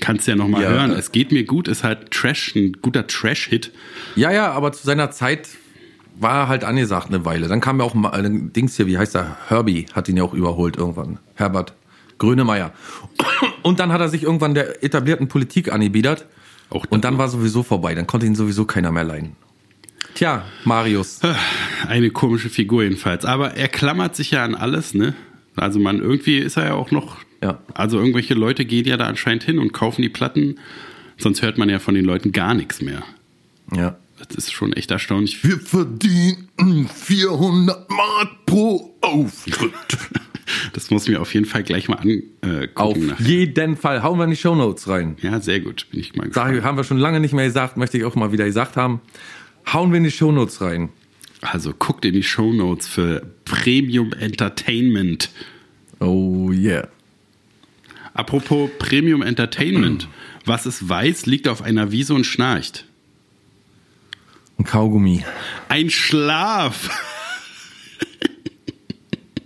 kannst 0.00 0.28
ja 0.28 0.34
noch 0.36 0.48
mal 0.48 0.62
Ja, 0.62 0.70
hören. 0.70 0.92
äh, 0.92 0.94
Es 0.94 1.12
geht 1.12 1.30
mir 1.30 1.44
gut, 1.44 1.68
ist 1.68 1.84
halt 1.84 2.10
Trash, 2.10 2.54
ein 2.56 2.72
guter 2.80 3.06
Trash-Hit. 3.06 3.70
ja, 4.16 4.30
ja, 4.32 4.50
aber 4.52 4.72
zu 4.72 4.86
seiner 4.86 5.10
Zeit 5.10 5.48
war 6.18 6.48
halt 6.48 6.64
angesagt 6.64 7.08
eine 7.08 7.24
Weile. 7.24 7.48
Dann 7.48 7.60
kam 7.60 7.78
ja 7.78 7.84
auch 7.84 7.94
mal 7.94 8.10
ein 8.10 8.52
Dings 8.52 8.76
hier, 8.76 8.86
wie 8.86 8.98
heißt 8.98 9.14
er? 9.16 9.36
Herbie 9.48 9.86
hat 9.92 10.08
ihn 10.08 10.16
ja 10.16 10.22
auch 10.22 10.34
überholt 10.34 10.76
irgendwann. 10.76 11.18
Herbert 11.34 11.74
Grönemeyer. 12.18 12.72
Und 13.62 13.80
dann 13.80 13.92
hat 13.92 14.00
er 14.00 14.08
sich 14.08 14.22
irgendwann 14.22 14.54
der 14.54 14.82
etablierten 14.84 15.28
Politik 15.28 15.72
angebiedert. 15.72 16.26
Auch 16.70 16.86
Und 16.88 17.04
dann 17.04 17.18
war 17.18 17.28
sowieso 17.28 17.62
vorbei. 17.62 17.94
Dann 17.94 18.06
konnte 18.06 18.26
ihn 18.26 18.34
sowieso 18.34 18.64
keiner 18.64 18.92
mehr 18.92 19.04
leihen. 19.04 19.36
Tja, 20.14 20.44
Marius. 20.64 21.20
Eine 21.88 22.10
komische 22.10 22.50
Figur 22.50 22.82
jedenfalls. 22.82 23.24
Aber 23.24 23.56
er 23.56 23.68
klammert 23.68 24.16
sich 24.16 24.32
ja 24.32 24.44
an 24.44 24.54
alles, 24.54 24.94
ne? 24.94 25.14
Also 25.56 25.78
man, 25.78 25.98
irgendwie 25.98 26.38
ist 26.38 26.56
er 26.56 26.66
ja 26.66 26.74
auch 26.74 26.90
noch. 26.90 27.18
Ja. 27.42 27.58
Also 27.74 27.98
irgendwelche 27.98 28.34
Leute 28.34 28.64
gehen 28.64 28.86
ja 28.86 28.96
da 28.96 29.06
anscheinend 29.06 29.42
hin 29.42 29.58
und 29.58 29.72
kaufen 29.72 30.02
die 30.02 30.08
Platten. 30.08 30.58
Sonst 31.18 31.42
hört 31.42 31.58
man 31.58 31.68
ja 31.68 31.78
von 31.78 31.94
den 31.94 32.04
Leuten 32.04 32.32
gar 32.32 32.54
nichts 32.54 32.80
mehr. 32.80 33.02
Ja. 33.74 33.96
Das 34.28 34.36
ist 34.46 34.52
schon 34.52 34.72
echt 34.72 34.90
erstaunlich. 34.90 35.42
Wir 35.44 35.58
verdienten 35.58 36.88
400 36.88 37.90
Mark 37.90 38.46
pro 38.46 38.96
Auftritt. 39.00 39.72
Das 40.74 40.90
muss 40.90 41.04
ich 41.04 41.10
mir 41.10 41.20
auf 41.20 41.32
jeden 41.32 41.46
Fall 41.46 41.62
gleich 41.62 41.88
mal 41.88 41.96
angucken. 41.96 42.68
Auf 42.74 42.96
nach- 42.98 43.20
jeden 43.20 43.76
Fall. 43.76 44.02
Hauen 44.02 44.18
wir 44.18 44.24
in 44.24 44.30
die 44.30 44.36
Shownotes 44.36 44.86
rein. 44.86 45.16
Ja, 45.22 45.40
sehr 45.40 45.60
gut. 45.60 45.86
Bin 45.90 46.00
ich 46.00 46.14
mal 46.14 46.26
gespannt. 46.28 46.56
Sag, 46.56 46.64
haben 46.64 46.76
wir 46.76 46.84
schon 46.84 46.98
lange 46.98 47.20
nicht 47.20 47.32
mehr 47.32 47.46
gesagt, 47.46 47.78
möchte 47.78 47.96
ich 47.96 48.04
auch 48.04 48.16
mal 48.16 48.32
wieder 48.32 48.44
gesagt 48.44 48.76
haben. 48.76 49.00
Hauen 49.72 49.92
wir 49.92 49.98
in 49.98 50.04
die 50.04 50.10
Shownotes 50.10 50.60
rein. 50.60 50.90
Also 51.40 51.72
guckt 51.72 52.04
in 52.04 52.12
die 52.12 52.22
Shownotes 52.22 52.86
für 52.86 53.22
Premium 53.46 54.12
Entertainment. 54.12 55.30
Oh 56.00 56.50
yeah. 56.52 56.86
Apropos 58.12 58.68
Premium 58.78 59.22
Entertainment. 59.22 60.08
Was 60.44 60.66
es 60.66 60.86
weiß, 60.86 61.24
liegt 61.26 61.48
auf 61.48 61.62
einer 61.62 61.92
Wiese 61.92 62.14
und 62.14 62.24
schnarcht. 62.26 62.84
Ein 64.62 64.64
Kaugummi. 64.64 65.24
Ein 65.68 65.90
Schlaf. 65.90 66.88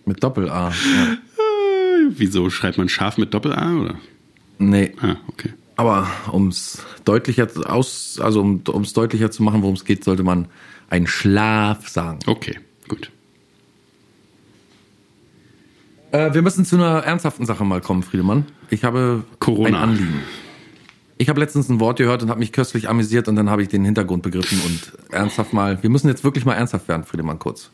Mit 0.05 0.23
Doppel-A. 0.23 0.69
Ja. 0.69 1.17
Wieso 2.11 2.51
schreibt 2.51 2.77
man 2.77 2.91
Schaf 2.91 3.17
mit 3.17 3.33
Doppel-A 3.33 3.81
oder? 3.81 3.95
Nee. 4.59 4.93
Ah, 5.01 5.17
okay. 5.29 5.55
Aber 5.77 6.07
ums 6.31 6.85
deutlicher 7.07 7.49
aus, 7.65 8.21
also 8.23 8.43
um 8.43 8.63
ums 8.69 8.93
deutlicher 8.93 9.31
zu 9.31 9.43
machen, 9.43 9.63
worum 9.63 9.75
es 9.75 9.87
geht, 9.87 10.05
sollte 10.05 10.23
man 10.23 10.49
ein 10.91 11.07
Schlaf 11.07 11.89
sagen. 11.89 12.19
Okay, 12.27 12.59
gut. 12.87 13.11
Äh, 16.13 16.35
wir 16.35 16.43
müssen 16.43 16.67
zu 16.67 16.77
einer 16.77 17.05
ernsthaften 17.05 17.47
Sache 17.47 17.65
mal 17.65 17.81
kommen, 17.81 18.03
Friedemann. 18.03 18.45
Ich 18.69 18.85
habe 18.85 19.25
Corona. 19.39 19.69
ein 19.69 19.75
Anliegen. 19.77 20.21
Ich 21.19 21.29
habe 21.29 21.41
letztens 21.41 21.69
ein 21.71 21.81
Wort 21.81 21.99
gehört 21.99 22.23
und 22.23 22.29
habe 22.29 22.41
mich 22.41 22.53
köstlich 22.53 22.89
amüsiert 22.89 23.27
und 23.29 23.37
dann 23.37 23.49
habe 23.49 23.63
ich 23.63 23.69
den 23.69 23.85
Hintergrund 23.85 24.23
begriffen 24.23 24.61
und 24.67 25.13
ernsthaft 25.13 25.53
mal, 25.53 25.83
wir 25.83 25.89
müssen 25.89 26.09
jetzt 26.09 26.25
wirklich 26.25 26.45
mal 26.45 26.55
ernsthaft 26.55 26.89
werden, 26.89 27.05
Friedemann, 27.05 27.39
kurz. 27.39 27.71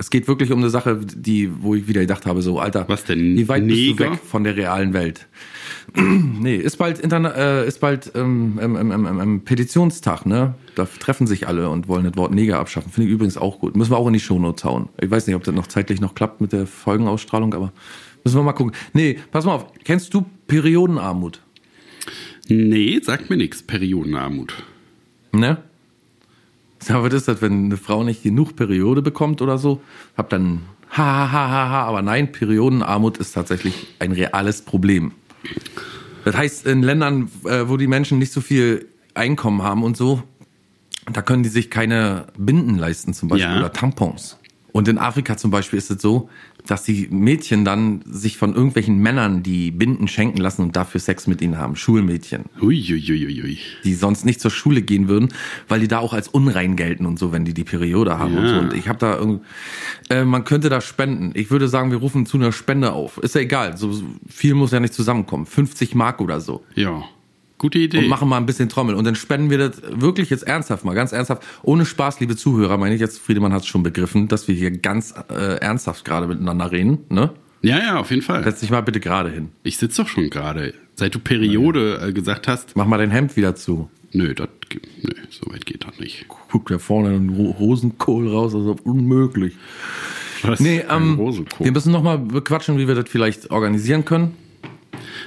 Es 0.00 0.10
geht 0.10 0.28
wirklich 0.28 0.52
um 0.52 0.60
eine 0.60 0.70
Sache, 0.70 1.00
die, 1.02 1.50
wo 1.62 1.74
ich 1.74 1.88
wieder 1.88 2.00
gedacht 2.00 2.24
habe, 2.24 2.40
so, 2.40 2.60
Alter, 2.60 2.84
Was 2.88 3.04
denn, 3.04 3.36
wie 3.36 3.48
weit 3.48 3.66
bist 3.66 3.76
du 3.76 3.82
Neger? 3.82 4.12
weg 4.12 4.20
von 4.24 4.44
der 4.44 4.56
realen 4.56 4.94
Welt? 4.94 5.26
nee, 5.96 6.56
ist 6.56 6.76
bald, 6.76 7.00
Interna 7.00 7.30
äh, 7.34 7.66
ist 7.66 7.80
bald 7.80 8.12
ähm, 8.14 8.58
ähm, 8.62 8.76
ähm, 8.76 8.90
ähm, 8.92 9.20
ähm, 9.20 9.40
Petitionstag, 9.44 10.24
ne? 10.24 10.54
Da 10.76 10.86
treffen 10.86 11.26
sich 11.26 11.48
alle 11.48 11.68
und 11.68 11.88
wollen 11.88 12.04
das 12.04 12.16
Wort 12.16 12.32
Neger 12.32 12.60
abschaffen. 12.60 12.92
Finde 12.92 13.08
ich 13.08 13.14
übrigens 13.14 13.36
auch 13.36 13.58
gut. 13.58 13.76
Müssen 13.76 13.90
wir 13.90 13.96
auch 13.98 14.06
in 14.06 14.12
die 14.12 14.20
Shownotes 14.20 14.64
hauen. 14.64 14.88
Ich 15.00 15.10
weiß 15.10 15.26
nicht, 15.26 15.34
ob 15.34 15.42
das 15.42 15.54
noch 15.54 15.66
zeitlich 15.66 16.00
noch 16.00 16.14
klappt 16.14 16.40
mit 16.40 16.52
der 16.52 16.66
Folgenausstrahlung, 16.66 17.52
aber 17.54 17.72
müssen 18.22 18.36
wir 18.38 18.44
mal 18.44 18.52
gucken. 18.52 18.74
Nee, 18.92 19.18
pass 19.32 19.44
mal 19.44 19.54
auf. 19.54 19.66
Kennst 19.82 20.14
du 20.14 20.24
Periodenarmut? 20.46 21.42
Nee, 22.48 23.00
sagt 23.02 23.30
mir 23.30 23.36
nichts. 23.36 23.62
Periodenarmut. 23.62 24.54
Ne? 25.32 25.58
Ja, 26.88 27.02
was 27.02 27.12
ist 27.12 27.28
das, 27.28 27.42
wenn 27.42 27.66
eine 27.66 27.76
Frau 27.76 28.04
nicht 28.04 28.22
genug 28.22 28.56
Periode 28.56 29.02
bekommt 29.02 29.42
oder 29.42 29.58
so? 29.58 29.80
Hab 30.16 30.30
dann 30.30 30.62
ha 30.90 31.04
ha 31.04 31.32
ha 31.32 31.48
ha 31.50 31.68
ha, 31.70 31.82
aber 31.84 32.02
nein, 32.02 32.32
Periodenarmut 32.32 33.18
ist 33.18 33.32
tatsächlich 33.32 33.88
ein 33.98 34.12
reales 34.12 34.62
Problem. 34.62 35.12
Das 36.24 36.36
heißt, 36.36 36.66
in 36.66 36.82
Ländern, 36.82 37.30
äh, 37.44 37.68
wo 37.68 37.76
die 37.76 37.86
Menschen 37.86 38.18
nicht 38.18 38.32
so 38.32 38.40
viel 38.40 38.86
Einkommen 39.14 39.62
haben 39.62 39.82
und 39.82 39.96
so, 39.96 40.22
da 41.12 41.20
können 41.22 41.42
die 41.42 41.48
sich 41.48 41.70
keine 41.70 42.26
Binden 42.38 42.76
leisten 42.78 43.12
zum 43.12 43.28
Beispiel 43.28 43.50
Ja. 43.50 43.58
oder 43.58 43.72
Tampons. 43.72 44.38
Und 44.72 44.88
in 44.88 44.98
Afrika 44.98 45.36
zum 45.36 45.50
Beispiel 45.50 45.78
ist 45.78 45.90
es 45.90 46.00
so, 46.00 46.28
dass 46.70 46.84
die 46.84 47.08
Mädchen 47.10 47.64
dann 47.64 48.02
sich 48.04 48.36
von 48.36 48.54
irgendwelchen 48.54 48.98
Männern 48.98 49.42
die 49.42 49.70
Binden 49.70 50.06
schenken 50.08 50.38
lassen 50.38 50.62
und 50.62 50.76
dafür 50.76 51.00
Sex 51.00 51.26
mit 51.26 51.40
ihnen 51.42 51.58
haben. 51.58 51.76
Schulmädchen 51.76 52.44
Uiuiuiui. 52.60 53.58
die 53.84 53.94
sonst 53.94 54.24
nicht 54.24 54.40
zur 54.40 54.50
Schule 54.50 54.82
gehen 54.82 55.08
würden, 55.08 55.28
weil 55.66 55.80
die 55.80 55.88
da 55.88 55.98
auch 55.98 56.12
als 56.12 56.28
unrein 56.28 56.76
gelten 56.76 57.06
und 57.06 57.18
so, 57.18 57.32
wenn 57.32 57.44
die 57.44 57.54
die 57.54 57.64
Periode 57.64 58.18
haben 58.18 58.36
und 58.36 58.44
Ja. 58.44 58.54
so. 58.54 58.60
Und 58.60 58.74
ich 58.74 58.88
habe 58.88 58.98
da 58.98 59.16
irgend, 59.16 59.42
äh, 60.10 60.24
man 60.24 60.44
könnte 60.44 60.68
da 60.68 60.80
spenden. 60.80 61.32
Ich 61.34 61.50
würde 61.50 61.68
sagen, 61.68 61.90
wir 61.90 61.98
rufen 61.98 62.26
zu 62.26 62.36
einer 62.36 62.52
Spende 62.52 62.92
auf. 62.92 63.18
Ist 63.18 63.34
ja 63.34 63.40
egal, 63.40 63.76
so 63.76 63.92
viel 64.28 64.54
muss 64.54 64.70
ja 64.72 64.80
nicht 64.80 64.94
zusammenkommen. 64.94 65.46
50 65.46 65.94
Mark 65.94 66.20
oder 66.20 66.40
so. 66.40 66.62
Ja, 66.74 67.02
gute 67.58 67.78
Idee. 67.78 67.98
Und 67.98 68.08
machen 68.08 68.28
mal 68.28 68.36
ein 68.38 68.46
bisschen 68.46 68.68
Trommel. 68.68 68.94
Und 68.94 69.04
dann 69.04 69.14
spenden 69.16 69.50
wir 69.50 69.58
das 69.58 69.82
wirklich 69.90 70.30
jetzt 70.30 70.44
ernsthaft 70.46 70.84
mal, 70.84 70.94
ganz 70.94 71.12
ernsthaft. 71.12 71.42
Ohne 71.62 71.84
Spaß, 71.84 72.20
liebe 72.20 72.36
Zuhörer, 72.36 72.78
meine 72.78 72.94
ich 72.94 73.00
jetzt, 73.00 73.18
Friedemann 73.18 73.52
hat 73.52 73.62
es 73.62 73.66
schon 73.66 73.82
begriffen, 73.82 74.28
dass 74.28 74.48
wir 74.48 74.54
hier 74.54 74.70
ganz 74.70 75.14
äh, 75.30 75.56
ernsthaft 75.60 76.04
gerade 76.04 76.26
miteinander 76.26 76.70
reden. 76.72 76.98
Ne? 77.08 77.30
ja, 77.62 77.78
ja, 77.78 77.98
auf 77.98 78.10
jeden 78.10 78.22
Fall. 78.22 78.44
Setz 78.44 78.60
dich 78.60 78.70
mal 78.70 78.80
bitte 78.82 79.00
gerade 79.00 79.30
hin. 79.30 79.48
Ich 79.64 79.76
sitze 79.78 80.02
doch 80.02 80.08
schon 80.08 80.30
gerade. 80.30 80.72
Seit 80.94 81.14
du 81.14 81.18
Periode 81.18 82.00
äh, 82.08 82.12
gesagt 82.12 82.48
hast, 82.48 82.76
Mach 82.76 82.86
mal 82.86 82.98
dein 82.98 83.10
Hemd 83.10 83.36
wieder 83.36 83.54
zu. 83.54 83.88
nö, 84.12 84.34
das, 84.34 84.48
nö, 85.02 85.10
so 85.30 85.52
weit 85.52 85.66
geht 85.66 85.84
das 85.86 85.98
nicht. 85.98 86.26
Guck 86.50 86.68
da 86.68 86.78
vorne 86.78 87.10
einen 87.10 87.30
Ro- 87.30 87.50
Rosenkohl 87.58 88.28
raus, 88.28 88.54
also 88.54 88.76
unmöglich. 88.84 89.54
Was? 90.42 90.60
Nee, 90.60 90.84
ähm, 90.88 91.18
wir 91.58 91.72
müssen 91.72 91.90
noch 91.92 92.02
mal 92.04 92.18
bequatschen, 92.18 92.78
wie 92.78 92.86
wir 92.86 92.94
das 92.94 93.08
vielleicht 93.08 93.50
organisieren 93.50 94.04
können. 94.04 94.34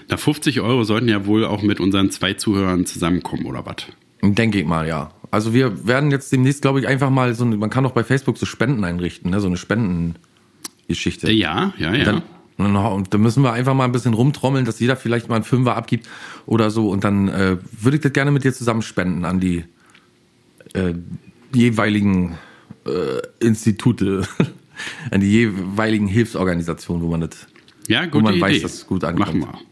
Na, 0.09 0.17
50 0.17 0.61
Euro 0.61 0.83
sollten 0.83 1.07
ja 1.07 1.25
wohl 1.25 1.45
auch 1.45 1.61
mit 1.61 1.79
unseren 1.79 2.11
zwei 2.11 2.33
Zuhörern 2.33 2.85
zusammenkommen, 2.85 3.45
oder 3.45 3.65
was? 3.65 3.87
Denke 4.21 4.59
ich 4.59 4.65
mal, 4.65 4.87
ja. 4.87 5.11
Also 5.31 5.53
wir 5.53 5.87
werden 5.87 6.11
jetzt 6.11 6.31
demnächst, 6.31 6.61
glaube 6.61 6.79
ich, 6.79 6.87
einfach 6.87 7.09
mal 7.09 7.33
so, 7.33 7.45
eine, 7.45 7.57
man 7.57 7.69
kann 7.69 7.83
doch 7.83 7.91
bei 7.91 8.03
Facebook 8.03 8.37
so 8.37 8.45
Spenden 8.45 8.83
einrichten, 8.83 9.31
ne? 9.31 9.39
so 9.39 9.47
eine 9.47 9.57
Spendengeschichte. 9.57 11.27
Äh, 11.27 11.33
Ja, 11.33 11.73
ja, 11.77 11.93
ja. 11.95 12.03
Dann, 12.03 12.23
und 12.57 13.13
da 13.13 13.17
müssen 13.17 13.41
wir 13.43 13.53
einfach 13.53 13.73
mal 13.73 13.85
ein 13.85 13.91
bisschen 13.91 14.13
rumtrommeln, 14.13 14.65
dass 14.65 14.79
jeder 14.79 14.95
vielleicht 14.95 15.29
mal 15.29 15.35
einen 15.35 15.43
Fünfer 15.43 15.75
abgibt 15.75 16.07
oder 16.45 16.69
so. 16.69 16.89
Und 16.89 17.03
dann 17.03 17.27
äh, 17.29 17.57
würde 17.79 17.97
ich 17.97 18.03
das 18.03 18.13
gerne 18.13 18.29
mit 18.31 18.43
dir 18.43 18.53
zusammen 18.53 18.81
spenden 18.81 19.25
an 19.25 19.39
die 19.39 19.63
äh, 20.73 20.93
jeweiligen 21.53 22.37
äh, 22.85 23.45
Institute, 23.45 24.27
an 25.11 25.21
die 25.21 25.31
jeweiligen 25.31 26.07
Hilfsorganisationen, 26.07 27.03
wo 27.03 27.09
man 27.09 27.21
das 27.21 27.47
ja, 27.87 28.07
wo 28.11 28.19
man 28.19 28.33
Idee. 28.35 28.41
weiß, 28.41 28.61
dass 28.61 28.73
es 28.73 28.87
gut 28.87 29.03
ankommt. 29.03 29.39
Machen 29.39 29.53
wir. 29.53 29.70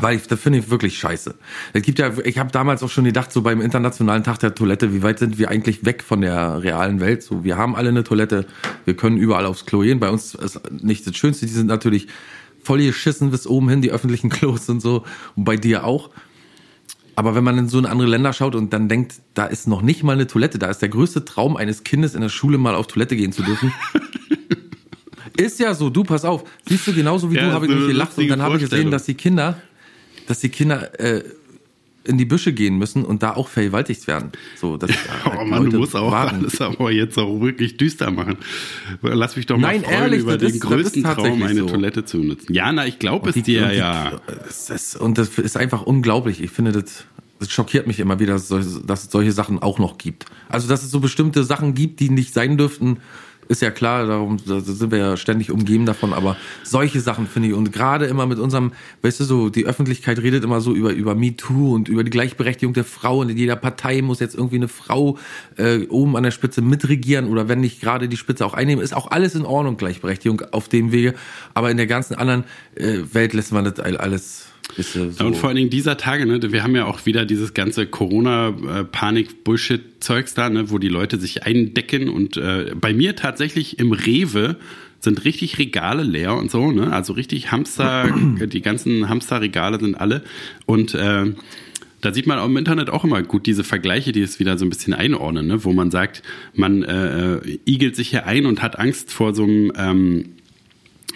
Weil 0.00 0.16
ich, 0.16 0.28
das 0.28 0.38
finde 0.38 0.60
ich 0.60 0.70
wirklich 0.70 0.98
scheiße. 0.98 1.34
Es 1.72 1.82
gibt 1.82 1.98
ja, 1.98 2.12
ich 2.24 2.38
habe 2.38 2.52
damals 2.52 2.82
auch 2.82 2.90
schon 2.90 3.04
gedacht, 3.04 3.32
so 3.32 3.42
beim 3.42 3.60
Internationalen 3.60 4.22
Tag 4.22 4.38
der 4.38 4.54
Toilette, 4.54 4.92
wie 4.92 5.02
weit 5.02 5.18
sind 5.18 5.38
wir 5.38 5.48
eigentlich 5.48 5.84
weg 5.84 6.04
von 6.04 6.20
der 6.20 6.62
realen 6.62 7.00
Welt? 7.00 7.22
So, 7.22 7.42
wir 7.42 7.56
haben 7.56 7.74
alle 7.74 7.88
eine 7.88 8.04
Toilette, 8.04 8.46
wir 8.84 8.94
können 8.94 9.16
überall 9.16 9.46
aufs 9.46 9.66
Klo 9.66 9.80
gehen. 9.80 9.98
Bei 9.98 10.10
uns 10.10 10.34
ist 10.34 10.60
nicht 10.70 11.06
das 11.06 11.16
Schönste, 11.16 11.46
die 11.46 11.52
sind 11.52 11.66
natürlich 11.66 12.06
voll 12.62 12.78
geschissen 12.78 13.30
bis 13.30 13.46
oben 13.46 13.68
hin, 13.68 13.82
die 13.82 13.90
öffentlichen 13.90 14.28
Klos 14.30 14.68
und 14.68 14.80
so. 14.80 15.04
Und 15.34 15.44
bei 15.44 15.56
dir 15.56 15.84
auch. 15.84 16.10
Aber 17.16 17.34
wenn 17.34 17.42
man 17.42 17.58
in 17.58 17.68
so 17.68 17.80
in 17.80 17.86
andere 17.86 18.08
Länder 18.08 18.32
schaut 18.32 18.54
und 18.54 18.72
dann 18.72 18.88
denkt, 18.88 19.14
da 19.34 19.46
ist 19.46 19.66
noch 19.66 19.82
nicht 19.82 20.04
mal 20.04 20.12
eine 20.12 20.28
Toilette, 20.28 20.60
da 20.60 20.68
ist 20.68 20.80
der 20.80 20.88
größte 20.88 21.24
Traum 21.24 21.56
eines 21.56 21.82
Kindes 21.82 22.14
in 22.14 22.20
der 22.20 22.28
Schule 22.28 22.58
mal 22.58 22.76
auf 22.76 22.86
Toilette 22.86 23.16
gehen 23.16 23.32
zu 23.32 23.42
dürfen. 23.42 23.72
ist 25.36 25.58
ja 25.58 25.74
so, 25.74 25.90
du 25.90 26.04
pass 26.04 26.24
auf, 26.24 26.44
siehst 26.68 26.86
du 26.86 26.92
genauso 26.92 27.30
wie 27.30 27.36
Ja, 27.36 27.46
du, 27.46 27.52
habe 27.52 27.66
ich 27.66 27.72
nicht 27.72 27.88
gelacht 27.88 28.18
und 28.18 28.28
dann 28.28 28.42
habe 28.42 28.56
ich 28.56 28.62
gesehen, 28.62 28.90
dass 28.90 29.04
die 29.04 29.14
Kinder, 29.14 29.60
dass 30.28 30.40
die 30.40 30.48
Kinder 30.50 30.98
äh, 31.00 31.24
in 32.04 32.16
die 32.16 32.24
Büsche 32.24 32.54
gehen 32.54 32.78
müssen 32.78 33.04
und 33.04 33.22
da 33.22 33.34
auch 33.34 33.48
vergewaltigt 33.48 34.06
werden. 34.06 34.30
So, 34.56 34.76
dass 34.78 34.90
Oh 35.26 35.44
Mann, 35.44 35.64
Leute 35.64 35.70
du 35.72 35.78
musst 35.80 35.94
auch 35.94 36.10
warten. 36.10 36.36
alles 36.36 36.58
aber 36.60 36.90
jetzt 36.90 37.18
auch 37.18 37.40
wirklich 37.40 37.76
düster 37.76 38.10
machen. 38.10 38.38
Lass 39.02 39.36
mich 39.36 39.44
doch 39.44 39.58
mal 39.58 39.72
Nein, 39.72 39.82
freuen 39.82 39.94
ehrlich, 39.94 40.20
über 40.20 40.32
das 40.38 40.40
den 40.40 40.54
ist- 40.54 40.62
das 40.64 40.70
größten 40.70 41.02
Traum, 41.02 41.42
eine 41.42 41.60
so. 41.60 41.66
Toilette 41.66 42.04
zu 42.06 42.18
nutzen. 42.18 42.54
Ja, 42.54 42.72
na, 42.72 42.86
ich 42.86 42.98
glaube 42.98 43.28
es 43.28 43.34
Die- 43.34 43.42
dir 43.42 43.64
und 43.64 43.70
die- 43.72 43.76
ja. 43.76 44.20
Das 44.46 44.70
ist, 44.70 44.96
und 44.96 45.18
das 45.18 45.36
ist 45.38 45.56
einfach 45.58 45.82
unglaublich. 45.82 46.40
Ich 46.42 46.50
finde, 46.50 46.72
das, 46.72 47.04
das 47.40 47.50
schockiert 47.50 47.86
mich 47.86 48.00
immer 48.00 48.18
wieder, 48.20 48.32
dass 48.34 48.42
es, 48.42 48.48
solche, 48.48 48.80
dass 48.86 49.04
es 49.04 49.10
solche 49.10 49.32
Sachen 49.32 49.58
auch 49.58 49.78
noch 49.78 49.98
gibt. 49.98 50.24
Also, 50.48 50.66
dass 50.66 50.82
es 50.82 50.90
so 50.90 51.00
bestimmte 51.00 51.44
Sachen 51.44 51.74
gibt, 51.74 52.00
die 52.00 52.08
nicht 52.08 52.32
sein 52.32 52.56
dürften, 52.56 52.98
ist 53.48 53.62
ja 53.62 53.70
klar, 53.70 54.06
darum 54.06 54.36
da 54.46 54.60
sind 54.60 54.90
wir 54.90 54.98
ja 54.98 55.16
ständig 55.16 55.50
umgeben 55.50 55.86
davon, 55.86 56.12
aber 56.12 56.36
solche 56.62 57.00
Sachen 57.00 57.26
finde 57.26 57.48
ich 57.48 57.54
und 57.54 57.72
gerade 57.72 58.06
immer 58.06 58.26
mit 58.26 58.38
unserem, 58.38 58.72
weißt 59.02 59.20
du 59.20 59.24
so, 59.24 59.48
die 59.48 59.66
Öffentlichkeit 59.66 60.18
redet 60.18 60.44
immer 60.44 60.60
so 60.60 60.74
über 60.74 60.92
über 60.92 61.14
MeToo 61.14 61.74
und 61.74 61.88
über 61.88 62.04
die 62.04 62.10
Gleichberechtigung 62.10 62.74
der 62.74 62.84
Frau 62.84 63.20
und 63.20 63.30
in 63.30 63.38
jeder 63.38 63.56
Partei 63.56 64.02
muss 64.02 64.20
jetzt 64.20 64.34
irgendwie 64.34 64.56
eine 64.56 64.68
Frau 64.68 65.18
äh, 65.56 65.86
oben 65.88 66.16
an 66.16 66.22
der 66.22 66.30
Spitze 66.30 66.60
mitregieren 66.60 67.26
oder 67.28 67.48
wenn 67.48 67.60
nicht 67.60 67.80
gerade 67.80 68.08
die 68.08 68.16
Spitze 68.16 68.44
auch 68.44 68.54
einnehmen, 68.54 68.84
ist 68.84 68.94
auch 68.94 69.10
alles 69.10 69.34
in 69.34 69.44
Ordnung 69.44 69.76
Gleichberechtigung 69.76 70.42
auf 70.52 70.68
dem 70.68 70.92
Wege, 70.92 71.14
aber 71.54 71.70
in 71.70 71.78
der 71.78 71.86
ganzen 71.86 72.14
anderen 72.14 72.44
äh, 72.74 72.98
Welt 73.12 73.32
lässt 73.32 73.52
man 73.52 73.64
das 73.64 73.80
alles 73.80 74.47
äh, 74.76 74.82
so. 74.82 75.24
Und 75.24 75.36
vor 75.36 75.48
allen 75.48 75.56
Dingen 75.56 75.70
dieser 75.70 75.96
Tage, 75.96 76.26
ne, 76.26 76.52
wir 76.52 76.62
haben 76.62 76.76
ja 76.76 76.84
auch 76.86 77.06
wieder 77.06 77.24
dieses 77.24 77.54
ganze 77.54 77.86
Corona-Panik-Bullshit-Zeugs 77.86 80.34
da, 80.34 80.50
ne, 80.50 80.70
wo 80.70 80.78
die 80.78 80.88
Leute 80.88 81.18
sich 81.18 81.44
eindecken 81.44 82.08
und 82.08 82.36
äh, 82.36 82.72
bei 82.78 82.92
mir 82.92 83.16
tatsächlich 83.16 83.78
im 83.78 83.92
Rewe 83.92 84.56
sind 85.00 85.24
richtig 85.24 85.58
Regale 85.58 86.02
leer 86.02 86.34
und 86.34 86.50
so, 86.50 86.72
ne? 86.72 86.92
Also 86.92 87.12
richtig 87.12 87.52
Hamster, 87.52 88.12
die 88.46 88.62
ganzen 88.62 89.08
Hamsterregale 89.08 89.78
sind 89.78 89.94
alle 89.94 90.24
und 90.66 90.92
äh, 90.94 91.26
da 92.00 92.14
sieht 92.14 92.26
man 92.26 92.38
auch 92.38 92.46
im 92.46 92.56
Internet 92.56 92.90
auch 92.90 93.04
immer 93.04 93.22
gut 93.22 93.46
diese 93.46 93.62
Vergleiche, 93.64 94.12
die 94.12 94.22
es 94.22 94.38
wieder 94.38 94.56
so 94.56 94.64
ein 94.64 94.70
bisschen 94.70 94.94
einordnen, 94.94 95.48
ne? 95.48 95.64
wo 95.64 95.72
man 95.72 95.90
sagt, 95.90 96.22
man 96.54 96.84
äh, 96.84 97.34
äh, 97.34 97.58
igelt 97.64 97.96
sich 97.96 98.10
hier 98.10 98.24
ein 98.26 98.46
und 98.46 98.62
hat 98.62 98.78
Angst 98.78 99.12
vor 99.12 99.34
so 99.34 99.42
einem 99.42 99.72
ähm, 99.76 100.24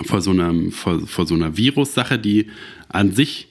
vor 0.05 0.21
so 0.21 0.31
einer, 0.31 0.55
vor, 0.71 1.07
vor 1.07 1.27
so 1.27 1.35
einer 1.35 1.57
Virussache, 1.57 2.19
die 2.19 2.47
an 2.93 3.13
sich, 3.13 3.49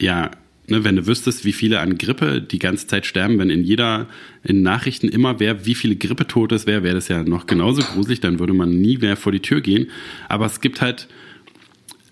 ja, 0.00 0.30
ne, 0.68 0.84
wenn 0.84 0.96
du 0.96 1.06
wüsstest, 1.06 1.44
wie 1.44 1.52
viele 1.52 1.80
an 1.80 1.98
Grippe 1.98 2.40
die 2.40 2.58
ganze 2.58 2.86
Zeit 2.86 3.06
sterben, 3.06 3.38
wenn 3.38 3.50
in 3.50 3.64
jeder, 3.64 4.06
in 4.42 4.62
Nachrichten 4.62 5.08
immer 5.08 5.40
wäre, 5.40 5.66
wie 5.66 5.74
viele 5.74 5.96
Grippetote 5.96 6.54
es 6.54 6.66
wäre, 6.66 6.82
wäre 6.82 6.94
das 6.94 7.08
ja 7.08 7.22
noch 7.22 7.46
genauso 7.46 7.82
gruselig, 7.82 8.20
dann 8.20 8.38
würde 8.38 8.54
man 8.54 8.80
nie 8.80 8.98
mehr 8.98 9.16
vor 9.16 9.32
die 9.32 9.40
Tür 9.40 9.60
gehen. 9.60 9.88
Aber 10.28 10.46
es 10.46 10.60
gibt 10.60 10.80
halt, 10.80 11.08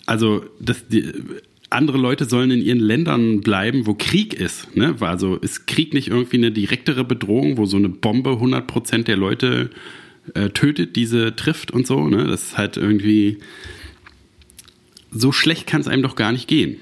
also, 0.06 0.44
das, 0.60 0.86
die, 0.88 1.12
andere 1.72 1.98
Leute 1.98 2.26
sollen 2.26 2.50
in 2.50 2.60
ihren 2.60 2.80
Ländern 2.80 3.40
bleiben, 3.40 3.86
wo 3.86 3.94
Krieg 3.94 4.34
ist. 4.34 4.76
Ne? 4.76 4.94
Also 5.00 5.36
ist 5.36 5.66
Krieg 5.66 5.94
nicht 5.94 6.08
irgendwie 6.08 6.36
eine 6.36 6.52
direktere 6.52 7.04
Bedrohung, 7.04 7.56
wo 7.56 7.66
so 7.66 7.76
eine 7.76 7.88
Bombe 7.88 8.30
100% 8.30 9.04
der 9.04 9.16
Leute 9.16 9.70
äh, 10.34 10.50
tötet, 10.50 10.96
diese 10.96 11.34
trifft 11.34 11.70
und 11.70 11.86
so. 11.86 12.08
Ne? 12.08 12.26
Das 12.26 12.42
ist 12.42 12.58
halt 12.58 12.76
irgendwie 12.76 13.38
so 15.12 15.32
schlecht 15.32 15.66
kann 15.66 15.80
es 15.80 15.88
einem 15.88 16.02
doch 16.02 16.16
gar 16.16 16.32
nicht 16.32 16.48
gehen. 16.48 16.78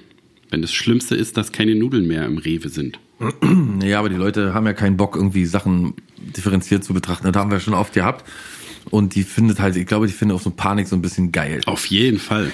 Wenn 0.51 0.63
das 0.63 0.73
Schlimmste 0.73 1.15
ist, 1.15 1.37
dass 1.37 1.53
keine 1.53 1.75
Nudeln 1.75 2.07
mehr 2.07 2.25
im 2.27 2.39
Rewe 2.39 2.69
sind. 2.69 2.99
Ja, 3.83 3.99
aber 3.99 4.11
die 4.11 4.17
Leute 4.17 4.53
haben 4.53 4.67
ja 4.67 4.75
keinen 4.75 4.97
Bock, 4.97 5.17
irgendwie 5.17 5.47
Sachen 5.47 5.95
differenziert 6.37 6.85
zu 6.85 6.93
betrachten. 6.93 7.31
Das 7.33 7.41
haben 7.41 7.51
wir 7.51 7.61
schon 7.61 7.75
oft 7.75 7.95
gehabt. 7.95 8.29
Und 8.91 9.15
die 9.15 9.23
findet 9.23 9.59
halt, 9.59 9.77
ich 9.77 9.87
glaube, 9.87 10.07
die 10.07 10.13
findet 10.13 10.37
auch 10.37 10.41
so 10.41 10.51
Panik 10.51 10.87
so 10.87 10.97
ein 10.97 11.03
bisschen 11.03 11.33
geil. 11.33 11.61
Auf 11.67 11.87
jeden 11.87 12.19
Fall. 12.19 12.53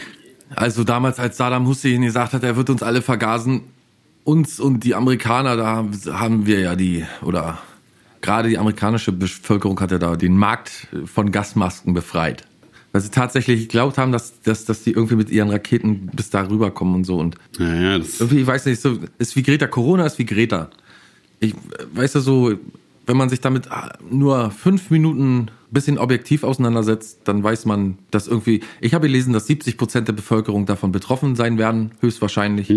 Also 0.55 0.85
damals, 0.85 1.18
als 1.18 1.37
Saddam 1.37 1.66
Hussein 1.66 2.03
gesagt 2.03 2.33
hat, 2.33 2.45
er 2.45 2.57
wird 2.57 2.70
uns 2.70 2.83
alle 2.83 3.03
vergasen, 3.03 3.62
uns 4.24 4.61
und 4.61 4.85
die 4.85 4.95
Amerikaner, 4.95 5.57
da 5.57 5.85
haben 6.12 6.47
wir 6.47 6.61
ja 6.61 6.77
die, 6.77 7.05
oder 7.22 7.59
gerade 8.20 8.49
die 8.49 8.59
amerikanische 8.59 9.12
Bevölkerung 9.12 9.79
hat 9.81 9.91
ja 9.91 9.99
da 9.99 10.16
den 10.16 10.37
Markt 10.37 10.89
von 11.05 11.33
Gasmasken 11.33 11.95
befreit. 11.95 12.45
Weil 12.97 13.03
sie 13.03 13.11
tatsächlich 13.11 13.61
geglaubt 13.61 13.99
haben, 13.99 14.11
dass, 14.11 14.40
dass, 14.40 14.64
dass 14.64 14.82
die 14.82 14.92
irgendwie 14.92 15.16
mit 15.16 15.28
ihren 15.28 15.51
Raketen 15.51 16.09
bis 16.14 16.30
da 16.30 16.49
rüberkommen 16.49 16.94
und 16.94 17.05
so. 17.05 17.18
Und 17.18 17.36
Naja, 17.59 17.99
das 17.99 18.20
irgendwie, 18.20 18.40
ich 18.40 18.47
weiß 18.47 18.64
nicht, 18.64 18.80
so, 18.80 18.97
ist 19.18 19.36
wie 19.36 19.42
Greta. 19.42 19.66
Corona 19.66 20.07
ist 20.07 20.18
wie 20.18 20.24
Greta. 20.24 20.70
Ich, 21.38 21.55
weißt 21.92 22.14
du, 22.14 22.20
so, 22.20 22.55
wenn 23.07 23.18
man 23.18 23.28
sich 23.28 23.42
damit 23.42 23.68
nur 24.11 24.51
fünf 24.51 24.88
Minuten 24.88 25.51
bisschen 25.70 25.99
objektiv 25.99 26.42
auseinandersetzt, 26.42 27.20
dann 27.24 27.42
weiß 27.42 27.66
man, 27.66 27.99
dass 28.11 28.28
irgendwie, 28.28 28.62
ich 28.80 28.94
habe 28.94 29.09
gelesen, 29.09 29.34
dass 29.34 29.47
70 29.47 29.76
Prozent 29.76 30.09
der 30.09 30.14
Bevölkerung 30.14 30.64
davon 30.64 30.90
betroffen 30.90 31.36
sein 31.36 31.59
werden, 31.59 31.90
höchstwahrscheinlich. 32.01 32.70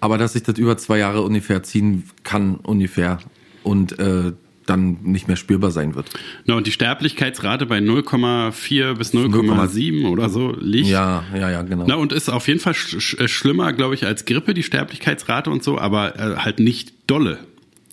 Aber 0.00 0.18
dass 0.18 0.32
sich 0.32 0.42
das 0.42 0.58
über 0.58 0.76
zwei 0.78 0.98
Jahre 0.98 1.22
ungefähr 1.22 1.62
ziehen 1.62 2.02
kann, 2.24 2.56
ungefähr. 2.56 3.20
Und 3.62 4.00
äh, 4.00 4.32
dann 4.66 4.98
nicht 5.02 5.28
mehr 5.28 5.36
spürbar 5.36 5.70
sein 5.70 5.94
wird. 5.94 6.10
Na, 6.46 6.54
und 6.54 6.66
die 6.66 6.72
Sterblichkeitsrate 6.72 7.66
bei 7.66 7.78
0,4 7.78 8.94
bis 8.94 9.12
0,7 9.14 10.06
oder 10.08 10.28
so 10.28 10.54
liegt. 10.58 10.88
Ja, 10.88 11.24
ja, 11.34 11.50
ja, 11.50 11.62
genau. 11.62 11.84
Na, 11.86 11.94
und 11.96 12.12
ist 12.12 12.28
auf 12.30 12.48
jeden 12.48 12.60
Fall 12.60 12.74
sch 12.74 13.00
sch 13.00 13.28
schlimmer, 13.30 13.72
glaube 13.72 13.94
ich, 13.94 14.06
als 14.06 14.24
Grippe, 14.24 14.54
die 14.54 14.62
Sterblichkeitsrate 14.62 15.50
und 15.50 15.62
so, 15.62 15.78
aber 15.78 16.18
äh, 16.18 16.36
halt 16.36 16.58
nicht 16.60 16.94
dolle. 17.06 17.38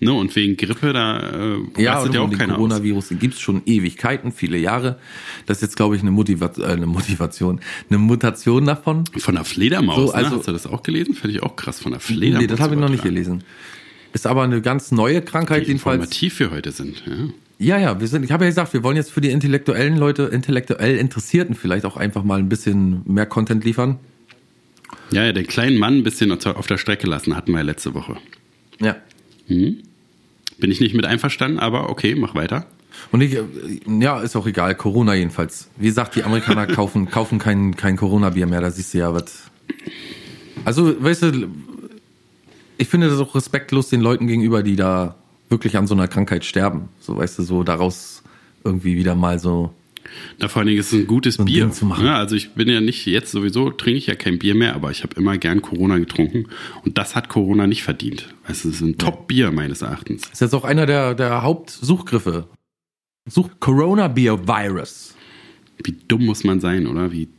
Ne, 0.04 0.12
und 0.14 0.36
wegen 0.36 0.58
Grippe, 0.58 0.94
da 0.94 1.20
äh, 1.20 1.58
Ja, 1.78 2.04
ja 2.08 2.22
auch 2.22 2.30
den 2.30 2.36
keiner. 2.40 2.56
Coronavirus, 2.56 3.10
den 3.10 3.20
gibt's 3.20 3.40
schon 3.40 3.62
Ewigkeiten, 3.68 4.32
viele 4.32 4.58
Jahre. 4.58 4.98
Das 5.46 5.58
ist 5.58 5.62
jetzt, 5.62 5.76
glaube 5.76 5.96
ich, 5.96 6.02
eine, 6.02 6.10
Motiva 6.10 6.50
äh, 6.58 6.64
eine 6.66 6.88
Motivation, 6.88 7.60
eine 7.88 8.00
Mutation 8.00 8.66
davon. 8.66 9.04
Von 9.20 9.36
der 9.36 9.44
Fledermaus, 9.44 9.98
So, 9.98 10.12
also- 10.12 10.30
ne? 10.32 10.36
Hast 10.38 10.48
du 10.48 10.52
das 10.54 10.66
auch 10.66 10.82
gelesen? 10.82 11.14
Finde 11.14 11.36
ich 11.38 11.44
auch 11.44 11.56
krass, 11.56 11.80
von 11.80 11.92
der 11.92 12.02
Fledermaus. 12.02 12.42
nee, 12.42 12.48
das 12.48 12.60
habe 12.60 12.74
ich 12.74 12.82
noch 12.82 12.90
nicht 12.90 13.04
gelesen. 13.04 13.44
Ist 14.14 14.28
aber 14.28 14.44
eine 14.44 14.62
ganz 14.62 14.92
neue 14.92 15.22
Krankheit 15.22 15.64
Wie 15.64 15.68
jedenfalls. 15.68 15.96
informativ 15.96 16.40
wir 16.40 16.52
heute 16.52 16.72
sind. 16.72 17.04
Ja. 17.06 17.14
Ja, 17.60 17.78
ja, 17.78 18.00
wir 18.00 18.08
sind, 18.08 18.24
ich 18.24 18.32
habe 18.32 18.46
ja 18.46 18.50
gesagt, 18.50 18.74
wir 18.74 18.82
wollen 18.82 18.98
jetzt 18.98 19.12
für 19.12 19.22
die 19.22 19.30
intellektuellen 19.30 19.96
Leute, 19.96 20.24
intellektuell 20.24 20.98
Interessierten 20.98 21.54
vielleicht 21.54 21.86
auch 21.86 21.96
einfach 21.96 22.24
mal 22.24 22.40
ein 22.40 22.50
bisschen 22.50 23.04
mehr 23.06 23.28
Content 23.28 23.64
liefern. 23.64 24.00
ja, 25.12 25.26
ja, 25.26 25.32
den 25.32 25.46
kleinen 25.46 25.78
Mann 25.78 25.98
ein 25.98 26.04
bisschen 26.04 26.32
auf 26.32 26.66
der 26.66 26.78
Strecke 26.80 27.06
lassen, 27.06 27.36
hatten 27.36 27.52
wir 27.52 27.60
ja 27.60 27.64
letzte 27.64 27.94
Woche. 27.94 28.18
Ja. 28.80 28.96
Bin 29.48 29.82
ich 30.60 30.80
nicht 30.80 30.96
mit 30.96 31.06
einverstanden, 31.06 31.60
aber 31.60 31.90
okay, 31.92 32.16
mach 32.16 32.34
weiter. 32.34 32.66
Und 33.12 33.22
ich, 33.22 33.36
äh, 33.36 33.44
ja, 34.00 34.22
ist 34.22 34.36
auch 34.36 34.48
egal, 34.48 34.74
Corona 34.74 35.14
jedenfalls. 35.14 35.70
Wie 35.78 35.86
gesagt, 35.88 36.16
die 36.16 36.24
Amerikaner 36.24 36.66
kaufen, 36.76 37.12
kaufen 37.12 37.38
kein, 37.38 37.76
kein 37.76 37.96
Corona-Bier 37.96 38.48
mehr, 38.48 38.62
da 38.62 38.72
siehst 38.72 38.94
du 38.96 38.98
ja 38.98 39.14
was. 39.14 39.52
Also, 40.66 40.96
weißt 41.04 41.24
du, 41.24 41.48
ich 42.78 42.88
finde 42.88 43.10
das 43.10 43.20
auch 43.20 43.36
respektlos 43.36 43.90
den 43.90 44.02
Leuten 44.02 44.28
gegenüber, 44.28 44.64
die 44.64 44.76
da 44.76 45.16
wirklich 45.50 45.78
an 45.78 45.88
so 45.88 45.94
einer 45.94 46.08
Krankheit 46.08 46.46
sterben. 46.46 46.90
So, 47.00 47.18
weißt 47.18 47.40
du, 47.40 47.44
so 47.44 47.64
daraus 47.64 48.24
irgendwie 48.64 48.96
wieder 48.96 49.16
mal 49.16 49.40
so. 49.40 49.74
Da 50.40 50.48
vor 50.48 50.62
allen 50.62 50.68
Dingen 50.68 50.80
ist 50.80 50.92
es 50.92 51.00
ein 51.00 51.08
gutes 51.08 51.40
ein 51.40 51.46
Bier. 51.46 51.66
Ding 51.66 51.74
zu 51.74 51.86
machen. 51.86 52.06
Ja, 52.06 52.18
also 52.18 52.36
ich 52.36 52.52
bin 52.52 52.68
ja 52.68 52.82
nicht, 52.82 53.06
jetzt 53.06 53.32
sowieso 53.32 53.70
trinke 53.70 53.98
ich 53.98 54.08
ja 54.08 54.16
kein 54.16 54.40
Bier 54.40 54.56
mehr, 54.56 54.76
aber 54.76 54.92
ich 54.92 55.04
habe 55.04 55.16
immer 55.16 55.38
gern 55.38 55.62
Corona 55.62 56.00
getrunken. 56.00 56.48
Und 56.84 56.98
das 56.98 57.16
hat 57.16 57.30
Corona 57.30 57.68
nicht 57.68 57.84
verdient. 57.84 58.34
Es 58.48 58.66
ist 58.66 58.82
ein 58.82 58.98
Top-Bier 58.98 59.52
meines 59.52 59.84
Erachtens. 59.84 60.24
Ist 60.32 60.42
jetzt 60.42 60.56
auch 60.56 60.64
einer 60.64 60.86
der, 60.86 61.14
der 61.14 61.44
Hauptsuchgriffe. 61.44 62.48
Such 63.30 63.50
Corona-Bier-Virus. 63.60 65.16
Wie 65.84 65.96
dumm 66.08 66.26
muss 66.26 66.44
man 66.44 66.60
sein, 66.60 66.88
oder? 66.88 67.12
Wie 67.12 67.30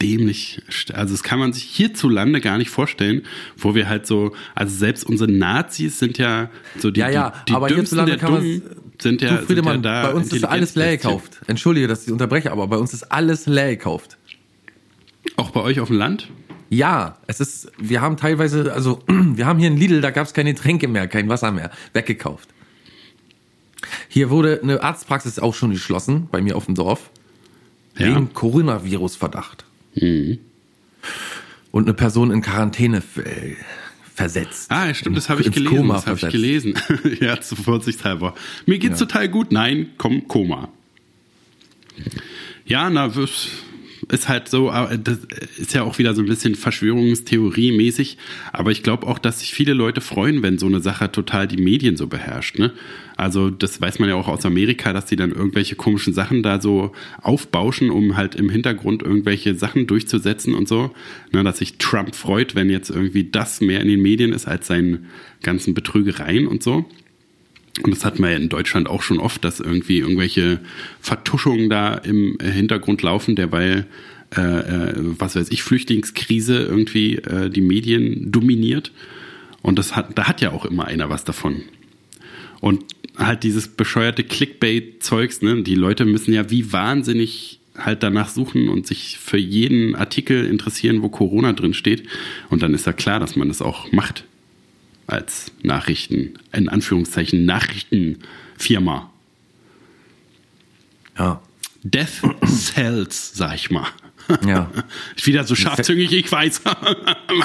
dämlich. 0.00 0.62
Also 0.92 1.14
das 1.14 1.22
kann 1.22 1.38
man 1.38 1.52
sich 1.52 1.64
hierzulande 1.64 2.40
gar 2.40 2.58
nicht 2.58 2.70
vorstellen, 2.70 3.22
wo 3.56 3.74
wir 3.74 3.88
halt 3.88 4.06
so, 4.06 4.32
also 4.54 4.74
selbst 4.74 5.04
unsere 5.04 5.30
Nazis 5.30 5.98
sind 5.98 6.18
ja 6.18 6.50
so 6.78 6.90
die, 6.90 7.00
Ja, 7.00 7.08
ja, 7.10 7.30
die, 7.30 7.50
die 7.50 7.56
aber 7.56 7.68
dümmsten 7.68 8.06
der 8.06 8.16
Dummen 8.16 8.62
sind 9.00 9.22
ja, 9.22 9.36
du, 9.38 9.46
Friedemann, 9.46 9.74
sind 9.74 9.84
ja 9.84 10.02
da 10.02 10.08
bei 10.08 10.14
uns 10.14 10.32
ist 10.32 10.44
alles 10.44 10.74
leer 10.74 10.96
gekauft. 10.96 11.40
Entschuldige, 11.46 11.86
dass 11.88 12.06
ich 12.06 12.12
unterbreche, 12.12 12.50
aber 12.52 12.66
bei 12.66 12.76
uns 12.76 12.92
ist 12.94 13.10
alles 13.12 13.46
leer 13.46 13.70
gekauft. 13.70 14.16
Auch 15.36 15.50
bei 15.50 15.60
euch 15.60 15.80
auf 15.80 15.88
dem 15.88 15.98
Land? 15.98 16.28
Ja, 16.70 17.16
es 17.26 17.40
ist, 17.40 17.70
wir 17.78 18.00
haben 18.00 18.16
teilweise, 18.16 18.72
also 18.72 19.02
wir 19.08 19.46
haben 19.46 19.58
hier 19.58 19.68
in 19.68 19.76
Lidl, 19.76 20.00
da 20.00 20.10
gab 20.10 20.26
es 20.26 20.34
keine 20.34 20.54
Tränke 20.54 20.88
mehr, 20.88 21.08
kein 21.08 21.28
Wasser 21.28 21.50
mehr, 21.52 21.70
weggekauft. 21.92 22.48
Hier 24.08 24.30
wurde 24.30 24.60
eine 24.62 24.82
Arztpraxis 24.82 25.38
auch 25.38 25.54
schon 25.54 25.70
geschlossen, 25.70 26.28
bei 26.30 26.40
mir 26.40 26.56
auf 26.56 26.66
dem 26.66 26.74
Dorf, 26.74 27.10
Ja. 27.96 28.08
wegen 28.08 28.32
Coronavirus-Verdacht. 28.34 29.64
Und 31.70 31.84
eine 31.84 31.94
Person 31.94 32.30
in 32.30 32.40
Quarantäne 32.42 32.98
äh, 32.98 33.54
versetzt. 34.14 34.70
Ah, 34.70 34.86
ja, 34.86 34.94
stimmt, 34.94 35.16
das 35.16 35.28
habe 35.28 35.42
ich 35.42 35.50
gelesen. 35.50 35.76
Koma 35.76 35.94
das 35.94 36.06
habe 36.06 36.18
ich 36.18 36.28
gelesen. 36.28 36.74
ja, 37.20 37.40
zu 37.40 37.56
vorsichtshalber. 37.56 38.34
Mir 38.66 38.78
geht's 38.78 38.98
total 38.98 39.28
gut. 39.28 39.52
Nein, 39.52 39.90
komm, 39.96 40.26
Koma. 40.26 40.68
Ja, 42.64 42.90
na, 42.90 43.08
das 43.08 43.48
ist 44.10 44.28
halt 44.28 44.48
so, 44.48 44.70
aber 44.70 44.96
das 44.96 45.18
ist 45.58 45.74
ja 45.74 45.82
auch 45.82 45.98
wieder 45.98 46.14
so 46.14 46.22
ein 46.22 46.28
bisschen 46.28 46.54
Verschwörungstheorie-mäßig. 46.54 48.16
Aber 48.52 48.70
ich 48.70 48.82
glaube 48.82 49.06
auch, 49.06 49.18
dass 49.18 49.40
sich 49.40 49.52
viele 49.52 49.74
Leute 49.74 50.00
freuen, 50.00 50.42
wenn 50.42 50.58
so 50.58 50.66
eine 50.66 50.80
Sache 50.80 51.12
total 51.12 51.46
die 51.46 51.62
Medien 51.62 51.96
so 51.96 52.06
beherrscht. 52.06 52.58
Ne? 52.58 52.72
Also 53.16 53.50
das 53.50 53.80
weiß 53.80 53.98
man 53.98 54.08
ja 54.08 54.14
auch 54.14 54.28
aus 54.28 54.46
Amerika, 54.46 54.92
dass 54.92 55.06
die 55.06 55.16
dann 55.16 55.32
irgendwelche 55.32 55.76
komischen 55.76 56.14
Sachen 56.14 56.42
da 56.42 56.60
so 56.60 56.92
aufbauschen, 57.20 57.90
um 57.90 58.16
halt 58.16 58.34
im 58.34 58.48
Hintergrund 58.48 59.02
irgendwelche 59.02 59.54
Sachen 59.54 59.86
durchzusetzen 59.86 60.54
und 60.54 60.68
so. 60.68 60.94
Ne, 61.32 61.44
dass 61.44 61.58
sich 61.58 61.78
Trump 61.78 62.14
freut, 62.14 62.54
wenn 62.54 62.70
jetzt 62.70 62.90
irgendwie 62.90 63.24
das 63.24 63.60
mehr 63.60 63.80
in 63.80 63.88
den 63.88 64.00
Medien 64.00 64.32
ist 64.32 64.46
als 64.46 64.68
seinen 64.68 65.06
ganzen 65.42 65.74
Betrügereien 65.74 66.46
und 66.46 66.62
so. 66.62 66.86
Und 67.82 67.94
das 67.94 68.04
hatten 68.04 68.22
wir 68.22 68.30
ja 68.30 68.36
in 68.36 68.48
Deutschland 68.48 68.88
auch 68.88 69.02
schon 69.02 69.18
oft, 69.18 69.44
dass 69.44 69.60
irgendwie 69.60 69.98
irgendwelche 69.98 70.60
Vertuschungen 71.00 71.70
da 71.70 71.94
im 71.94 72.38
Hintergrund 72.40 73.02
laufen, 73.02 73.36
derweil, 73.36 73.86
äh, 74.36 74.40
äh, 74.40 74.94
was 74.96 75.36
weiß 75.36 75.50
ich, 75.50 75.62
Flüchtlingskrise 75.62 76.58
irgendwie 76.58 77.16
äh, 77.16 77.50
die 77.50 77.60
Medien 77.60 78.30
dominiert. 78.30 78.92
Und 79.62 79.78
das 79.78 79.96
hat, 79.96 80.18
da 80.18 80.28
hat 80.28 80.40
ja 80.40 80.52
auch 80.52 80.64
immer 80.64 80.86
einer 80.86 81.10
was 81.10 81.24
davon. 81.24 81.62
Und 82.60 82.84
halt 83.16 83.42
dieses 83.42 83.68
bescheuerte 83.68 84.24
Clickbait-Zeugs, 84.24 85.42
ne? 85.42 85.62
Die 85.62 85.74
Leute 85.74 86.04
müssen 86.04 86.32
ja 86.32 86.50
wie 86.50 86.72
wahnsinnig 86.72 87.60
halt 87.76 88.02
danach 88.02 88.28
suchen 88.28 88.68
und 88.68 88.86
sich 88.86 89.18
für 89.18 89.38
jeden 89.38 89.94
Artikel 89.94 90.46
interessieren, 90.46 91.02
wo 91.02 91.08
Corona 91.08 91.52
drin 91.52 91.74
steht. 91.74 92.04
Und 92.50 92.62
dann 92.62 92.74
ist 92.74 92.86
ja 92.86 92.92
klar, 92.92 93.20
dass 93.20 93.36
man 93.36 93.48
das 93.48 93.62
auch 93.62 93.92
macht 93.92 94.24
als 95.08 95.50
Nachrichten, 95.62 96.38
in 96.52 96.68
Anführungszeichen 96.68 97.44
Nachrichtenfirma. 97.44 99.10
Ja. 101.18 101.42
Death 101.82 102.22
Cells, 102.46 103.32
sag 103.34 103.54
ich 103.54 103.70
mal. 103.70 103.88
Ja. 104.46 104.70
Ist 105.16 105.26
wieder 105.26 105.44
so 105.44 105.54
scharfzüngig, 105.54 106.12
ich 106.12 106.30
weiß. 106.30 106.60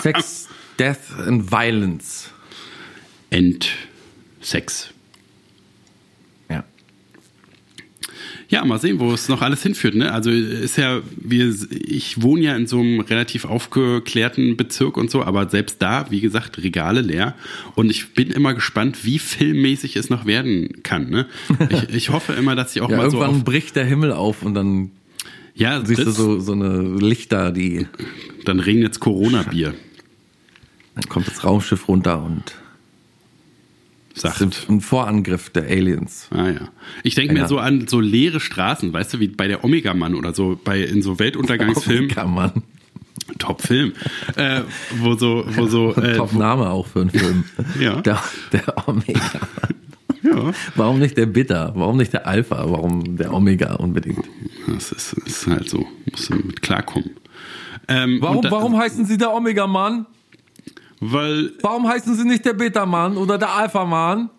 Sex, 0.02 0.50
Death 0.78 1.18
and 1.26 1.50
Violence. 1.50 2.30
End 3.30 3.70
Sex. 4.42 4.90
Ja. 6.50 6.66
Ja, 8.54 8.64
mal 8.64 8.80
sehen, 8.80 9.00
wo 9.00 9.12
es 9.12 9.30
noch 9.30 9.42
alles 9.42 9.64
hinführt. 9.64 9.96
Ne? 9.96 10.12
Also 10.12 10.30
ist 10.30 10.78
ja, 10.78 11.02
wir, 11.20 11.52
ich 11.72 12.22
wohne 12.22 12.44
ja 12.44 12.56
in 12.56 12.68
so 12.68 12.82
einem 12.82 13.00
relativ 13.00 13.46
aufgeklärten 13.46 14.56
Bezirk 14.58 14.96
und 14.96 15.10
so, 15.10 15.24
aber 15.24 15.50
selbst 15.50 15.82
da, 15.82 16.06
wie 16.12 16.22
gesagt, 16.22 16.62
Regale 16.62 17.02
leer. 17.02 17.34
Und 17.74 17.90
ich 17.90 18.14
bin 18.14 18.30
immer 18.30 18.54
gespannt, 18.54 19.06
wie 19.06 19.18
filmmäßig 19.18 19.96
es 19.96 20.12
noch 20.12 20.28
werden 20.28 20.84
kann. 20.84 21.10
Ne? 21.10 21.26
Ich, 21.72 21.90
ich 21.96 22.10
hoffe 22.12 22.34
immer, 22.34 22.56
dass 22.56 22.76
ich 22.76 22.84
auch 22.84 22.92
Ja, 22.92 22.98
mal 22.98 23.10
so 23.10 23.20
irgendwann 23.20 23.44
bricht 23.44 23.76
der 23.76 23.86
Himmel 23.86 24.12
auf 24.12 24.44
und 24.44 24.54
dann 24.54 24.92
ja, 25.56 25.84
siehst 25.84 26.06
du 26.06 26.12
so, 26.12 26.40
so 26.40 26.52
eine 26.52 26.80
Lichter, 27.00 27.52
die 27.52 27.88
dann 28.46 28.60
regnet's 28.60 29.00
Corona-Bier. 29.00 29.74
dann 30.94 31.10
kommt 31.10 31.26
das 31.26 31.44
Raumschiff 31.44 31.88
runter 31.88 32.22
und 32.22 32.54
Sagt. 34.14 34.42
ist 34.42 34.70
ein 34.70 34.82
Vorangriff 34.82 35.50
der 35.50 35.64
Aliens. 35.64 36.28
Ah 36.32 36.50
ja. 36.50 36.70
Ich 37.04 37.16
denke 37.16 37.34
mir 37.34 37.48
so 37.48 37.58
an 37.58 37.88
so 37.88 38.00
leere 38.00 38.40
Straßen, 38.40 38.94
weißt 38.94 39.16
du, 39.16 39.20
wie 39.20 39.28
bei 39.28 39.48
der 39.48 39.64
Omega-Mann 39.64 40.14
oder 40.16 40.34
so, 40.34 40.60
bei 40.64 40.82
in 40.82 41.02
so 41.02 41.18
Weltuntergangsfilmen, 41.20 42.12
man. 42.34 42.52
Top-Film, 43.40 43.94
äh, 44.36 44.62
wo 45.00 45.16
so, 45.16 45.46
wo 45.56 45.66
so, 45.68 45.96
äh, 45.96 46.16
Top 46.18 46.34
Name 46.34 46.70
auch 46.70 46.86
für 46.88 47.02
einen 47.02 47.10
Film. 47.10 47.44
Ja. 47.80 48.02
Der, 48.02 48.22
der 48.52 48.88
Omega. 48.88 49.20
ja, 50.24 50.52
Warum 50.76 51.00
nicht 51.00 51.18
der 51.18 51.26
Bitter? 51.26 51.72
Warum 51.76 51.98
nicht 51.98 52.14
der 52.14 52.28
Alpha? 52.28 52.64
Warum 52.70 53.18
der 53.18 53.34
Omega 53.34 53.74
unbedingt? 53.76 54.26
das 54.68 54.92
ist, 54.92 55.14
ist 55.26 55.48
halt 55.48 55.70
so, 55.70 55.88
musst 56.12 56.30
du 56.30 56.36
mit 56.36 56.62
klarkommen. 56.62 57.12
Ähm, 57.88 58.18
Warum, 58.22 58.42
da- 58.42 58.52
warum 58.52 58.78
heißen 58.78 59.06
sie 59.06 59.18
der 59.18 59.34
Omega, 59.34 59.68
Mann? 59.68 60.06
Weil 61.12 61.52
Warum 61.62 61.88
heißen 61.88 62.16
sie 62.16 62.24
nicht 62.24 62.46
der 62.46 62.54
Beta-Mann 62.54 63.18
oder 63.18 63.38
der 63.38 63.54
Alpha-Mann? 63.54 64.30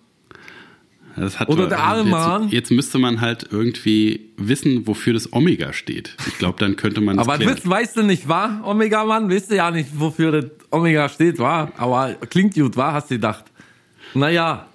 Oder 1.46 1.68
der 1.68 1.84
Allmann. 1.84 2.44
Jetzt, 2.44 2.52
jetzt 2.52 2.70
müsste 2.72 2.98
man 2.98 3.20
halt 3.20 3.46
irgendwie 3.50 4.30
wissen, 4.36 4.86
wofür 4.86 5.12
das 5.12 5.32
Omega 5.32 5.72
steht. 5.72 6.16
Ich 6.26 6.38
glaube, 6.38 6.58
dann 6.58 6.74
könnte 6.74 7.00
man 7.00 7.16
das 7.16 7.28
Aber 7.28 7.36
klären. 7.38 7.54
das 7.54 7.68
weißt 7.68 7.98
du 7.98 8.02
nicht, 8.02 8.28
wa? 8.28 8.62
Omega-Mann, 8.64 9.30
weißt 9.30 9.50
du 9.52 9.56
ja 9.56 9.70
nicht, 9.70 9.90
wofür 9.92 10.32
das 10.32 10.46
Omega 10.70 11.08
steht, 11.08 11.38
wa? 11.38 11.70
Aber 11.76 12.14
klingt 12.30 12.54
gut, 12.54 12.76
wa? 12.76 12.94
Hast 12.94 13.10
du 13.10 13.14
gedacht. 13.14 13.44
Naja. 14.14 14.66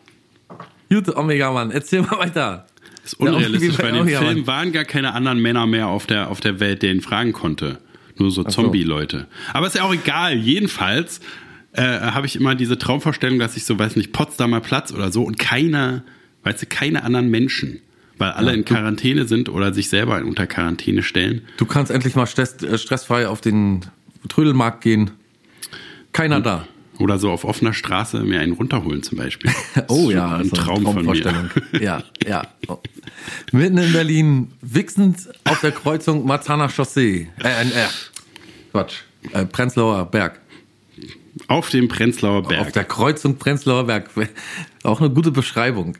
Gut, 0.89 1.13
Omega-Mann, 1.13 1.71
erzähl 1.71 2.01
mal 2.03 2.19
weiter. 2.19 2.67
Das 3.03 3.13
ist 3.13 3.19
unrealistisch, 3.19 3.77
weil 3.79 3.95
in 3.95 4.07
dem. 4.07 4.17
Film 4.17 4.47
waren 4.47 4.71
gar 4.71 4.85
keine 4.85 5.13
anderen 5.13 5.39
Männer 5.39 5.67
mehr 5.67 5.87
auf 5.87 6.05
der, 6.05 6.29
auf 6.29 6.39
der 6.39 6.59
Welt, 6.59 6.83
der 6.83 6.91
ihn 6.91 7.01
fragen 7.01 7.33
konnte. 7.33 7.79
Nur 8.17 8.31
so 8.31 8.43
so. 8.43 8.49
Zombie-Leute. 8.49 9.27
Aber 9.53 9.67
ist 9.67 9.75
ja 9.75 9.83
auch 9.83 9.93
egal. 9.93 10.35
Jedenfalls 10.35 11.19
äh, 11.73 11.81
habe 11.83 12.25
ich 12.25 12.35
immer 12.35 12.55
diese 12.55 12.77
Traumvorstellung, 12.77 13.39
dass 13.39 13.55
ich 13.57 13.65
so, 13.65 13.77
weiß 13.77 13.95
nicht, 13.95 14.11
Potsdamer 14.11 14.59
Platz 14.59 14.91
oder 14.91 15.11
so 15.11 15.23
und 15.23 15.37
keiner, 15.37 16.03
weißt 16.43 16.61
du, 16.61 16.65
keine 16.65 17.03
anderen 17.03 17.29
Menschen, 17.29 17.79
weil 18.17 18.31
alle 18.31 18.53
in 18.53 18.65
Quarantäne 18.65 19.25
sind 19.25 19.49
oder 19.49 19.73
sich 19.73 19.89
selber 19.89 20.17
unter 20.23 20.47
Quarantäne 20.47 21.03
stellen. 21.03 21.43
Du 21.57 21.65
kannst 21.65 21.91
endlich 21.91 22.15
mal 22.15 22.27
stress, 22.27 22.61
äh, 22.63 22.77
stressfrei 22.77 23.27
auf 23.27 23.41
den 23.41 23.81
Trödelmarkt 24.27 24.81
gehen. 24.81 25.11
Keiner 26.11 26.41
da. 26.41 26.67
Oder 26.97 27.17
so 27.17 27.31
auf 27.31 27.45
offener 27.45 27.73
Straße 27.73 28.19
mir 28.23 28.41
einen 28.41 28.51
runterholen 28.51 29.03
zum 29.03 29.17
Beispiel. 29.17 29.51
Oh 29.87 30.11
ja, 30.11 30.35
ein 30.35 30.49
so 30.49 30.55
eine 30.55 30.65
Traum 30.65 30.83
von 30.83 30.95
mir. 30.95 31.21
Traumvorstellung. 31.21 31.49
Ja, 31.79 32.03
ja. 32.27 32.45
Oh. 32.67 32.79
Mitten 33.53 33.77
in 33.77 33.93
Berlin, 33.93 34.51
wichsend 34.61 35.29
auf 35.45 35.61
der 35.61 35.71
Kreuzung 35.71 36.25
Marzahner 36.25 36.67
Chaussee. 36.67 37.29
Äh, 37.41 37.61
äh, 37.61 37.87
Quatsch. 38.71 38.95
Äh, 39.31 39.45
Prenzlauer 39.45 40.05
Berg. 40.11 40.41
Auf 41.47 41.69
dem 41.69 41.87
Prenzlauer 41.87 42.47
Berg. 42.47 42.61
Auf 42.61 42.71
der 42.71 42.83
Kreuzung 42.83 43.37
Prenzlauer 43.37 43.85
Berg. 43.85 44.09
Auch 44.83 44.99
eine 45.01 45.09
gute 45.09 45.31
Beschreibung 45.31 45.97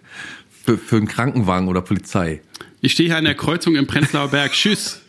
für, 0.63 0.77
für 0.77 0.97
einen 0.97 1.07
Krankenwagen 1.07 1.67
oder 1.67 1.81
Polizei. 1.81 2.41
Ich 2.81 2.93
stehe 2.93 3.09
hier 3.09 3.17
an 3.17 3.25
der 3.25 3.35
Kreuzung 3.35 3.75
im 3.75 3.87
Prenzlauer 3.87 4.29
Berg. 4.29 4.51
Tschüss. 4.53 5.01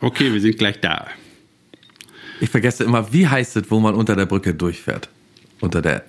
Okay, 0.00 0.32
wir 0.32 0.40
sind 0.40 0.58
gleich 0.58 0.80
da. 0.80 1.08
Ich 2.40 2.50
vergesse 2.50 2.84
immer, 2.84 3.12
wie 3.12 3.26
heißt 3.26 3.56
es, 3.56 3.70
wo 3.70 3.80
man 3.80 3.94
unter 3.94 4.14
der 4.16 4.26
Brücke 4.26 4.54
durchfährt? 4.54 5.08
Unter 5.60 5.82
der. 5.82 6.04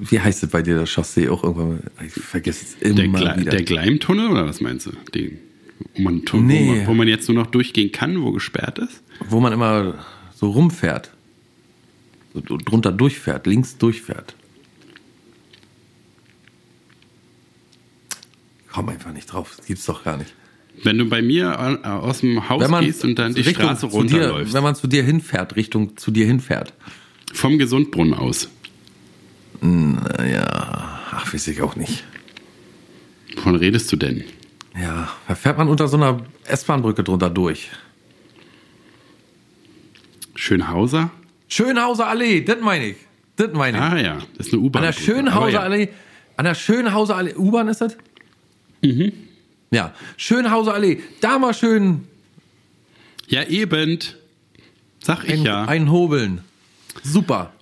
Wie 0.00 0.18
heißt 0.20 0.42
es 0.42 0.50
bei 0.50 0.62
dir, 0.62 0.74
der 0.76 0.86
Chaussee 0.86 1.28
auch 1.28 1.44
irgendwann? 1.44 1.80
Ich 2.04 2.12
vergesse 2.12 2.64
es 2.64 2.82
immer 2.82 2.94
Der, 2.94 3.08
Gle 3.08 3.40
wieder. 3.40 3.50
der 3.52 3.62
Gleimtunnel 3.62 4.28
oder 4.28 4.46
was 4.46 4.60
meinst 4.60 4.86
du? 4.86 4.92
Den, 5.14 5.38
wo, 5.96 6.02
man, 6.02 6.24
tu- 6.24 6.38
Nee. 6.40 6.68
wo, 6.68 6.74
man, 6.74 6.86
wo 6.88 6.94
man 6.94 7.08
jetzt 7.08 7.28
nur 7.28 7.36
noch 7.36 7.46
durchgehen 7.48 7.92
kann, 7.92 8.20
wo 8.22 8.32
gesperrt 8.32 8.78
ist? 8.78 9.02
wo 9.28 9.40
man 9.40 9.52
immer 9.52 10.04
so 10.34 10.50
rumfährt. 10.50 11.10
So 12.34 12.40
drunter 12.40 12.90
durchfährt, 12.92 13.46
links 13.46 13.78
durchfährt. 13.78 14.34
Komm 18.72 18.88
einfach 18.88 19.12
nicht 19.12 19.26
drauf, 19.32 19.54
das 19.56 19.66
gibt's 19.66 19.86
doch 19.86 20.02
gar 20.02 20.16
nicht. 20.16 20.34
Wenn 20.82 20.98
du 20.98 21.04
bei 21.08 21.22
mir 21.22 21.78
äh, 21.84 21.86
aus 21.88 22.20
dem 22.20 22.48
Haus 22.48 22.68
gehst 22.80 23.04
und 23.04 23.16
dann 23.20 23.32
die 23.34 23.42
Richtung 23.42 23.66
Straße 23.66 23.88
zu 23.88 24.02
dir, 24.02 24.16
runterläufst. 24.24 24.52
wenn 24.54 24.62
man 24.64 24.74
zu 24.74 24.88
dir 24.88 25.04
hinfährt, 25.04 25.54
Richtung 25.54 25.96
zu 25.96 26.10
dir 26.10 26.26
hinfährt. 26.26 26.72
Vom 27.32 27.58
Gesundbrunnen 27.58 28.14
aus. 28.14 28.48
Ja, 29.62 31.00
ach, 31.12 31.32
weiß 31.32 31.46
ich 31.48 31.62
auch 31.62 31.76
nicht. 31.76 32.02
Wovon 33.36 33.54
redest 33.54 33.90
du 33.92 33.96
denn? 33.96 34.24
Ja, 34.76 35.08
da 35.28 35.34
fährt 35.34 35.58
man 35.58 35.68
unter 35.68 35.86
so 35.88 35.96
einer 35.96 36.20
S-Bahn-Brücke 36.46 37.04
drunter 37.04 37.30
durch. 37.30 37.70
Schönhauser? 40.34 41.10
Schönhauser 41.48 42.08
Allee, 42.08 42.40
das 42.40 42.60
meine 42.60 42.88
ich. 42.88 42.96
Das 43.36 43.52
meine 43.52 43.78
ich. 43.78 43.82
Ah 43.82 43.98
ja, 43.98 44.18
das 44.36 44.48
ist 44.48 44.52
eine 44.52 44.62
U-Bahn. 44.62 44.82
An 44.84 44.92
der 44.92 45.00
Schönhauser 45.00 45.50
ja. 45.52 45.60
Allee. 45.60 45.88
An 46.36 46.44
der 46.44 46.54
Schönhauser 46.54 47.16
Allee. 47.16 47.34
U-Bahn 47.34 47.68
ist 47.68 47.80
das? 47.80 47.96
Mhm. 48.82 49.12
Ja. 49.70 49.92
Schönhauser 50.16 50.74
Allee. 50.74 51.00
Da 51.20 51.38
mal 51.38 51.54
schön 51.54 52.06
Ja, 53.28 53.44
eben. 53.44 53.98
Sag 55.00 55.24
ich 55.24 55.34
ein, 55.34 55.42
ja. 55.42 55.64
einhobeln. 55.64 56.40
Super. 57.02 57.52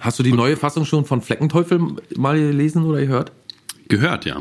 Hast 0.00 0.18
du 0.18 0.22
die 0.22 0.32
neue 0.32 0.56
Fassung 0.56 0.84
schon 0.84 1.04
von 1.04 1.20
Fleckenteufel 1.20 1.78
mal 2.16 2.38
gelesen 2.38 2.84
oder 2.84 3.00
gehört? 3.00 3.32
Gehört, 3.88 4.24
ja. 4.24 4.40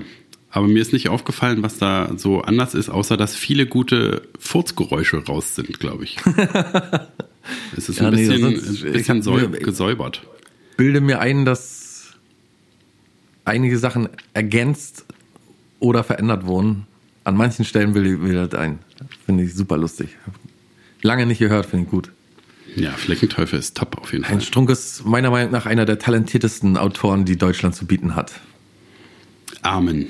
Aber 0.52 0.68
mir 0.68 0.82
ist 0.82 0.92
nicht 0.94 1.08
aufgefallen, 1.10 1.64
was 1.64 1.78
da 1.78 2.12
so 2.18 2.42
anders 2.42 2.74
ist, 2.74 2.90
außer 2.90 3.16
dass 3.16 3.36
viele 3.36 3.66
gute 3.66 4.24
Furzgeräusche 4.38 5.26
raus 5.26 5.56
sind, 5.56 5.80
glaube 5.80 6.04
ich. 6.04 6.18
es 7.78 7.88
ist 7.90 8.00
Ja, 8.00 8.08
ein 8.10 8.14
nee, 8.16 8.28
bisschen, 8.28 8.42
sonst- 8.42 8.68
ein 8.84 8.96
ich 8.96 9.08
bisschen 9.08 9.50
mir- 9.52 9.60
gesäubert. 9.60 10.24
Bilde 10.78 11.00
mir 11.00 11.20
ein, 11.20 11.46
dass 11.46 12.14
einige 13.46 13.78
Sachen 13.78 14.10
ergänzt 14.34 15.06
oder 15.80 16.04
verändert 16.04 16.46
wurden. 16.46 16.86
An 17.24 17.38
manchen 17.38 17.66
Stellen 17.66 17.94
will 17.94 18.06
ich 18.28 18.34
das 18.52 18.60
ein. 18.60 18.80
Finde 19.26 19.44
ich 19.44 19.54
super 19.54 19.78
lustig. 19.78 20.10
Lange 21.02 21.26
nicht 21.26 21.40
gehört, 21.40 21.66
finde 21.66 21.86
ich 21.86 21.92
gut. 21.92 22.12
Ja, 22.76 22.92
Fleckenteufel 22.92 23.60
ist 23.60 23.78
top 23.78 23.98
auf 24.00 24.12
jeden 24.12 24.24
Fall. 24.24 24.34
Heinz 24.34 24.46
Strunk 24.46 24.70
ist 24.70 25.06
meiner 25.06 25.30
Meinung 25.30 25.52
nach 25.52 25.66
einer 25.66 25.86
der 25.86 26.00
talentiertesten 26.00 26.78
Autoren, 26.78 27.26
die 27.26 27.38
Deutschland 27.38 27.76
zu 27.76 27.86
bieten 27.86 28.16
hat. 28.16 28.34
Amen. 29.62 30.08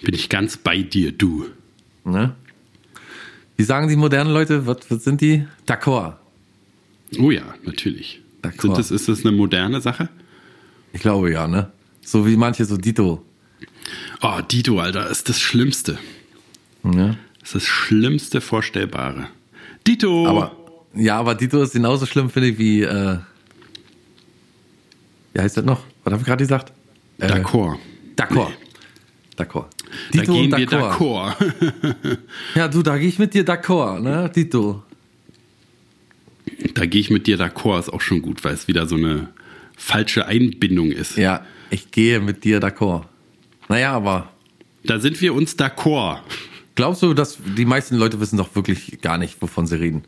Ja. 0.00 0.06
Bin 0.06 0.14
ich 0.14 0.28
ganz 0.28 0.56
bei 0.56 0.82
dir, 0.82 1.12
du. 1.12 1.46
Ne? 2.04 2.34
Wie 3.56 3.64
sagen 3.64 3.88
die 3.88 3.96
modernen 3.96 4.32
Leute? 4.32 4.66
Was, 4.66 4.90
was 4.90 5.04
sind 5.04 5.20
die? 5.20 5.46
D'accord. 5.66 6.14
Oh 7.18 7.30
ja, 7.30 7.42
natürlich. 7.64 8.20
D'accord. 8.42 8.62
Sind 8.62 8.78
das, 8.78 8.90
ist 8.90 9.08
das 9.08 9.24
eine 9.24 9.32
moderne 9.36 9.80
Sache? 9.80 10.08
Ich 10.92 11.00
glaube 11.00 11.30
ja, 11.30 11.46
ne? 11.46 11.70
So 12.02 12.26
wie 12.26 12.36
manche 12.36 12.64
so 12.64 12.76
Dito. 12.76 13.24
Oh, 14.22 14.40
Dito, 14.50 14.78
Alter, 14.78 15.10
ist 15.10 15.28
das 15.28 15.40
Schlimmste. 15.40 15.98
Ne? 16.82 17.18
Das 17.40 17.50
ist 17.50 17.54
das 17.56 17.64
Schlimmste 17.64 18.40
Vorstellbare. 18.40 19.28
Dito! 19.86 20.26
Aber 20.26 20.56
ja, 20.94 21.18
aber 21.18 21.34
Dito 21.34 21.62
ist 21.62 21.72
genauso 21.72 22.06
schlimm, 22.06 22.30
finde 22.30 22.48
ich, 22.48 22.58
wie 22.58 22.82
äh, 22.82 23.18
wie 25.34 25.40
heißt 25.40 25.56
das 25.56 25.64
noch? 25.64 25.82
Was 26.04 26.12
habe 26.12 26.22
ich 26.22 26.26
gerade 26.26 26.42
gesagt? 26.42 26.72
Äh, 27.18 27.26
D'accord. 27.26 27.76
D'accord. 28.16 28.50
D'accord. 29.36 29.66
Da 30.12 30.20
Dito 30.20 30.32
gehen 30.32 30.52
und 30.52 30.58
wir 30.58 30.66
d'accord. 30.68 31.34
Ja, 32.54 32.68
du, 32.68 32.82
da 32.82 32.98
gehe 32.98 33.08
ich 33.08 33.18
mit 33.18 33.34
dir 33.34 33.44
d'accord, 33.44 34.00
ne? 34.00 34.30
Dito. 34.34 34.82
Da 36.74 36.86
gehe 36.86 37.00
ich 37.00 37.10
mit 37.10 37.26
dir 37.26 37.38
d'accord, 37.38 37.80
ist 37.80 37.92
auch 37.92 38.00
schon 38.00 38.22
gut, 38.22 38.44
weil 38.44 38.54
es 38.54 38.68
wieder 38.68 38.86
so 38.86 38.96
eine 38.96 39.28
falsche 39.76 40.26
Einbindung 40.26 40.90
ist. 40.92 41.16
Ja, 41.16 41.44
ich 41.70 41.90
gehe 41.90 42.20
mit 42.20 42.44
dir 42.44 42.60
d'accord. 42.60 43.04
Naja, 43.68 43.92
aber 43.92 44.30
Da 44.84 44.98
sind 44.98 45.20
wir 45.20 45.34
uns 45.34 45.56
d'accord. 45.58 46.18
glaubst 46.74 47.02
du, 47.02 47.14
dass 47.14 47.38
die 47.56 47.64
meisten 47.64 47.96
Leute 47.96 48.20
wissen 48.20 48.36
doch 48.36 48.54
wirklich 48.54 49.00
gar 49.00 49.18
nicht, 49.18 49.40
wovon 49.40 49.66
sie 49.66 49.78
reden? 49.78 50.02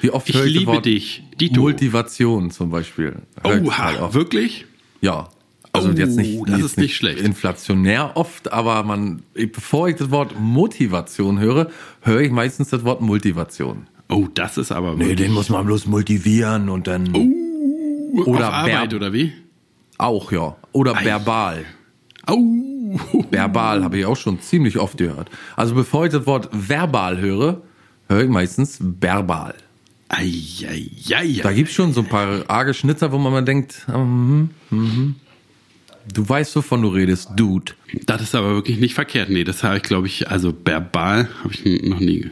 Wie 0.00 0.10
oft 0.10 0.28
Ich 0.28 0.36
höre 0.36 0.44
ich 0.46 0.52
liebe 0.54 0.66
Wort 0.72 0.84
dich, 0.86 1.22
Dito. 1.40 1.60
Motivation 1.62 2.50
zum 2.50 2.70
Beispiel. 2.70 3.16
Oha, 3.42 4.12
wirklich? 4.14 4.66
Ja. 5.00 5.28
Also 5.74 5.88
Oh, 5.88 5.92
jetzt 5.92 6.16
nicht, 6.16 6.40
das 6.46 6.56
jetzt 6.58 6.64
ist 6.66 6.78
nicht 6.78 6.96
schlecht. 6.96 7.20
inflationär 7.20 8.12
oft, 8.16 8.52
aber 8.52 8.82
man, 8.82 9.22
bevor 9.34 9.88
ich 9.88 9.96
das 9.96 10.10
Wort 10.10 10.38
Motivation 10.38 11.38
höre, 11.40 11.70
höre 12.02 12.20
ich 12.20 12.30
meistens 12.30 12.68
das 12.68 12.84
Wort 12.84 13.00
Motivation. 13.00 13.86
Oh, 14.10 14.28
das 14.34 14.58
ist 14.58 14.70
aber 14.70 14.94
Nee, 14.96 15.14
den 15.14 15.32
muss 15.32 15.48
man 15.48 15.64
bloß 15.64 15.86
motivieren 15.86 16.68
und 16.68 16.86
dann 16.86 17.14
oder 18.26 18.48
auf 18.48 18.54
Arbeit, 18.54 18.92
oder 18.92 19.12
wie? 19.14 19.32
auch 19.96 20.30
ja 20.32 20.56
oder 20.72 20.94
verbal. 21.02 21.64
Au. 22.26 22.36
Verbal 23.30 23.82
habe 23.82 23.98
ich 23.98 24.04
auch 24.04 24.16
schon 24.16 24.40
ziemlich 24.40 24.78
oft 24.78 24.98
gehört. 24.98 25.30
Also 25.56 25.74
bevor 25.74 26.04
ich 26.04 26.12
das 26.12 26.26
Wort 26.26 26.50
verbal 26.52 27.18
höre, 27.18 27.62
höre 28.08 28.24
ich 28.24 28.28
meistens 28.28 28.78
verbal. 29.00 29.54
Eieiei. 30.08 31.40
Da 31.42 31.52
gibt's 31.52 31.72
schon 31.72 31.92
so 31.94 32.00
ein 32.02 32.08
paar 32.08 32.44
arge 32.48 32.74
Schnitzer, 32.74 33.12
wo 33.12 33.18
man 33.18 33.32
mal 33.32 33.44
denkt, 33.44 33.86
mhm, 33.88 34.50
mhm. 34.70 35.14
Du 36.12 36.28
weißt, 36.28 36.56
wovon 36.56 36.82
du 36.82 36.88
redest, 36.88 37.30
Dude. 37.36 37.72
Das 38.06 38.22
ist 38.22 38.34
aber 38.34 38.54
wirklich 38.54 38.78
nicht 38.78 38.94
verkehrt. 38.94 39.30
Nee, 39.30 39.44
das 39.44 39.62
habe 39.62 39.76
ich, 39.76 39.82
glaube 39.82 40.06
ich, 40.06 40.30
also 40.30 40.54
verbal 40.64 41.28
habe 41.42 41.52
ich 41.52 41.64
noch 41.84 42.00
nie. 42.00 42.30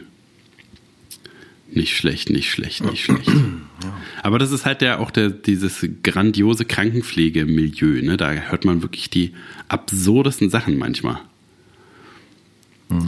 Nicht 1.73 1.95
schlecht, 1.95 2.29
nicht 2.29 2.51
schlecht, 2.51 2.83
nicht 2.83 3.05
schlecht. 3.05 3.31
Aber 4.23 4.39
das 4.39 4.51
ist 4.51 4.65
halt 4.65 4.81
der 4.81 4.99
auch 4.99 5.09
der, 5.09 5.29
dieses 5.29 5.87
grandiose 6.03 6.65
Krankenpflegemilieu, 6.65 8.01
ne? 8.01 8.17
Da 8.17 8.31
hört 8.31 8.65
man 8.65 8.81
wirklich 8.81 9.09
die 9.09 9.31
absurdesten 9.69 10.49
Sachen 10.49 10.77
manchmal. 10.77 11.21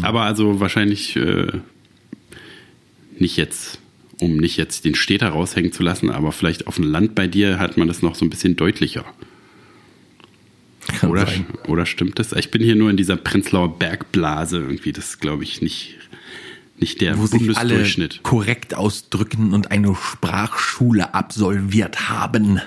Aber 0.01 0.21
also 0.21 0.61
wahrscheinlich 0.61 1.15
äh, 1.17 1.47
nicht 3.19 3.35
jetzt, 3.35 3.79
um 4.19 4.37
nicht 4.37 4.55
jetzt 4.57 4.85
den 4.85 4.95
Städter 4.95 5.29
raushängen 5.29 5.73
zu 5.73 5.83
lassen, 5.83 6.09
aber 6.09 6.31
vielleicht 6.31 6.67
auf 6.67 6.75
dem 6.75 6.85
Land 6.85 7.15
bei 7.15 7.27
dir 7.27 7.59
hat 7.59 7.75
man 7.75 7.89
das 7.89 8.01
noch 8.01 8.15
so 8.15 8.25
ein 8.25 8.29
bisschen 8.29 8.55
deutlicher. 8.55 9.03
Kann 10.87 11.09
Oder, 11.09 11.25
sein. 11.27 11.45
oder 11.67 11.85
stimmt 11.85 12.19
das? 12.19 12.31
Ich 12.33 12.51
bin 12.51 12.61
hier 12.61 12.75
nur 12.75 12.89
in 12.89 12.97
dieser 12.97 13.15
Prenzlauer 13.15 13.77
Bergblase 13.79 14.57
irgendwie. 14.59 14.91
Das 14.91 15.19
glaube 15.19 15.43
ich 15.43 15.61
nicht, 15.61 15.95
Nicht 16.79 17.01
der 17.01 17.17
wo 17.17 17.25
sich 17.25 17.41
alle 17.57 17.69
Bundesdurchschnitt. 17.75 18.21
korrekt 18.23 18.73
ausdrücken 18.73 19.53
und 19.53 19.71
eine 19.71 19.95
Sprachschule 19.95 21.13
absolviert 21.13 22.09
haben. 22.09 22.59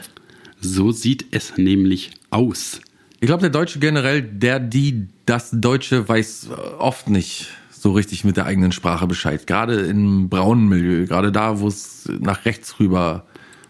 So 0.60 0.90
sieht 0.92 1.26
es 1.32 1.56
nämlich 1.56 2.10
aus. 2.30 2.80
Ich 3.20 3.26
glaube, 3.26 3.40
der 3.42 3.50
Deutsche 3.50 3.78
generell, 3.78 4.22
der, 4.22 4.60
die, 4.60 5.06
das 5.26 5.50
Deutsche 5.52 6.08
weiß 6.08 6.48
äh, 6.50 6.54
oft 6.78 7.08
nicht 7.08 7.48
so 7.70 7.92
richtig 7.92 8.24
mit 8.24 8.36
der 8.36 8.46
eigenen 8.46 8.72
Sprache 8.72 9.06
Bescheid. 9.06 9.46
Gerade 9.46 9.80
im 9.86 10.28
braunen 10.28 10.68
Milieu, 10.68 11.06
gerade 11.06 11.30
da, 11.32 11.60
wo 11.60 11.68
es 11.68 12.08
nach 12.20 12.44
rechts 12.44 12.78
rüber 12.80 13.26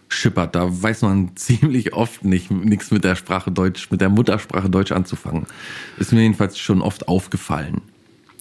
schippert, 0.09 0.55
da 0.55 0.81
weiß 0.81 1.01
man 1.03 1.31
ziemlich 1.35 1.93
oft 1.93 2.23
nicht 2.23 2.51
nichts 2.51 2.91
mit 2.91 3.03
der 3.03 3.15
Sprache 3.15 3.51
Deutsch, 3.51 3.89
mit 3.91 4.01
der 4.01 4.09
Muttersprache 4.09 4.69
Deutsch 4.69 4.91
anzufangen. 4.91 5.45
Ist 5.97 6.13
mir 6.13 6.21
jedenfalls 6.21 6.57
schon 6.57 6.81
oft 6.81 7.07
aufgefallen. 7.07 7.81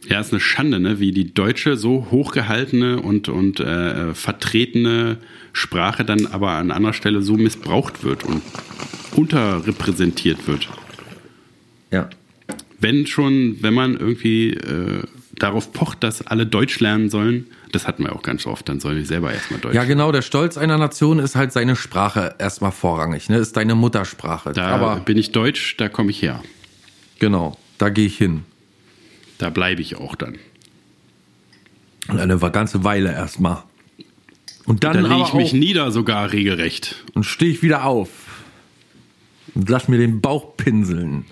Ja, 0.08 0.20
ist 0.20 0.32
eine 0.32 0.40
Schande, 0.40 0.78
ne? 0.78 1.00
wie 1.00 1.10
die 1.10 1.34
deutsche 1.34 1.76
so 1.76 2.08
hochgehaltene 2.10 3.00
und, 3.00 3.28
und 3.28 3.58
äh, 3.58 4.14
vertretene 4.14 5.18
Sprache 5.52 6.04
dann 6.04 6.26
aber 6.26 6.52
an 6.52 6.70
anderer 6.70 6.92
Stelle 6.92 7.22
so 7.22 7.34
missbraucht 7.34 8.04
wird 8.04 8.22
und 8.22 8.42
unterrepräsentiert 9.16 10.46
wird. 10.46 10.68
Ja. 11.90 12.08
Wenn 12.78 13.06
schon, 13.06 13.56
wenn 13.62 13.74
man 13.74 13.96
irgendwie 13.96 14.50
äh, 14.50 15.02
darauf 15.38 15.72
pocht, 15.72 16.02
dass 16.02 16.26
alle 16.26 16.46
Deutsch 16.46 16.80
lernen 16.80 17.10
sollen, 17.10 17.46
das 17.72 17.86
hatten 17.86 18.04
wir 18.04 18.14
auch 18.14 18.22
ganz 18.22 18.46
oft, 18.46 18.68
dann 18.68 18.80
sollen 18.80 18.98
die 18.98 19.04
selber 19.04 19.32
erstmal 19.32 19.60
Deutsch 19.60 19.74
Ja, 19.74 19.84
genau, 19.84 20.12
der 20.12 20.22
Stolz 20.22 20.56
einer 20.56 20.78
Nation 20.78 21.18
ist 21.18 21.36
halt 21.36 21.52
seine 21.52 21.76
Sprache 21.76 22.34
erstmal 22.38 22.72
vorrangig, 22.72 23.28
ne? 23.28 23.36
Ist 23.36 23.56
deine 23.56 23.74
Muttersprache. 23.74 24.52
Da 24.52 24.68
Aber 24.68 24.96
bin 25.00 25.18
ich 25.18 25.32
Deutsch, 25.32 25.76
da 25.76 25.88
komme 25.88 26.10
ich 26.10 26.22
her. 26.22 26.42
genau, 27.18 27.56
da 27.78 27.88
gehe 27.90 28.06
ich 28.06 28.16
hin. 28.16 28.44
Da 29.38 29.50
bleibe 29.50 29.82
ich 29.82 29.96
auch 29.96 30.14
dann. 30.14 30.38
Und 32.08 32.18
eine 32.18 32.38
ganze 32.38 32.84
Weile 32.84 33.12
erstmal. 33.12 33.64
Und 34.64 34.84
dann 34.84 34.94
Da 34.94 35.00
lege 35.08 35.22
ich 35.28 35.34
mich 35.34 35.52
nieder 35.52 35.90
sogar 35.90 36.32
regelrecht. 36.32 37.04
und 37.14 37.24
stehe 37.24 37.52
ich 37.52 37.62
wieder 37.62 37.84
auf. 37.84 38.08
Und 39.54 39.68
lass 39.68 39.88
mir 39.88 39.98
den 39.98 40.20
Bauch 40.20 40.56
pinseln. 40.56 41.24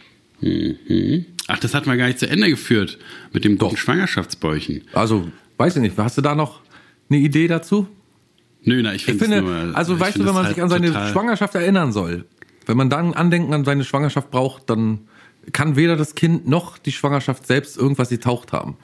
Ach, 1.47 1.59
das 1.59 1.75
hatten 1.75 1.91
wir 1.91 1.97
gar 1.97 2.07
nicht 2.07 2.19
zu 2.19 2.29
Ende 2.29 2.49
geführt 2.49 2.99
mit 3.33 3.45
dem 3.45 3.59
guten 3.59 3.77
Schwangerschaftsbäuchen. 3.77 4.83
Also, 4.93 5.29
weiß 5.59 5.77
ich 5.77 5.83
nicht, 5.83 5.99
hast 5.99 6.17
du 6.17 6.23
da 6.23 6.35
noch 6.35 6.61
eine 7.11 7.19
Idee 7.19 7.49
dazu? 7.49 7.87
Nö, 8.63 8.81
na, 8.83 8.95
ich, 8.95 9.07
Ich 9.07 9.17
finde, 9.19 9.43
nur, 9.43 9.77
also 9.77 10.01
weißt 10.01 10.17
du, 10.17 10.25
wenn 10.25 10.33
man 10.35 10.45
das 10.45 10.55
sich 10.55 10.63
halt 10.63 10.73
an 10.73 10.83
seine 10.93 11.11
Schwangerschaft 11.13 11.55
erinnern 11.55 11.93
soll, 11.93 12.25
wenn 12.67 12.79
man 12.79 12.89
dann 12.89 13.13
Andenken 13.13 13.53
an 13.53 13.65
seine 13.65 13.85
Schwangerschaft 13.85 14.31
braucht, 14.31 14.71
dann 14.71 15.01
kann 15.53 15.77
weder 15.77 15.97
das 15.97 16.15
Kind 16.15 16.49
noch 16.49 16.79
die 16.79 16.93
Schwangerschaft 16.93 17.47
selbst 17.47 17.77
irgendwas 17.77 18.09
getaucht 18.09 18.53
haben. 18.53 18.79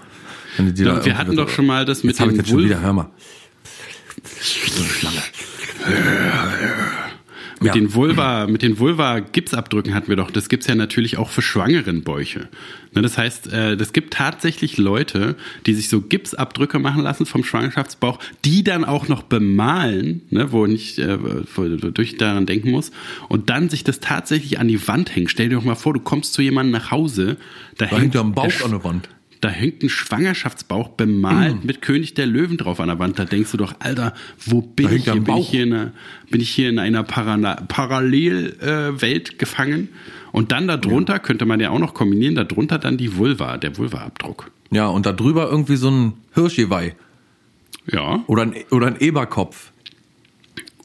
Da 0.58 1.04
wir 1.04 1.16
hatten 1.16 1.30
so- 1.30 1.36
doch 1.44 1.48
schon 1.48 1.64
mal 1.64 1.86
das 1.86 2.04
mit 2.04 2.12
Jetzt 2.12 2.20
habe 2.20 2.32
ich 2.32 2.36
dem 2.36 2.40
jetzt 2.44 2.50
schon 2.50 2.62
wieder, 2.64 2.82
hör 2.82 2.92
mal. 2.92 3.10
Mit 7.62 7.68
Ja. 7.68 7.72
den 7.74 7.92
Vulva, 7.94 8.46
mit 8.46 8.62
den 8.62 8.78
Vulva-Gipsabdrücken 8.78 9.92
hatten 9.92 10.08
wir 10.08 10.16
doch. 10.16 10.30
Das 10.30 10.48
gibt's 10.48 10.66
ja 10.66 10.74
natürlich 10.74 11.18
auch 11.18 11.28
für 11.28 11.42
schwangeren 11.42 12.02
Bäuche. 12.02 12.48
Ne, 12.94 13.02
das 13.02 13.18
heißt, 13.18 13.52
äh, 13.52 13.76
das 13.76 13.92
gibt 13.92 14.14
tatsächlich 14.14 14.78
Leute, 14.78 15.36
die 15.66 15.74
sich 15.74 15.90
so 15.90 16.00
Gipsabdrücke 16.00 16.78
machen 16.78 17.02
lassen 17.02 17.26
vom 17.26 17.44
Schwangerschaftsbauch, 17.44 18.18
die 18.46 18.64
dann 18.64 18.86
auch 18.86 19.08
noch 19.08 19.22
bemalen, 19.22 20.22
ne, 20.30 20.52
wo 20.52 20.66
nicht 20.66 20.98
äh, 20.98 21.18
durch 21.92 22.16
daran 22.16 22.46
denken 22.46 22.70
muss, 22.70 22.92
und 23.28 23.50
dann 23.50 23.68
sich 23.68 23.84
das 23.84 24.00
tatsächlich 24.00 24.58
an 24.58 24.66
die 24.66 24.88
Wand 24.88 25.14
hängen. 25.14 25.28
Stell 25.28 25.50
dir 25.50 25.56
doch 25.56 25.64
mal 25.64 25.74
vor, 25.74 25.92
du 25.92 26.00
kommst 26.00 26.32
zu 26.32 26.40
jemandem 26.40 26.72
nach 26.72 26.90
Hause, 26.90 27.36
da, 27.76 27.86
Da 27.86 27.98
hängt 27.98 28.14
ja 28.14 28.22
ein 28.22 28.34
der 28.34 28.42
Bauch 28.42 28.64
an 28.64 28.70
der 28.70 28.84
Wand. 28.84 29.08
Da 29.40 29.48
hängt 29.48 29.82
ein 29.82 29.88
Schwangerschaftsbauch 29.88 30.88
bemalt 30.90 31.62
Mm. 31.64 31.66
mit 31.66 31.80
König 31.80 32.12
der 32.14 32.26
Löwen 32.26 32.58
drauf 32.58 32.78
an 32.78 32.88
der 32.88 32.98
Wand. 32.98 33.18
Da 33.18 33.24
denkst 33.24 33.50
du 33.52 33.56
doch, 33.56 33.74
Alter, 33.78 34.12
wo 34.44 34.60
bin 34.60 34.86
Da 34.88 34.92
ich 34.92 35.06
ja 35.06 35.14
hier? 35.14 35.22
Bin 35.22 35.36
ich 35.38 35.48
hier 35.48 35.62
in 35.64 35.72
einer, 35.72 35.92
bin 36.30 36.40
ich 36.42 36.50
hier 36.50 36.68
in 36.68 36.78
einer 36.78 37.02
Parana 37.04 37.54
Parallelwelt 37.66 39.00
Welt 39.02 39.38
gefangen? 39.38 39.88
Und 40.32 40.52
dann 40.52 40.68
darunter 40.68 41.18
könnte 41.18 41.46
man 41.46 41.58
ja 41.58 41.70
auch 41.70 41.78
noch 41.78 41.94
kombinieren, 41.94 42.34
darunter 42.34 42.78
dann 42.78 42.96
die 42.98 43.16
Vulva, 43.16 43.56
der 43.56 43.76
Vulva-Abdruck. 43.78 44.50
Ja, 44.70 44.86
und 44.88 45.06
da 45.06 45.12
drüber 45.12 45.48
irgendwie 45.50 45.76
so 45.76 45.90
ein 45.90 46.12
Hirschgeweih 46.34 46.94
Ja, 47.90 48.22
oder 48.26 48.42
ein, 48.42 48.54
oder 48.70 48.88
ein 48.88 49.00
Eberkopf. 49.00 49.72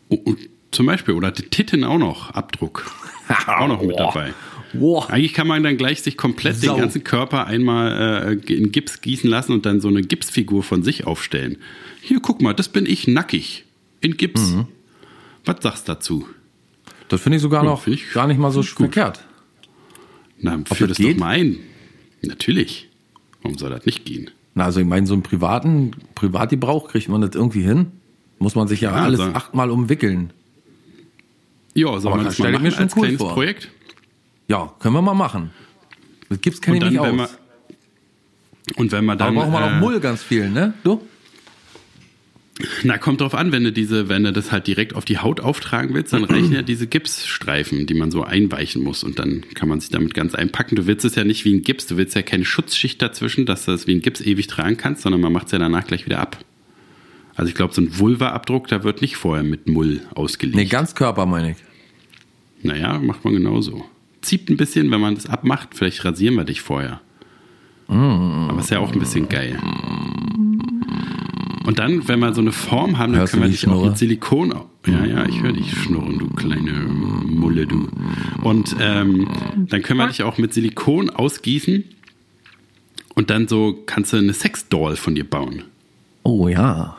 und 0.07 0.37
zum 0.71 0.85
Beispiel, 0.87 1.13
oder 1.13 1.31
die 1.31 1.43
Titten 1.43 1.83
auch 1.83 1.97
noch, 1.97 2.31
Abdruck. 2.31 2.85
auch 3.47 3.67
noch 3.67 3.81
mit 3.81 3.97
dabei. 3.99 4.33
Boah. 4.79 5.09
Eigentlich 5.09 5.33
kann 5.33 5.47
man 5.47 5.63
dann 5.63 5.77
gleich 5.77 6.01
sich 6.01 6.17
komplett 6.17 6.55
Sau. 6.57 6.73
den 6.75 6.81
ganzen 6.81 7.03
Körper 7.03 7.47
einmal 7.47 8.39
äh, 8.47 8.53
in 8.53 8.71
Gips 8.71 9.01
gießen 9.01 9.29
lassen 9.29 9.51
und 9.53 9.65
dann 9.65 9.81
so 9.81 9.87
eine 9.87 10.01
Gipsfigur 10.01 10.63
von 10.63 10.83
sich 10.83 11.05
aufstellen. 11.07 11.57
Hier, 12.01 12.19
guck 12.21 12.41
mal, 12.41 12.53
das 12.53 12.69
bin 12.69 12.85
ich 12.85 13.07
nackig. 13.07 13.65
In 14.01 14.17
Gips. 14.17 14.51
Mhm. 14.51 14.67
Was 15.45 15.57
sagst 15.61 15.87
du 15.87 15.93
dazu? 15.93 16.27
Das 17.07 17.21
finde 17.21 17.37
ich 17.37 17.41
sogar 17.41 17.63
Ja, 17.63 17.69
noch 17.69 17.87
ich- 17.87 18.11
gar 18.13 18.27
nicht 18.27 18.37
mal 18.39 18.51
so 18.51 18.61
verkehrt. 18.63 19.23
Na, 20.39 20.59
führ 20.65 20.87
das 20.87 20.97
das 20.97 21.05
doch 21.07 21.15
mal 21.17 21.29
ein. 21.29 21.57
Natürlich. 22.21 22.89
Warum 23.41 23.57
soll 23.57 23.69
das 23.69 23.85
nicht 23.85 24.05
gehen? 24.05 24.29
Na, 24.53 24.65
also 24.65 24.79
ich 24.79 24.85
meine, 24.85 25.05
so 25.07 25.13
einen 25.13 25.23
privaten 25.23 25.91
Privatgebrauch 26.15 26.87
kriegt 26.89 27.09
man 27.09 27.21
das 27.21 27.31
irgendwie 27.35 27.61
hin. 27.61 27.87
Muss 28.39 28.55
man 28.55 28.67
sich 28.67 28.81
ja, 28.81 28.91
Ja, 28.95 29.03
alles 29.03 29.19
so. 29.19 29.25
achtmal 29.27 29.69
umwickeln. 29.69 30.31
Ja, 31.73 31.87
soll 31.99 32.11
Aber 32.11 32.17
man 32.17 32.25
das 32.25 32.39
mal 32.39 32.51
machen 32.51 32.71
schon 32.71 32.79
als 32.83 32.95
cool 32.95 33.01
kleines 33.03 33.21
vor. 33.21 33.33
Projekt? 33.33 33.69
Ja, 34.47 34.73
können 34.79 34.93
wir 34.95 35.01
mal 35.01 35.13
machen. 35.13 35.51
Das 36.29 36.41
gibt's 36.41 36.61
kenne 36.61 36.77
Und 36.77 36.83
ich 36.91 36.97
dann, 36.99 37.03
nicht 37.03 37.13
wenn 37.13 37.19
aus. 37.21 37.37
man, 38.67 38.75
und 38.77 38.91
wenn 38.91 39.05
man 39.05 39.17
Da 39.17 39.25
dann. 39.25 39.35
braucht 39.35 39.51
man 39.51 39.63
äh, 39.63 39.65
auch 39.75 39.79
Mull 39.79 39.99
ganz 39.99 40.23
viel, 40.23 40.49
ne? 40.49 40.73
Du? 40.83 41.01
Na, 42.83 42.97
kommt 42.97 43.19
drauf 43.19 43.35
an, 43.35 43.51
wenn 43.51 43.65
du 43.65 43.73
diese, 43.73 44.07
wenn 44.07 44.23
du 44.23 44.31
das 44.31 44.51
halt 44.53 44.65
direkt 44.67 44.95
auf 44.95 45.03
die 45.03 45.17
Haut 45.17 45.41
auftragen 45.41 45.93
willst, 45.93 46.13
dann 46.13 46.23
reichen 46.23 46.53
ja 46.53 46.61
diese 46.63 46.87
Gipsstreifen, 46.87 47.85
die 47.85 47.93
man 47.95 48.11
so 48.11 48.23
einweichen 48.23 48.81
muss 48.81 49.03
und 49.03 49.19
dann 49.19 49.43
kann 49.55 49.67
man 49.67 49.81
sich 49.81 49.89
damit 49.89 50.13
ganz 50.13 50.35
einpacken. 50.35 50.77
Du 50.77 50.87
willst 50.87 51.03
es 51.03 51.15
ja 51.15 51.25
nicht 51.25 51.43
wie 51.43 51.53
ein 51.53 51.63
Gips, 51.63 51.85
du 51.87 51.97
willst 51.97 52.15
ja 52.15 52.21
keine 52.21 52.45
Schutzschicht 52.45 53.01
dazwischen, 53.01 53.45
dass 53.45 53.65
du 53.65 53.71
das 53.71 53.87
wie 53.87 53.95
ein 53.95 54.01
Gips 54.01 54.21
ewig 54.21 54.47
tragen 54.47 54.77
kannst, 54.77 55.01
sondern 55.01 55.19
man 55.19 55.33
macht 55.33 55.47
es 55.47 55.51
ja 55.51 55.59
danach 55.59 55.85
gleich 55.85 56.05
wieder 56.05 56.19
ab. 56.19 56.37
Also 57.35 57.49
ich 57.49 57.55
glaube, 57.55 57.73
so 57.73 57.81
ein 57.81 57.99
Vulva-Abdruck, 57.99 58.69
da 58.69 58.85
wird 58.85 59.01
nicht 59.01 59.17
vorher 59.17 59.43
mit 59.43 59.67
Mull 59.67 59.99
ausgelegt. 60.15 60.55
Nee, 60.55 60.65
ganz 60.65 60.95
Körper 60.95 61.25
meine 61.25 61.51
ich. 61.51 61.57
Naja, 62.63 62.99
macht 62.99 63.25
man 63.25 63.33
genauso. 63.33 63.83
Zieht 64.25 64.49
ein 64.49 64.57
bisschen, 64.57 64.89
wenn 64.89 64.99
man 65.01 65.13
das 65.15 65.27
abmacht, 65.27 65.69
vielleicht 65.73 66.03
rasieren 66.03 66.33
wir 66.35 66.45
dich 66.45 66.61
vorher. 66.61 66.99
Aber 67.87 68.57
ist 68.59 68.71
ja 68.71 68.79
auch 68.79 68.91
ein 68.91 68.97
bisschen 68.97 69.29
geil. 69.29 69.59
Und 71.65 71.77
dann, 71.79 72.07
wenn 72.07 72.19
wir 72.19 72.33
so 72.33 72.41
eine 72.41 72.51
Form 72.51 72.97
haben, 72.97 73.13
dann 73.13 73.21
Hörst 73.21 73.33
können 73.33 73.43
wir 73.43 73.49
dich 73.49 73.67
auch 73.67 73.71
Schnurre? 73.73 73.89
mit 73.89 73.97
Silikon. 73.99 74.53
Ja, 74.87 75.05
ja, 75.05 75.25
ich 75.27 75.41
höre 75.41 75.53
dich 75.53 75.71
schnurren, 75.71 76.17
du 76.17 76.27
kleine 76.29 76.71
Mulle, 76.73 77.67
du. 77.67 77.87
Und 78.41 78.75
ähm, 78.79 79.27
dann 79.69 79.81
können 79.83 79.99
wir 79.99 80.07
dich 80.07 80.23
auch 80.23 80.37
mit 80.39 80.53
Silikon 80.53 81.09
ausgießen. 81.11 81.83
Und 83.13 83.29
dann 83.29 83.47
so 83.47 83.83
kannst 83.85 84.13
du 84.13 84.17
eine 84.17 84.33
Sexdoll 84.33 84.95
von 84.95 85.13
dir 85.15 85.23
bauen. 85.23 85.63
Oh 86.23 86.47
ja. 86.47 86.97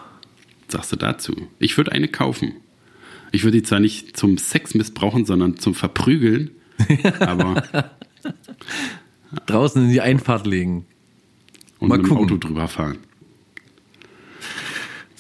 Sagst 0.68 0.92
du 0.92 0.96
dazu? 0.96 1.34
Ich 1.58 1.76
würde 1.76 1.90
eine 1.92 2.08
kaufen. 2.08 2.52
Ich 3.32 3.42
würde 3.44 3.58
die 3.58 3.62
zwar 3.64 3.80
nicht 3.80 4.16
zum 4.16 4.38
Sex 4.38 4.74
missbrauchen, 4.74 5.24
sondern 5.26 5.58
zum 5.58 5.74
Verprügeln. 5.74 6.50
aber 7.20 7.62
Draußen 9.46 9.84
in 9.84 9.90
die 9.90 10.00
Einfahrt 10.00 10.46
legen. 10.46 10.86
und 11.78 11.88
Mal 11.88 11.98
mit 11.98 12.06
dem 12.06 12.08
gucken. 12.10 12.24
Auto 12.24 12.36
drüber 12.36 12.68
fahren. 12.68 12.98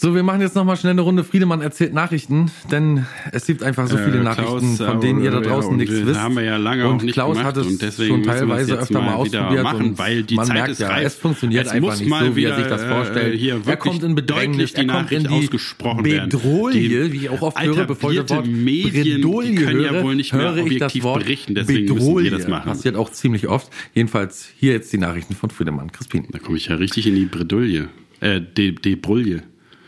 So, 0.06 0.14
wir 0.14 0.22
machen 0.22 0.40
jetzt 0.40 0.54
nochmal 0.54 0.76
schnell 0.76 0.92
eine 0.92 1.00
Runde. 1.00 1.24
Friedemann 1.24 1.62
erzählt 1.62 1.92
Nachrichten, 1.92 2.52
denn 2.70 3.06
es 3.32 3.44
gibt 3.44 3.64
einfach 3.64 3.88
so 3.88 3.96
viele 3.96 4.20
Äh, 4.20 4.22
Nachrichten, 4.22 4.76
Klaus, 4.76 4.88
von 4.88 5.00
denen 5.00 5.20
ihr 5.20 5.32
da 5.32 5.40
äh, 5.40 5.42
ja, 5.42 5.48
draußen 5.48 5.72
und 5.72 5.78
nichts 5.78 6.06
wisst. 6.06 6.20
haben 6.20 6.36
wir 6.36 6.44
ja 6.44 6.58
lange 6.58 6.86
und 6.86 7.04
Klaus 7.10 7.42
hat 7.42 7.56
es 7.56 7.96
schon 7.96 8.22
teilweise 8.22 8.78
öfter 8.78 9.00
mal 9.00 9.14
ausprobiert 9.14 9.64
machen, 9.64 9.98
weil 9.98 10.22
die 10.22 10.36
man 10.36 10.46
Zeit 10.46 10.54
merkt 10.54 10.78
ja, 10.78 10.90
reif. 10.90 11.06
es 11.06 11.14
funktioniert 11.16 11.66
Es 11.66 11.72
einfach 11.72 11.98
nicht 11.98 12.08
so, 12.08 12.36
wie 12.36 12.44
er 12.44 12.54
sich 12.54 12.66
das 12.68 12.82
äh, 12.82 12.88
vorstellt. 12.88 13.36
hier 13.36 13.60
er 13.66 13.76
kommt 13.76 14.04
in 14.04 14.14
Bedrängnis, 14.14 14.74
er 14.74 14.86
kommt 14.86 15.10
in 15.10 15.26
die. 15.26 15.48
Bedrohlie, 15.48 17.12
wie 17.12 17.16
ich 17.16 17.30
auch 17.30 17.42
oft 17.42 17.60
höre, 17.60 17.84
bevor 17.86 18.12
ich 18.12 18.20
das 18.20 18.30
Wort 18.30 18.46
Medien, 18.46 19.02
die 19.02 19.14
Bredouille 19.14 19.54
können 19.56 19.80
ja 19.80 19.90
höre, 19.90 20.04
wohl 20.04 20.14
nicht 20.14 20.32
mehr 20.32 20.54
höre 20.54 20.66
ich 20.66 20.78
das 20.78 20.92
objektiv 20.92 21.02
Wort 21.02 21.24
berichten, 21.24 21.56
deswegen 21.56 21.92
müssen 21.92 21.96
Bedrohlie. 21.96 22.30
wir 22.30 22.38
das 22.38 22.46
machen. 22.46 22.68
Passiert 22.68 22.94
auch 22.94 23.10
ziemlich 23.10 23.48
oft. 23.48 23.72
Jedenfalls 23.92 24.46
hier 24.56 24.70
jetzt 24.70 24.92
die 24.92 24.98
Nachrichten 24.98 25.34
von 25.34 25.50
Friedemann. 25.50 25.90
Crispin. 25.90 26.28
Da 26.30 26.38
komme 26.38 26.58
ich 26.58 26.66
ja 26.68 26.76
richtig 26.76 27.08
in 27.08 27.16
die 27.16 27.24
Bredouille. 27.24 27.88
Äh, 28.20 28.40
die, 28.56 28.72
die 28.72 28.94
Brulle. 28.94 29.42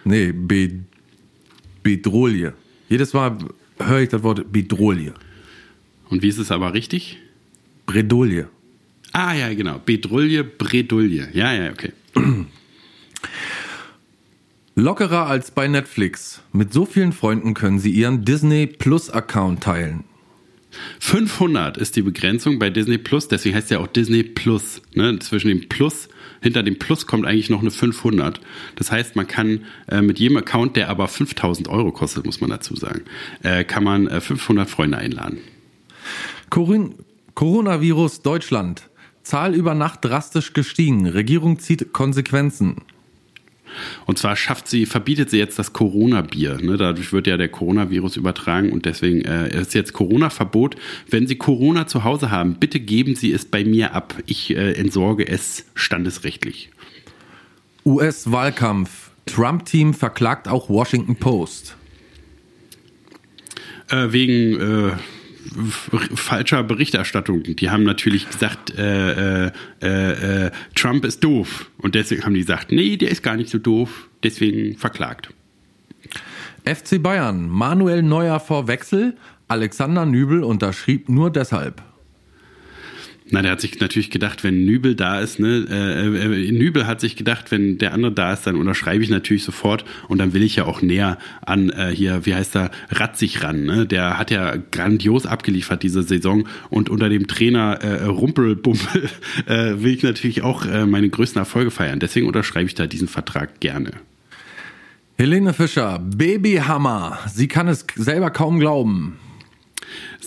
Nee, 0.08 0.32
Be 0.32 0.70
Bedrohlie. 1.82 2.54
Jedes 2.88 3.12
Mal 3.12 3.36
höre 3.78 4.00
ich 4.00 4.08
das 4.08 4.22
Wort 4.22 4.50
Bedrohlie. 4.50 5.12
Und 6.08 6.22
wie 6.22 6.28
ist 6.28 6.38
es 6.38 6.50
aber 6.50 6.72
richtig? 6.72 7.18
Bredouille. 7.84 8.48
Ah 9.12 9.34
ja, 9.34 9.52
genau. 9.52 9.78
Bedrulle, 9.84 10.44
Bredouille. 10.44 11.28
Ja, 11.34 11.52
ja, 11.52 11.70
okay. 11.70 11.92
Lockerer 14.74 15.26
als 15.26 15.50
bei 15.50 15.68
Netflix. 15.68 16.40
Mit 16.54 16.72
so 16.72 16.86
vielen 16.86 17.12
Freunden 17.12 17.52
können 17.52 17.78
Sie 17.78 17.90
Ihren 17.90 18.24
Disney 18.24 18.66
Plus 18.66 19.10
Account 19.10 19.62
teilen. 19.62 20.04
500 21.00 21.76
ist 21.76 21.96
die 21.96 22.02
Begrenzung 22.02 22.58
bei 22.58 22.70
Disney 22.70 22.96
Plus, 22.96 23.28
deswegen 23.28 23.56
heißt 23.56 23.70
ja 23.70 23.78
auch 23.78 23.88
Disney 23.88 24.22
Plus. 24.22 24.80
Ne? 24.94 25.18
Zwischen 25.18 25.48
dem 25.48 25.68
Plus 25.68 26.08
hinter 26.40 26.62
dem 26.62 26.78
Plus 26.78 27.06
kommt 27.06 27.26
eigentlich 27.26 27.50
noch 27.50 27.60
eine 27.60 27.70
500. 27.70 28.40
Das 28.76 28.90
heißt, 28.90 29.16
man 29.16 29.26
kann 29.26 29.64
äh, 29.88 30.02
mit 30.02 30.18
jedem 30.18 30.36
Account, 30.36 30.76
der 30.76 30.88
aber 30.88 31.08
5000 31.08 31.68
Euro 31.68 31.92
kostet, 31.92 32.24
muss 32.26 32.40
man 32.40 32.50
dazu 32.50 32.76
sagen, 32.76 33.02
äh, 33.42 33.64
kann 33.64 33.84
man 33.84 34.06
äh, 34.06 34.20
500 34.20 34.68
Freunde 34.68 34.98
einladen. 34.98 35.38
Corin 36.50 36.94
Coronavirus 37.34 38.22
Deutschland. 38.22 38.82
Zahl 39.22 39.54
über 39.54 39.74
Nacht 39.74 40.04
drastisch 40.04 40.54
gestiegen. 40.54 41.06
Regierung 41.06 41.58
zieht 41.58 41.92
Konsequenzen. 41.92 42.82
Und 44.06 44.18
zwar 44.18 44.36
schafft 44.36 44.68
sie, 44.68 44.86
verbietet 44.86 45.30
sie 45.30 45.38
jetzt 45.38 45.58
das 45.58 45.72
Corona-Bier. 45.72 46.58
Ne? 46.60 46.76
Dadurch 46.76 47.12
wird 47.12 47.26
ja 47.26 47.36
der 47.36 47.48
Coronavirus 47.48 48.16
übertragen 48.16 48.72
und 48.72 48.84
deswegen 48.84 49.22
äh, 49.22 49.48
ist 49.60 49.74
jetzt 49.74 49.92
Corona-Verbot. 49.92 50.76
Wenn 51.08 51.26
Sie 51.26 51.36
Corona 51.36 51.86
zu 51.86 52.04
Hause 52.04 52.30
haben, 52.30 52.54
bitte 52.54 52.80
geben 52.80 53.14
Sie 53.16 53.32
es 53.32 53.44
bei 53.44 53.64
mir 53.64 53.94
ab. 53.94 54.14
Ich 54.26 54.50
äh, 54.56 54.72
entsorge 54.72 55.26
es 55.26 55.66
standesrechtlich. 55.74 56.70
US-Wahlkampf. 57.84 59.10
Trump-Team 59.26 59.94
verklagt 59.94 60.48
auch 60.48 60.68
Washington 60.68 61.16
Post. 61.16 61.76
Äh, 63.90 64.12
wegen 64.12 64.60
äh, 64.60 64.92
falscher 66.14 66.62
Berichterstattung. 66.62 67.42
Die 67.42 67.70
haben 67.70 67.82
natürlich 67.82 68.28
gesagt, 68.28 68.76
äh, 68.76 69.46
äh, 69.46 69.50
äh, 69.82 70.50
Trump 70.74 71.04
ist 71.04 71.22
doof. 71.24 71.70
Und 71.78 71.94
deswegen 71.94 72.24
haben 72.24 72.34
die 72.34 72.40
gesagt, 72.40 72.72
nee, 72.72 72.96
der 72.96 73.10
ist 73.10 73.22
gar 73.22 73.36
nicht 73.36 73.50
so 73.50 73.58
doof. 73.58 74.08
Deswegen 74.22 74.76
verklagt. 74.76 75.32
FC 76.64 77.02
Bayern. 77.02 77.48
Manuel 77.48 78.02
Neuer 78.02 78.40
vor 78.40 78.68
Wechsel. 78.68 79.16
Alexander 79.48 80.04
Nübel 80.04 80.44
unterschrieb 80.44 81.08
nur 81.08 81.30
deshalb. 81.30 81.82
Na, 83.30 83.42
der 83.42 83.52
hat 83.52 83.60
sich 83.60 83.78
natürlich 83.78 84.10
gedacht, 84.10 84.42
wenn 84.42 84.64
Nübel 84.64 84.94
da 84.94 85.20
ist, 85.20 85.38
ne, 85.38 85.66
äh, 85.68 86.46
äh, 86.48 86.52
Nübel 86.52 86.86
hat 86.86 87.00
sich 87.00 87.14
gedacht, 87.14 87.50
wenn 87.50 87.76
der 87.76 87.92
andere 87.92 88.12
da 88.12 88.32
ist, 88.32 88.46
dann 88.46 88.56
unterschreibe 88.56 89.04
ich 89.04 89.10
natürlich 89.10 89.44
sofort 89.44 89.84
und 90.08 90.18
dann 90.18 90.32
will 90.32 90.42
ich 90.42 90.56
ja 90.56 90.64
auch 90.64 90.80
näher 90.80 91.18
an 91.44 91.68
äh, 91.70 91.90
hier, 91.94 92.24
wie 92.24 92.34
heißt 92.34 92.56
er, 92.56 92.70
Ratzig 92.90 93.42
ran, 93.42 93.64
ne? 93.64 93.86
Der 93.86 94.18
hat 94.18 94.30
ja 94.30 94.56
grandios 94.70 95.26
abgeliefert 95.26 95.82
diese 95.82 96.02
Saison 96.02 96.48
und 96.70 96.88
unter 96.88 97.08
dem 97.10 97.26
Trainer 97.26 97.78
äh, 97.82 98.04
Rumpelbumpel 98.04 99.10
äh, 99.46 99.74
will 99.82 99.92
ich 99.92 100.02
natürlich 100.02 100.42
auch 100.42 100.64
äh, 100.64 100.86
meine 100.86 101.10
größten 101.10 101.38
Erfolge 101.38 101.70
feiern. 101.70 102.00
Deswegen 102.00 102.26
unterschreibe 102.26 102.66
ich 102.66 102.74
da 102.74 102.86
diesen 102.86 103.08
Vertrag 103.08 103.60
gerne. 103.60 103.92
Helene 105.18 105.52
Fischer, 105.52 105.98
Babyhammer. 105.98 107.18
Sie 107.26 107.48
kann 107.48 107.68
es 107.68 107.84
selber 107.96 108.30
kaum 108.30 108.58
glauben. 108.60 109.18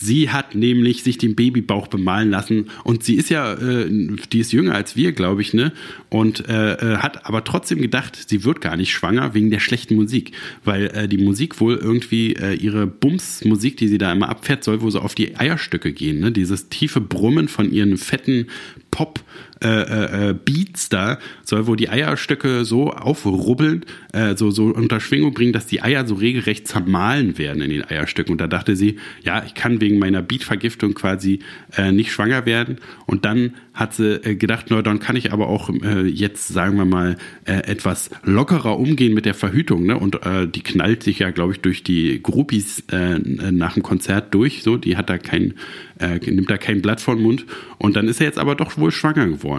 Sie 0.03 0.31
hat 0.31 0.55
nämlich 0.55 1.03
sich 1.03 1.19
den 1.19 1.35
Babybauch 1.35 1.87
bemalen 1.87 2.31
lassen 2.31 2.71
und 2.83 3.03
sie 3.03 3.13
ist 3.13 3.29
ja, 3.29 3.53
äh, 3.53 3.87
die 4.31 4.39
ist 4.39 4.51
jünger 4.51 4.73
als 4.73 4.95
wir, 4.95 5.11
glaube 5.11 5.43
ich, 5.43 5.53
ne? 5.53 5.73
Und 6.09 6.49
äh, 6.49 6.73
äh, 6.73 6.97
hat 6.97 7.27
aber 7.27 7.43
trotzdem 7.43 7.79
gedacht, 7.79 8.17
sie 8.27 8.43
wird 8.43 8.61
gar 8.61 8.77
nicht 8.77 8.91
schwanger 8.91 9.35
wegen 9.35 9.51
der 9.51 9.59
schlechten 9.59 9.93
Musik, 9.93 10.31
weil 10.63 10.87
äh, 10.87 11.07
die 11.07 11.19
Musik 11.19 11.61
wohl 11.61 11.75
irgendwie 11.75 12.33
äh, 12.33 12.55
ihre 12.55 12.87
Bums-Musik, 12.87 13.77
die 13.77 13.87
sie 13.87 13.99
da 13.99 14.11
immer 14.11 14.29
abfährt, 14.29 14.63
soll 14.63 14.81
wohl 14.81 14.89
so 14.89 15.01
auf 15.01 15.13
die 15.13 15.37
Eierstöcke 15.37 15.93
gehen, 15.93 16.19
ne? 16.19 16.31
Dieses 16.31 16.69
tiefe 16.69 16.99
Brummen 16.99 17.47
von 17.47 17.71
ihren 17.71 17.97
fetten 17.97 18.47
Pop 18.89 19.23
äh, 19.63 20.29
äh, 20.29 20.33
Beats 20.33 20.89
da 20.89 21.19
soll 21.43 21.67
wohl 21.67 21.77
die 21.77 21.89
Eierstöcke 21.89 22.65
so 22.65 22.91
aufrubbeln, 22.91 23.85
äh, 24.13 24.35
so, 24.35 24.51
so 24.51 24.65
unter 24.65 24.99
Schwingung 24.99 25.33
bringen, 25.33 25.53
dass 25.53 25.67
die 25.67 25.81
Eier 25.81 26.05
so 26.05 26.15
regelrecht 26.15 26.67
zermahlen 26.67 27.37
werden 27.37 27.61
in 27.61 27.69
den 27.69 27.83
Eierstöcken. 27.83 28.31
Und 28.31 28.41
da 28.41 28.47
dachte 28.47 28.75
sie, 28.75 28.97
ja, 29.23 29.43
ich 29.45 29.53
kann 29.53 29.81
wegen 29.81 29.99
meiner 29.99 30.21
Beatvergiftung 30.21 30.93
quasi 30.93 31.39
äh, 31.77 31.91
nicht 31.91 32.11
schwanger 32.11 32.45
werden. 32.45 32.77
Und 33.05 33.25
dann 33.25 33.53
hat 33.73 33.93
sie 33.93 34.15
äh, 34.15 34.35
gedacht, 34.35 34.67
na, 34.69 34.81
dann 34.81 34.99
kann 34.99 35.15
ich 35.15 35.31
aber 35.31 35.47
auch 35.47 35.69
äh, 35.69 36.07
jetzt, 36.07 36.47
sagen 36.47 36.77
wir 36.77 36.85
mal, 36.85 37.17
äh, 37.45 37.53
etwas 37.67 38.09
lockerer 38.23 38.77
umgehen 38.77 39.13
mit 39.13 39.25
der 39.25 39.33
Verhütung. 39.33 39.85
Ne? 39.85 39.97
Und 39.97 40.25
äh, 40.25 40.47
die 40.47 40.61
knallt 40.61 41.03
sich 41.03 41.19
ja, 41.19 41.31
glaube 41.31 41.53
ich, 41.53 41.61
durch 41.61 41.83
die 41.83 42.21
Groupies 42.21 42.83
äh, 42.91 43.19
nach 43.19 43.75
dem 43.75 43.83
Konzert 43.83 44.33
durch. 44.33 44.63
So, 44.63 44.77
die 44.77 44.97
hat 44.97 45.09
da 45.09 45.17
kein, 45.17 45.53
äh, 45.99 46.19
nimmt 46.19 46.49
da 46.49 46.57
kein 46.57 46.81
Blatt 46.81 47.01
von 47.01 47.21
Mund. 47.21 47.45
Und 47.77 47.95
dann 47.95 48.07
ist 48.07 48.19
er 48.19 48.27
jetzt 48.27 48.39
aber 48.39 48.55
doch 48.55 48.77
wohl 48.77 48.91
schwanger 48.91 49.27
geworden. 49.27 49.50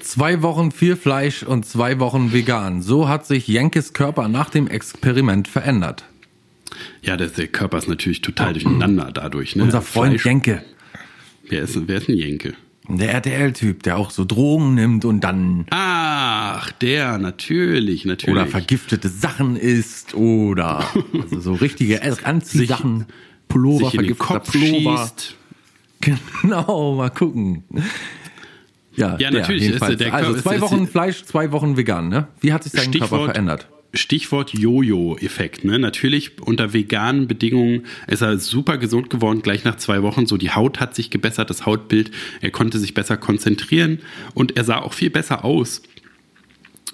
Zwei 0.00 0.42
Wochen 0.42 0.72
viel 0.72 0.96
Fleisch 0.96 1.42
und 1.42 1.64
zwei 1.64 1.98
Wochen 2.00 2.32
vegan. 2.32 2.82
So 2.82 3.08
hat 3.08 3.26
sich 3.26 3.46
Jenkes 3.48 3.92
Körper 3.92 4.28
nach 4.28 4.50
dem 4.50 4.66
Experiment 4.68 5.48
verändert. 5.48 6.04
Ja, 7.02 7.16
der, 7.16 7.28
der 7.28 7.46
Körper 7.48 7.78
ist 7.78 7.88
natürlich 7.88 8.20
total 8.20 8.52
durcheinander 8.54 9.10
dadurch. 9.12 9.56
Ne? 9.56 9.62
Unser 9.62 9.80
Freund 9.82 10.14
Fleisch- 10.20 10.26
Jenke. 10.26 10.62
Wer 11.48 11.62
ist, 11.62 11.78
wer 11.86 11.98
ist 11.98 12.08
ein 12.08 12.16
Jenke? 12.16 12.54
Der 12.88 13.12
RTL-Typ, 13.12 13.82
der 13.84 13.96
auch 13.96 14.10
so 14.10 14.24
Drogen 14.24 14.74
nimmt 14.74 15.04
und 15.04 15.20
dann 15.20 15.66
Ach, 15.70 16.72
der, 16.72 17.18
natürlich, 17.18 18.04
natürlich. 18.04 18.34
oder 18.34 18.46
vergiftete 18.46 19.08
Sachen 19.08 19.56
isst 19.56 20.14
oder 20.14 20.84
also 21.22 21.40
so 21.40 21.52
richtige 21.54 22.02
Anziehsachen, 22.24 23.06
Pullover, 23.48 23.90
sich 23.90 23.94
in 24.00 24.06
den 24.06 24.18
Kopf 24.18 24.50
Pullover. 24.50 24.98
schießt. 24.98 25.36
Genau, 26.02 26.94
mal 26.96 27.10
gucken. 27.10 27.64
Ja, 28.94 29.16
Ja, 29.18 29.30
der, 29.30 29.40
natürlich, 29.40 29.62
jedenfalls. 29.62 29.92
ist 29.92 30.00
der 30.00 30.12
also 30.12 30.32
Körper- 30.34 30.42
zwei 30.42 30.54
ist- 30.56 30.60
Wochen 30.62 30.86
Fleisch, 30.86 31.24
zwei 31.24 31.50
Wochen 31.52 31.76
vegan, 31.78 32.08
ne? 32.08 32.28
Wie 32.40 32.52
hat 32.52 32.64
sich 32.64 32.72
dein 32.72 32.90
Körper 32.90 33.06
Stichwort- 33.06 33.24
verändert? 33.30 33.68
Stichwort 33.94 34.50
Jojo-Effekt. 34.54 35.64
Ne? 35.64 35.78
Natürlich 35.78 36.40
unter 36.40 36.72
veganen 36.72 37.28
Bedingungen 37.28 37.84
ist 38.06 38.22
er 38.22 38.38
super 38.38 38.78
gesund 38.78 39.10
geworden, 39.10 39.42
gleich 39.42 39.64
nach 39.64 39.76
zwei 39.76 40.02
Wochen. 40.02 40.24
So 40.26 40.38
die 40.38 40.50
Haut 40.50 40.80
hat 40.80 40.94
sich 40.94 41.10
gebessert, 41.10 41.50
das 41.50 41.66
Hautbild. 41.66 42.10
Er 42.40 42.50
konnte 42.50 42.78
sich 42.78 42.94
besser 42.94 43.18
konzentrieren 43.18 43.98
und 44.32 44.56
er 44.56 44.64
sah 44.64 44.78
auch 44.78 44.94
viel 44.94 45.10
besser 45.10 45.44
aus. 45.44 45.82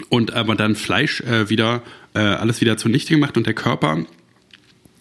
Und 0.08 0.32
aber 0.34 0.56
dann 0.56 0.74
Fleisch 0.74 1.20
äh, 1.20 1.48
wieder, 1.48 1.82
äh, 2.14 2.18
alles 2.18 2.60
wieder 2.60 2.76
zunichte 2.76 3.14
gemacht 3.14 3.36
und 3.36 3.46
der 3.46 3.54
Körper 3.54 4.04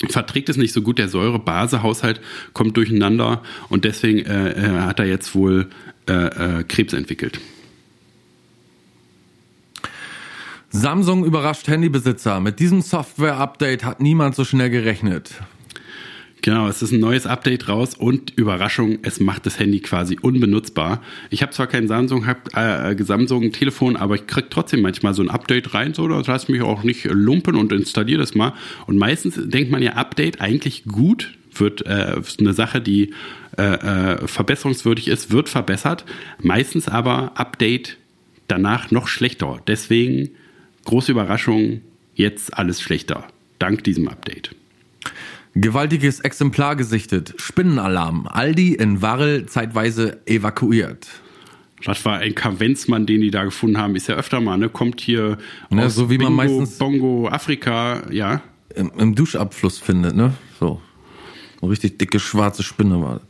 verträgt 0.10 0.50
es 0.50 0.58
nicht 0.58 0.74
so 0.74 0.82
gut. 0.82 0.98
Der 0.98 1.10
Säure-Base-Haushalt 1.10 2.22
kommt 2.54 2.78
durcheinander 2.78 3.42
und 3.70 3.86
deswegen 3.86 4.26
äh, 4.26 4.52
äh, 4.52 4.80
hat 4.82 5.00
er 5.00 5.06
jetzt 5.06 5.36
wohl 5.36 5.68
äh, 6.08 6.60
äh, 6.60 6.64
Krebs 6.64 6.94
entwickelt. 6.94 7.40
Samsung 10.70 11.26
überrascht 11.26 11.68
Handybesitzer. 11.68 12.40
Mit 12.40 12.60
diesem 12.60 12.82
Software-Update 12.82 13.84
hat 13.84 14.02
niemand 14.02 14.36
so 14.36 14.44
schnell 14.44 14.70
gerechnet. 14.70 15.32
Genau, 16.42 16.68
es 16.68 16.82
ist 16.82 16.92
ein 16.92 17.00
neues 17.00 17.26
Update 17.26 17.68
raus 17.68 17.96
und 17.96 18.32
Überraschung, 18.38 19.00
es 19.02 19.20
macht 19.20 19.46
das 19.46 19.60
Handy 19.60 19.80
quasi 19.80 20.18
unbenutzbar. 20.22 21.02
Ich 21.30 21.42
habe 21.42 21.52
zwar 21.52 21.68
kein 21.68 21.88
Samsung, 21.88 22.28
hab, 22.28 22.56
äh, 22.56 22.96
Samsung 23.04 23.52
Telefon, 23.52 23.96
aber 23.96 24.16
ich 24.16 24.28
krieg 24.28 24.50
trotzdem 24.50 24.82
manchmal 24.82 25.14
so 25.14 25.24
ein 25.24 25.30
Update 25.30 25.74
rein, 25.74 25.94
so, 25.94 26.08
das 26.08 26.28
lass 26.28 26.48
mich 26.48 26.62
auch 26.62 26.84
nicht 26.84 27.06
lumpen 27.06 27.56
und 27.56 27.72
installiere 27.72 28.20
das 28.20 28.36
mal. 28.36 28.54
Und 28.86 28.98
meistens 28.98 29.36
denkt 29.36 29.72
man 29.72 29.82
ja, 29.82 29.94
Update 29.94 30.40
eigentlich 30.40 30.86
gut, 30.86 31.34
wird 31.54 31.86
äh, 31.86 32.22
eine 32.40 32.54
Sache, 32.54 32.82
die 32.82 33.14
äh, 33.58 33.64
äh, 33.64 34.28
verbesserungswürdig 34.28 35.08
ist, 35.08 35.32
wird 35.32 35.50
verbessert. 35.50 36.06
Meistens 36.42 36.88
aber 36.88 37.32
Update 37.36 37.98
danach 38.48 38.92
noch 38.92 39.08
schlechter. 39.08 39.60
Deswegen 39.68 40.30
große 40.86 41.12
Überraschung, 41.12 41.82
jetzt 42.14 42.54
alles 42.54 42.82
schlechter. 42.82 43.28
Dank 43.60 43.84
diesem 43.84 44.08
Update. 44.08 44.57
Gewaltiges 45.62 46.20
Exemplar 46.20 46.76
gesichtet. 46.76 47.34
Spinnenalarm. 47.38 48.28
Aldi 48.28 48.74
in 48.76 49.02
Warrel 49.02 49.46
zeitweise 49.48 50.20
evakuiert. 50.26 51.08
Das 51.86 52.04
war 52.06 52.18
ein 52.20 52.36
Kavenzmann, 52.36 53.06
den 53.06 53.22
die 53.22 53.32
da 53.32 53.44
gefunden 53.44 53.78
haben. 53.78 53.96
Ist 53.96 54.08
ja 54.08 54.16
öfter 54.16 54.40
mal, 54.42 54.58
ne? 54.58 54.70
Kommt 54.70 55.00
hier 55.02 55.38
Ne, 55.70 55.86
aus 55.86 55.96
so 55.96 56.10
wie 56.10 56.18
man 56.18 56.34
meistens- 56.34 56.78
Bongo, 56.78 57.28
Afrika, 57.30 58.04
ja. 58.12 58.42
Im, 58.76 58.92
Im 58.98 59.16
Duschabfluss 59.16 59.80
findet, 59.80 60.16
ne? 60.16 60.34
So. 60.60 60.82
Eine 61.62 61.72
richtig 61.72 61.98
dicke 61.98 62.20
schwarze 62.20 62.62
Spinne 62.64 63.02
war. 63.02 63.22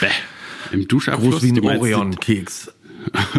Bäh. 0.00 0.06
Im 0.72 0.88
Duschabfluss. 0.88 1.40
Groß 1.40 1.42
wie 1.42 1.52
ein 1.52 1.64
Orion-Keks. 1.78 2.72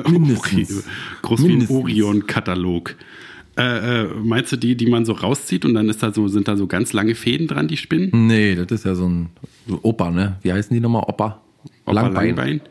Ori- 0.04 0.12
Mindestens. 0.12 0.84
Groß 1.22 1.40
wie 1.40 1.44
ein 1.44 1.48
Mindestens. 1.50 1.78
Orion-Katalog. 1.78 2.96
Äh, 3.56 4.02
äh, 4.04 4.08
meinst 4.24 4.52
du 4.52 4.56
die, 4.58 4.76
die 4.76 4.88
man 4.88 5.06
so 5.06 5.14
rauszieht 5.14 5.64
und 5.64 5.76
dann 5.76 5.88
ist 5.88 6.02
da 6.02 6.12
so, 6.12 6.28
sind 6.28 6.48
da 6.48 6.58
so 6.58 6.66
ganz 6.66 6.92
lange 6.92 7.14
Fäden 7.14 7.48
dran, 7.48 7.68
die 7.68 7.78
Spinnen? 7.78 8.10
Nee, 8.28 8.56
das 8.56 8.72
ist 8.72 8.86
ja 8.86 8.96
so 8.96 9.08
ein 9.08 9.30
so 9.68 9.80
Opa, 9.84 10.10
ne? 10.10 10.38
Wie 10.42 10.52
heißen 10.52 10.74
die 10.74 10.80
nochmal? 10.80 11.04
Opa? 11.08 11.42
Opa 11.86 11.92
Langbein. 11.92 12.62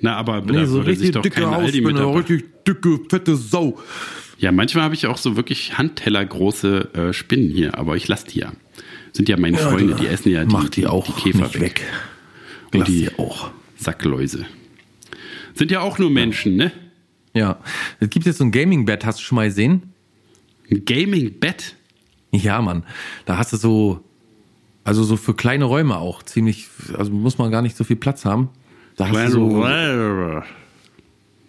Na, 0.00 0.16
aber 0.16 0.42
Nee, 0.42 0.66
so 0.66 0.80
richtig 0.80 1.12
doch 1.12 1.22
dicke 1.22 1.46
Aldi 1.46 1.80
mit 1.80 1.96
Hausspinne, 1.96 2.18
richtig 2.38 2.64
dicke, 2.68 3.00
fette 3.08 3.34
Sau. 3.34 3.78
Ja, 4.38 4.52
manchmal 4.52 4.84
habe 4.84 4.94
ich 4.94 5.06
auch 5.06 5.16
so 5.16 5.36
wirklich 5.36 5.76
handtellergroße 5.78 6.94
äh, 6.94 7.12
Spinnen 7.12 7.50
hier, 7.50 7.78
aber 7.78 7.96
ich 7.96 8.06
lasse 8.06 8.26
die 8.26 8.40
ja. 8.40 8.52
Sind 9.12 9.28
ja 9.30 9.38
meine 9.38 9.56
Freunde, 9.56 9.94
die 9.94 10.06
essen 10.06 10.30
ja 10.30 10.44
die, 10.44 10.52
Mach 10.52 10.68
die 10.68 10.86
auch 10.86 11.06
die 11.06 11.32
Käfer 11.32 11.52
weg. 11.54 11.60
weg. 11.60 11.82
Und 12.74 12.80
Lass 12.80 12.88
die 12.88 13.08
auch. 13.18 13.50
Sackläuse. 13.78 14.44
Sind 15.54 15.70
ja 15.70 15.80
auch 15.80 15.98
nur 15.98 16.10
Menschen, 16.10 16.56
ne? 16.56 16.70
Ja. 17.36 17.58
Es 18.00 18.08
gibt 18.08 18.24
jetzt 18.24 18.38
so 18.38 18.44
ein 18.44 18.50
Gaming-Bett, 18.50 19.04
hast 19.04 19.18
du 19.18 19.22
schon 19.22 19.36
mal 19.36 19.46
gesehen? 19.46 19.92
Ein 20.70 20.86
Gaming-Bett. 20.86 21.76
Ja, 22.30 22.62
Mann. 22.62 22.82
Da 23.26 23.36
hast 23.36 23.52
du 23.52 23.58
so, 23.58 24.00
also 24.84 25.04
so 25.04 25.18
für 25.18 25.34
kleine 25.34 25.66
Räume 25.66 25.98
auch 25.98 26.22
ziemlich, 26.22 26.68
also 26.96 27.12
muss 27.12 27.36
man 27.36 27.50
gar 27.50 27.60
nicht 27.60 27.76
so 27.76 27.84
viel 27.84 27.96
Platz 27.96 28.24
haben. 28.24 28.48
Da 28.96 29.10
hast 29.10 29.34
du 29.34 29.50
so, 29.50 30.42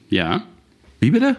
Ja. 0.10 0.44
Wie 1.00 1.12
bitte? 1.12 1.38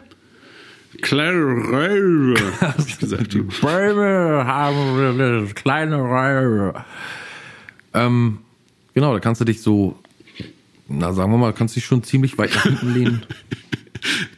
Kleine 1.03 2.34
hab 2.62 2.78
ich 2.78 2.99
gesagt. 2.99 3.36
Bäume 3.61 4.46
haben 4.46 4.99
eine 4.99 5.46
kleine 5.55 6.03
Reihe. 6.03 6.84
Ähm, 7.92 8.38
genau, 8.94 9.12
da 9.12 9.20
kannst 9.20 9.42
du 9.42 9.44
dich 9.44 9.61
so, 9.61 9.99
na 10.88 11.12
sagen 11.12 11.30
wir 11.32 11.36
mal, 11.36 11.53
kannst 11.53 11.76
dich 11.76 11.84
schon 11.84 12.03
ziemlich 12.03 12.38
weit 12.38 12.55
nach 12.55 12.62
hinten 12.62 12.94
lehnen. 12.94 13.22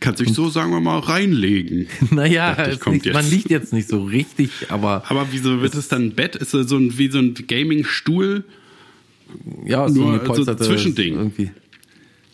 Kannst 0.01 0.21
dich 0.21 0.33
so, 0.33 0.49
sagen 0.49 0.71
wir 0.71 0.81
mal, 0.81 0.99
reinlegen. 0.99 1.87
naja, 2.11 2.69
ich, 2.69 2.81
kommt 2.81 3.05
liegt, 3.05 3.15
man 3.15 3.29
liegt 3.29 3.51
jetzt 3.51 3.73
nicht 3.73 3.89
so 3.89 4.03
richtig, 4.03 4.51
aber 4.71 5.05
Aber 5.09 5.29
wieso 5.31 5.61
wird 5.61 5.75
es 5.75 5.89
dann 5.89 6.07
ein 6.07 6.15
Bett? 6.15 6.37
Ist 6.37 6.55
es 6.55 6.69
so 6.69 6.77
ein, 6.79 6.97
wie 6.97 7.11
so 7.11 7.19
ein 7.19 7.35
Gaming-Stuhl? 7.35 8.45
ja, 9.67 9.89
Nur 9.89 10.25
so 10.25 10.33
ein 10.33 10.45
so 10.45 10.55
Zwischending. 10.55 11.15
Irgendwie. 11.15 11.51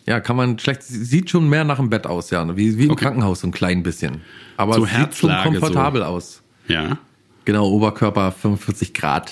Ja, 0.05 0.21
kann 0.21 0.37
man 0.37 0.57
schlecht, 0.57 0.83
sieht 0.83 1.29
schon 1.29 1.49
mehr 1.49 1.65
nach 1.65 1.79
einem 1.79 1.89
Bett 1.89 2.07
aus, 2.07 2.29
ja, 2.29 2.55
wie, 2.55 2.77
wie 2.77 2.85
im 2.85 2.91
Okay. 2.91 3.03
Krankenhaus 3.03 3.41
so 3.41 3.47
ein 3.47 3.51
klein 3.51 3.83
bisschen. 3.83 4.21
Aber 4.55 4.75
So 4.75 4.85
es 4.85 4.91
sieht 4.95 5.15
schon 5.15 5.35
komfortabel 5.43 6.03
aus. 6.03 6.41
Ja. 6.69 6.97
Genau, 7.43 7.67
Oberkörper 7.69 8.31
45 8.31 8.93
Grad. 8.93 9.31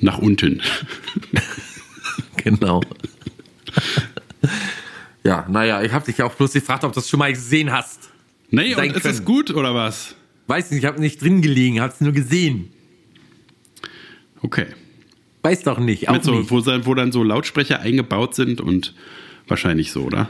Nach 0.00 0.18
unten. 0.18 0.62
Genau. 2.36 2.80
ja, 5.24 5.46
naja, 5.48 5.82
ich 5.82 5.92
habe 5.92 6.04
dich 6.04 6.22
auch 6.22 6.34
bloß 6.34 6.52
gefragt, 6.52 6.84
ob 6.84 6.92
du 6.92 7.00
das 7.00 7.08
schon 7.08 7.18
mal 7.18 7.32
gesehen 7.32 7.72
hast. 7.72 8.10
Nee, 8.50 8.74
und 8.74 8.96
ist 8.96 9.04
es 9.04 9.24
gut 9.24 9.50
oder 9.50 9.74
was? 9.74 10.14
Weiß 10.46 10.70
nicht, 10.70 10.80
ich 10.80 10.86
habe 10.86 11.00
nicht 11.00 11.20
drin 11.20 11.42
gelegen, 11.42 11.80
hab's 11.80 12.00
nur 12.00 12.12
gesehen. 12.12 12.70
Okay. 14.40 14.66
Weiß 15.42 15.62
doch 15.62 15.78
nicht, 15.78 16.08
auch 16.08 16.14
Mit 16.14 16.24
so, 16.24 16.34
nicht. 16.34 16.50
wo, 16.50 16.64
wo 16.86 16.94
dann 16.94 17.12
so 17.12 17.22
Lautsprecher 17.22 17.80
eingebaut 17.80 18.34
sind 18.34 18.60
und 18.60 18.94
wahrscheinlich 19.46 19.92
so, 19.92 20.04
oder? 20.04 20.28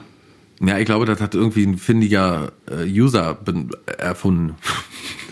Ja, 0.60 0.78
ich 0.78 0.86
glaube, 0.86 1.06
das 1.06 1.20
hat 1.20 1.34
irgendwie 1.34 1.64
ein 1.64 1.78
findiger 1.78 2.52
äh, 2.68 2.84
User 2.84 3.34
ben- 3.34 3.70
erfunden. 3.86 4.56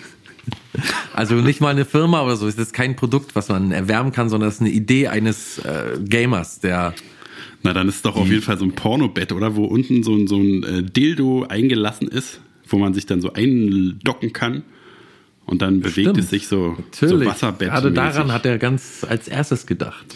also 1.14 1.34
nicht 1.34 1.60
mal 1.60 1.70
eine 1.70 1.84
Firma 1.84 2.22
oder 2.22 2.36
so. 2.36 2.46
Es 2.46 2.56
ist 2.56 2.72
kein 2.72 2.94
Produkt, 2.96 3.34
was 3.34 3.48
man 3.48 3.72
erwärmen 3.72 4.12
kann, 4.12 4.28
sondern 4.28 4.48
es 4.48 4.56
ist 4.56 4.60
eine 4.60 4.70
Idee 4.70 5.08
eines 5.08 5.58
äh, 5.58 5.98
Gamers, 6.02 6.60
der 6.60 6.94
Na, 7.66 7.72
dann 7.72 7.88
ist 7.88 7.96
es 7.96 8.02
doch 8.02 8.14
auf 8.14 8.28
jeden 8.28 8.42
Fall 8.42 8.58
so 8.58 8.64
ein 8.64 8.72
Pornobett, 8.72 9.32
oder? 9.32 9.56
Wo 9.56 9.64
unten 9.64 10.04
so 10.04 10.14
ein, 10.14 10.28
so 10.28 10.36
ein 10.36 10.62
äh, 10.62 10.82
Dildo 10.84 11.46
eingelassen 11.48 12.06
ist, 12.06 12.40
wo 12.68 12.78
man 12.78 12.94
sich 12.94 13.06
dann 13.06 13.20
so 13.20 13.32
eindocken 13.32 14.32
kann. 14.32 14.62
Und 15.46 15.62
dann 15.62 15.80
bewegt 15.80 16.10
Stimmt. 16.10 16.18
es 16.18 16.30
sich 16.30 16.46
so, 16.46 16.76
so 16.92 17.06
natürlich. 17.06 17.28
Wasserbett. 17.28 17.70
Gerade 17.70 17.90
daran 17.90 18.32
hat 18.32 18.46
er 18.46 18.58
ganz 18.58 19.04
als 19.08 19.26
erstes 19.26 19.66
gedacht. 19.66 20.06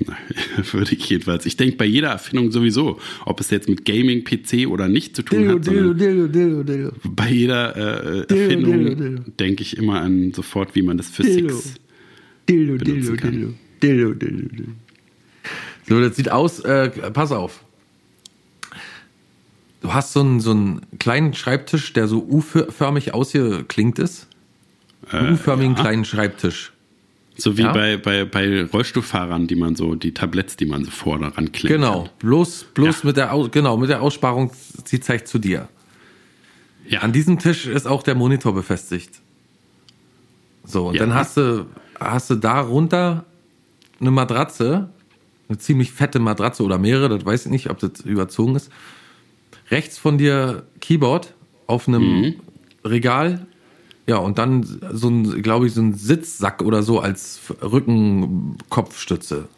Würde 0.72 0.92
ich 0.94 1.08
jedenfalls. 1.08 1.46
Ich 1.46 1.56
denke 1.56 1.76
bei 1.76 1.86
jeder 1.86 2.08
Erfindung 2.08 2.52
sowieso, 2.52 3.00
ob 3.24 3.40
es 3.40 3.48
jetzt 3.48 3.70
mit 3.70 3.86
Gaming, 3.86 4.24
PC 4.24 4.68
oder 4.68 4.88
nicht 4.88 5.16
zu 5.16 5.22
tun 5.22 5.48
hat, 5.48 5.64
sondern 5.64 5.96
dildo, 5.96 6.28
dildo, 6.28 6.62
dildo. 6.62 6.92
bei 7.04 7.30
jeder 7.30 7.74
äh, 7.74 8.26
Dildo, 8.26 8.34
Erfindung 8.34 8.84
Dildo, 8.84 8.94
Dildo. 9.02 9.22
denke 9.40 9.62
ich 9.62 9.78
immer 9.78 10.02
an 10.02 10.34
sofort, 10.34 10.74
wie 10.74 10.82
man 10.82 10.98
das 10.98 11.08
für 11.08 11.22
Dildo. 11.22 11.56
Sex. 11.56 11.74
Dildo, 12.46 12.76
benutzen 12.76 13.00
dildo, 13.00 13.16
kann. 13.16 13.32
dildo, 13.32 13.54
dildo, 13.82 14.14
dildo, 14.14 14.48
dildo. 14.54 14.72
So, 15.88 16.00
das 16.00 16.16
sieht 16.16 16.30
aus, 16.30 16.60
äh, 16.60 16.88
pass 17.12 17.32
auf. 17.32 17.60
Du 19.80 19.94
hast 19.94 20.12
so 20.12 20.20
einen, 20.20 20.40
so 20.40 20.50
einen 20.50 20.80
kleinen 20.98 21.34
Schreibtisch, 21.34 21.92
der 21.92 22.08
so 22.08 22.18
U-förmig 22.22 23.14
ausgeklingt 23.14 23.98
ist. 23.98 24.26
Äh, 25.12 25.32
U-förmigen 25.32 25.76
ja. 25.76 25.80
kleinen 25.82 26.04
Schreibtisch. 26.04 26.72
So 27.36 27.56
wie 27.56 27.62
Ja? 27.62 27.72
bei, 27.72 27.96
bei, 27.96 28.24
bei 28.24 28.64
Rollstuhlfahrern, 28.64 29.46
die 29.46 29.54
man 29.54 29.76
so, 29.76 29.94
die 29.94 30.12
Tabletts, 30.12 30.56
die 30.56 30.66
man 30.66 30.84
so 30.84 30.90
vorne 30.90 31.26
ranklemmt. 31.36 31.72
Genau. 31.72 32.08
Bloß, 32.18 32.66
bloß 32.74 33.02
Ja. 33.02 33.06
mit 33.06 33.16
der, 33.16 33.32
Au- 33.32 33.48
genau, 33.48 33.76
mit 33.76 33.88
der 33.90 34.02
Aussparung 34.02 34.50
zieht 34.84 35.04
zeigt 35.04 35.28
zu 35.28 35.38
dir. 35.38 35.68
Ja. 36.88 37.00
An 37.00 37.12
diesem 37.12 37.38
Tisch 37.38 37.66
ist 37.66 37.86
auch 37.86 38.02
der 38.02 38.16
Monitor 38.16 38.52
befestigt. 38.54 39.20
So, 40.64 40.88
und 40.88 40.94
Ja. 40.96 41.00
dann 41.06 41.14
hast 41.14 41.36
du, 41.36 41.66
hast 42.00 42.28
du 42.30 42.34
da 42.34 42.60
runter 42.60 43.24
eine 44.00 44.10
Matratze, 44.10 44.88
eine 45.48 45.58
ziemlich 45.58 45.92
fette 45.92 46.18
Matratze 46.18 46.62
oder 46.62 46.78
mehrere, 46.78 47.16
das 47.18 47.24
weiß 47.26 47.46
ich 47.46 47.50
nicht, 47.52 47.70
ob 47.70 47.78
das 47.78 48.00
überzogen 48.04 48.54
ist. 48.56 48.70
Rechts 49.70 49.98
von 49.98 50.18
dir 50.18 50.64
Keyboard 50.80 51.34
auf 51.66 51.88
einem 51.88 52.02
Mhm. 52.02 52.34
Regal. 52.84 53.46
Ja, 54.06 54.16
und 54.16 54.38
dann 54.38 54.62
so 54.92 55.08
ein, 55.08 55.42
glaube 55.42 55.66
ich, 55.66 55.74
so 55.74 55.82
ein 55.82 55.92
Sitzsack 55.94 56.62
oder 56.62 56.82
so 56.82 57.00
als 57.00 57.40
Rückenkopfstütze. 57.62 59.48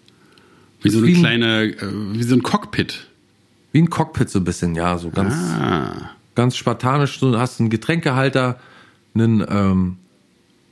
wie 0.83 0.89
so 0.89 0.99
eine 0.99 1.07
wie 1.09 1.13
ein- 1.15 1.19
kleine, 1.21 1.63
äh, 1.65 1.77
wie 2.15 2.23
so 2.23 2.35
ein 2.35 2.43
Cockpit. 2.43 3.07
Wie 3.73 3.83
ein 3.83 3.91
Cockpit 3.91 4.31
so 4.31 4.39
ein 4.39 4.45
bisschen, 4.45 4.75
ja, 4.75 4.97
so 4.97 5.11
ganz, 5.11 5.35
Ah. 5.35 6.11
ganz 6.35 6.57
spartanisch. 6.57 7.21
Du 7.21 7.37
hast 7.39 7.61
einen 7.61 7.69
Getränkehalter, 7.69 8.59
einen, 9.15 9.45
ähm, 9.47 9.97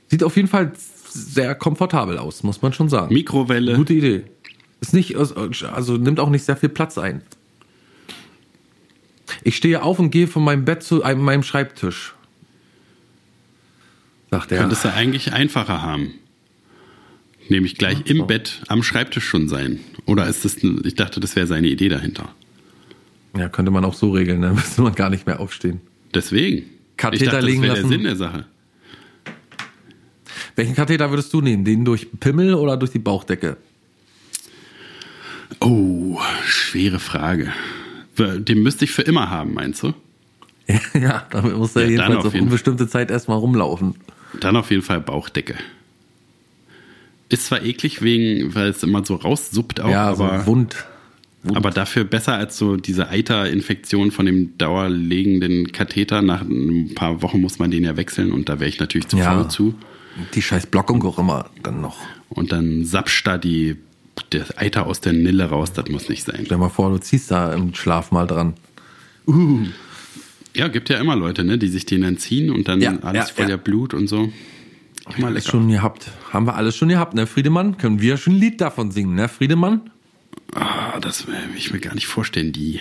sieht 0.07 0.23
auf 0.23 0.35
jeden 0.35 0.47
Fall 0.47 0.71
sehr 1.11 1.53
komfortabel 1.53 2.17
aus, 2.17 2.41
muss 2.41 2.61
man 2.63 2.73
schon 2.73 2.89
sagen. 2.89 3.13
Mikrowelle. 3.13 3.75
Gute 3.75 3.93
Idee. 3.93 4.23
Ist 4.81 4.93
nicht, 4.93 5.15
also 5.15 5.97
nimmt 5.97 6.19
auch 6.19 6.29
nicht 6.29 6.45
sehr 6.45 6.55
viel 6.55 6.69
Platz 6.69 6.97
ein. 6.97 7.21
Ich 9.43 9.55
stehe 9.55 9.83
auf 9.83 9.99
und 9.99 10.11
gehe 10.11 10.27
von 10.27 10.43
meinem 10.43 10.65
Bett 10.65 10.83
zu 10.83 11.03
einem, 11.03 11.21
meinem 11.21 11.43
Schreibtisch. 11.43 12.15
Sagt 14.31 14.51
er. 14.51 14.59
Könntest 14.59 14.85
du 14.85 14.93
eigentlich 14.93 15.33
einfacher 15.33 15.81
haben. 15.81 16.13
Nämlich 17.49 17.75
gleich 17.75 18.05
im 18.05 18.27
Bett 18.27 18.61
am 18.67 18.83
Schreibtisch 18.83 19.25
schon 19.25 19.47
sein. 19.47 19.79
Oder 20.05 20.27
ist 20.27 20.45
das, 20.45 20.57
ich 20.57 20.95
dachte, 20.95 21.19
das 21.19 21.35
wäre 21.35 21.47
seine 21.47 21.67
Idee 21.67 21.89
dahinter. 21.89 22.33
Ja, 23.35 23.49
könnte 23.49 23.71
man 23.71 23.85
auch 23.85 23.95
so 23.95 24.11
regeln, 24.11 24.41
dann 24.41 24.55
müsste 24.55 24.81
man 24.81 24.93
gar 24.93 25.09
nicht 25.09 25.25
mehr 25.25 25.39
aufstehen. 25.39 25.81
Deswegen. 26.13 26.69
Katheter 26.95 27.23
ich 27.25 27.31
dachte, 27.31 27.45
legen 27.45 27.61
das 27.61 27.69
wäre 27.69 27.73
der 27.75 27.83
lassen. 27.83 27.91
Sinn 27.91 28.03
der 28.03 28.15
Sache. 28.15 28.45
Welchen 30.55 30.75
Katheter 30.75 31.09
würdest 31.09 31.33
du 31.33 31.41
nehmen? 31.41 31.63
Den 31.63 31.85
durch 31.85 32.07
Pimmel 32.19 32.53
oder 32.53 32.77
durch 32.77 32.91
die 32.91 32.99
Bauchdecke? 32.99 33.57
Oh, 35.59 36.19
schwere 36.45 36.99
Frage. 36.99 37.51
Den 38.17 38.63
müsste 38.63 38.85
ich 38.85 38.91
für 38.91 39.01
immer 39.01 39.29
haben, 39.29 39.53
meinst 39.53 39.83
du? 39.83 39.93
ja, 40.93 41.25
damit 41.31 41.57
muss 41.57 41.75
er 41.75 41.83
Ja, 41.83 41.89
jedenfalls 41.89 42.17
auf 42.19 42.25
auf 42.27 42.33
jeden 42.33 42.45
unbestimmte 42.47 42.87
Zeit 42.87 43.09
erstmal 43.11 43.37
rumlaufen. 43.37 43.95
Dann 44.39 44.55
auf 44.55 44.69
jeden 44.69 44.83
Fall 44.83 44.99
Bauchdecke. 45.01 45.55
Ist 47.29 47.45
zwar 47.47 47.63
eklig, 47.63 48.01
wegen, 48.01 48.53
weil 48.55 48.69
es 48.69 48.83
immer 48.83 49.05
so 49.05 49.15
raussuppt 49.15 49.79
auch, 49.81 49.89
ja, 49.89 50.09
aber, 50.09 50.41
so 50.41 50.47
wund. 50.47 50.85
aber 51.53 51.71
dafür 51.71 52.03
besser 52.03 52.33
als 52.35 52.57
so 52.57 52.75
diese 52.75 53.09
Eiterinfektion 53.09 54.11
von 54.11 54.25
dem 54.25 54.57
dauerlegenden 54.57 55.71
Katheter. 55.71 56.21
Nach 56.21 56.41
ein 56.41 56.93
paar 56.95 57.21
Wochen 57.21 57.39
muss 57.39 57.59
man 57.59 57.71
den 57.71 57.83
ja 57.83 57.97
wechseln 57.97 58.31
und 58.31 58.49
da 58.49 58.59
wäre 58.59 58.69
ich 58.69 58.79
natürlich 58.79 59.07
zu 59.07 59.17
Ja. 59.17 59.33
faul 59.33 59.47
zu. 59.49 59.75
Die 60.33 60.41
scheiß 60.41 60.67
Blockung 60.67 61.03
auch 61.03 61.17
immer 61.19 61.49
dann 61.63 61.81
noch. 61.81 61.97
Und 62.29 62.51
dann 62.51 62.83
sapscht 62.83 63.25
da 63.25 63.37
die, 63.37 63.77
das 64.21 64.57
Eiter 64.57 64.85
aus 64.85 65.01
der 65.01 65.13
Nille 65.13 65.45
raus, 65.45 65.73
das 65.73 65.87
muss 65.89 66.09
nicht 66.09 66.23
sein. 66.23 66.43
Stell 66.45 66.57
mal 66.57 66.69
vor, 66.69 66.89
du 66.89 66.97
ziehst 66.99 67.31
da 67.31 67.53
im 67.53 67.73
Schlaf 67.75 68.11
mal 68.11 68.27
dran. 68.27 68.53
Ja, 70.55 70.67
gibt 70.67 70.89
ja 70.89 70.99
immer 70.99 71.15
Leute, 71.15 71.43
ne, 71.43 71.57
die 71.57 71.67
sich 71.67 71.85
den 71.85 72.01
dann 72.01 72.17
ziehen 72.17 72.49
und 72.49 72.67
dann 72.67 72.81
Ja, 72.81 72.97
alles 73.01 73.29
ja, 73.29 73.33
voller 73.35 73.49
ja. 73.49 73.57
Blut 73.57 73.93
und 73.93 74.07
so. 74.07 74.31
Auch 75.05 75.17
mal 75.17 75.33
lecker. 75.33 75.49
schon 75.49 75.69
gehabt. 75.69 76.11
Haben 76.31 76.45
wir 76.47 76.55
alles 76.55 76.75
schon 76.75 76.89
gehabt, 76.89 77.13
ne, 77.13 77.27
Friedemann? 77.27 77.77
Können 77.77 78.01
wir 78.01 78.17
schon 78.17 78.33
ein 78.33 78.39
Lied 78.39 78.61
davon 78.61 78.91
singen, 78.91 79.15
ne, 79.15 79.29
Friedemann? 79.29 79.89
Ah, 80.53 80.99
das 80.99 81.27
will 81.27 81.35
ich 81.55 81.71
mir 81.71 81.79
gar 81.79 81.95
nicht 81.95 82.07
vorstellen, 82.07 82.51
die 82.51 82.79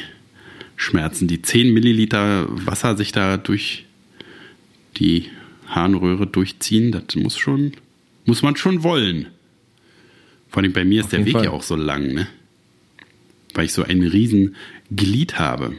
Schmerzen. 0.77 1.29
Die 1.29 1.43
10 1.43 1.73
Milliliter 1.73 2.47
Wasser 2.67 2.97
sich 2.97 3.13
da 3.13 3.37
durch 3.37 3.87
die 4.97 5.27
Harnröhre 5.69 6.27
durchziehen, 6.27 6.93
das 6.93 7.15
muss 7.17 7.37
schon, 7.37 7.73
muss 8.25 8.43
man 8.43 8.57
schon 8.57 8.83
wollen. 8.83 9.27
Vor 10.51 10.63
allem 10.63 10.73
bei 10.73 10.85
mir 10.85 11.01
ist 11.03 11.13
der 11.13 11.25
Weg 11.25 11.33
Fall. 11.33 11.45
ja 11.45 11.51
auch 11.51 11.63
so 11.63 11.77
lang, 11.77 12.13
ne? 12.15 12.27
Weil 13.55 13.65
ich 13.67 13.73
so 13.73 13.83
ein 13.83 14.03
riesen 14.03 14.57
Glied 14.91 15.39
habe, 15.39 15.75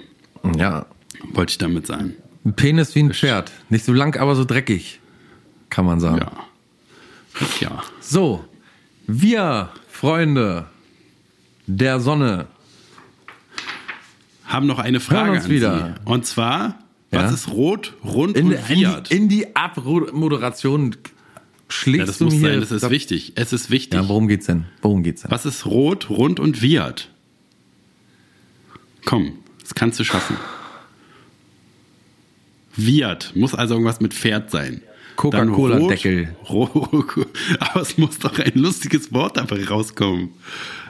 Ja. 0.58 0.86
wollte 1.34 1.52
ich 1.52 1.58
damit 1.58 1.88
sagen. 1.88 2.14
Ein 2.46 2.54
Penis 2.56 2.96
wie 2.96 3.04
ein 3.04 3.14
Pferd. 3.14 3.52
Nicht 3.70 3.86
so 3.86 3.94
lang, 3.94 4.16
aber 4.20 4.36
so 4.36 4.46
dreckig. 4.46 5.00
Kann 5.70 5.86
man 5.86 6.00
sagen. 6.00 6.18
Ja. 6.20 6.32
Ja. 7.60 7.84
So. 8.02 8.44
Wir, 9.08 9.70
Freunde 9.90 10.66
der 11.68 12.00
Sonne. 12.00 12.48
Haben 14.46 14.66
noch 14.68 14.80
eine 14.80 15.00
Frage 15.00 15.32
uns 15.32 15.46
an 15.46 15.52
wieder. 15.52 16.00
Sie. 16.06 16.10
Und 16.12 16.26
zwar, 16.26 16.80
was 17.12 17.22
Ja? 17.24 17.30
ist 17.32 17.48
rot, 17.50 17.94
rund 18.04 18.36
In, 18.36 18.48
und 18.48 18.54
in, 18.70 19.04
die, 19.04 19.16
in 19.16 19.30
die 19.30 19.56
Abmoderation 19.56 20.96
schlägst 21.70 22.00
ja, 22.00 22.06
das 22.06 22.18
du 22.18 22.26
muss 22.26 22.36
mir 22.36 22.50
sein, 22.52 22.60
das 22.60 22.72
ist 22.72 22.90
wichtig. 22.90 23.34
Es 23.36 23.54
ist 23.54 23.70
wichtig. 23.70 24.00
Ja, 24.00 24.08
worum 24.10 24.28
geht's 24.28 24.48
denn? 24.48 24.66
Worum 24.82 25.04
geht's 25.04 25.22
denn? 25.22 25.32
Was 25.32 25.46
ist 25.46 25.66
rot, 25.66 26.10
rund 26.10 26.40
und 26.40 26.62
Viat? 26.62 27.10
Komm, 29.06 29.40
das 29.62 29.76
kannst 29.76 30.00
du 30.00 30.04
schaffen. 30.04 30.36
Viat 32.76 33.34
muss 33.36 33.54
also 33.54 33.76
irgendwas 33.76 34.02
mit 34.02 34.14
Pferd 34.14 34.52
sein. 34.52 34.82
Coca-Cola-Deckel. 35.16 36.36
Aber 37.60 37.82
es 37.82 37.98
muss 37.98 38.20
doch 38.20 38.40
ein 38.40 38.54
lustiges 38.56 39.12
Wort 39.14 39.38
dabei 39.38 39.66
rauskommen. 39.66 40.30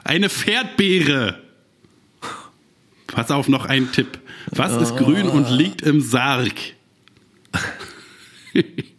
Eine 0.03 0.29
Pferdbeere. 0.29 1.41
Pass 3.07 3.31
auf, 3.31 3.47
noch 3.47 3.65
ein 3.65 3.91
Tipp. 3.91 4.19
Was 4.51 4.79
ist 4.81 4.97
grün 4.97 5.27
und 5.27 5.49
liegt 5.49 5.81
im 5.81 5.99
Sarg? 6.01 6.53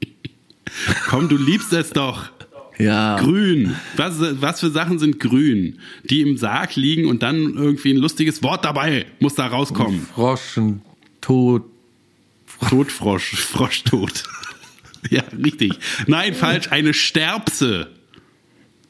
Komm, 1.08 1.28
du 1.28 1.36
liebst 1.36 1.72
es 1.72 1.90
doch. 1.90 2.30
Ja. 2.78 3.18
Grün. 3.18 3.76
Was, 3.96 4.16
was 4.40 4.60
für 4.60 4.70
Sachen 4.70 4.98
sind 4.98 5.20
grün? 5.20 5.78
Die 6.04 6.22
im 6.22 6.36
Sarg 6.38 6.76
liegen 6.76 7.06
und 7.06 7.22
dann 7.22 7.54
irgendwie 7.54 7.92
ein 7.92 7.98
lustiges 7.98 8.42
Wort 8.42 8.64
dabei 8.64 9.06
muss 9.18 9.34
da 9.34 9.46
rauskommen. 9.46 10.06
Froschen, 10.14 10.82
Tod. 11.20 11.64
Todfrosch, 12.68 13.36
Froschtot. 13.36 14.24
ja, 15.10 15.22
richtig. 15.42 15.72
Nein, 16.06 16.34
falsch, 16.34 16.70
eine 16.70 16.92
Sterbse. 16.92 17.88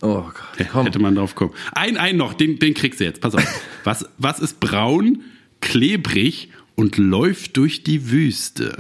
Oh 0.03 0.23
Gott, 0.23 0.69
komm. 0.73 0.87
Hätte 0.87 0.99
man 0.99 1.15
drauf 1.15 1.35
kommen. 1.35 1.53
Ein, 1.73 1.97
ein 1.97 2.17
noch, 2.17 2.35
den, 2.35 2.59
den 2.59 2.75
kriegst 2.75 3.01
du 3.01 3.05
jetzt. 3.05 3.21
Pass 3.21 3.35
auf. 3.35 3.45
Was, 3.85 4.07
was 4.19 4.41
ist 4.41 4.61
braun, 4.61 5.23
klebrig 5.63 6.51
und 6.75 6.99
läuft 6.99 7.57
durch 7.57 7.83
die 7.83 8.11
Wüste? 8.11 8.77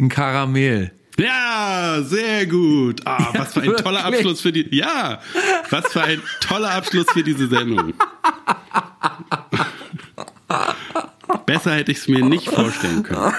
Ein 0.00 0.08
Karamell. 0.08 0.92
Ja, 1.18 2.02
sehr 2.02 2.46
gut. 2.46 3.02
Ah, 3.04 3.28
was 3.34 3.52
für 3.52 3.62
ein 3.62 3.76
toller? 3.76 4.04
Abschluss 4.04 4.40
für 4.40 4.50
die. 4.50 4.66
Ja, 4.76 5.20
was 5.70 5.92
für 5.92 6.02
ein 6.02 6.20
toller 6.40 6.72
Abschluss 6.72 7.06
für 7.12 7.22
diese 7.22 7.46
Sendung. 7.46 7.94
Besser 11.46 11.74
hätte 11.74 11.92
ich 11.92 11.98
es 11.98 12.08
mir 12.08 12.24
nicht 12.24 12.48
vorstellen 12.48 13.02
können. 13.04 13.32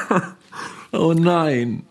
Oh 0.92 1.14
nein. 1.14 1.86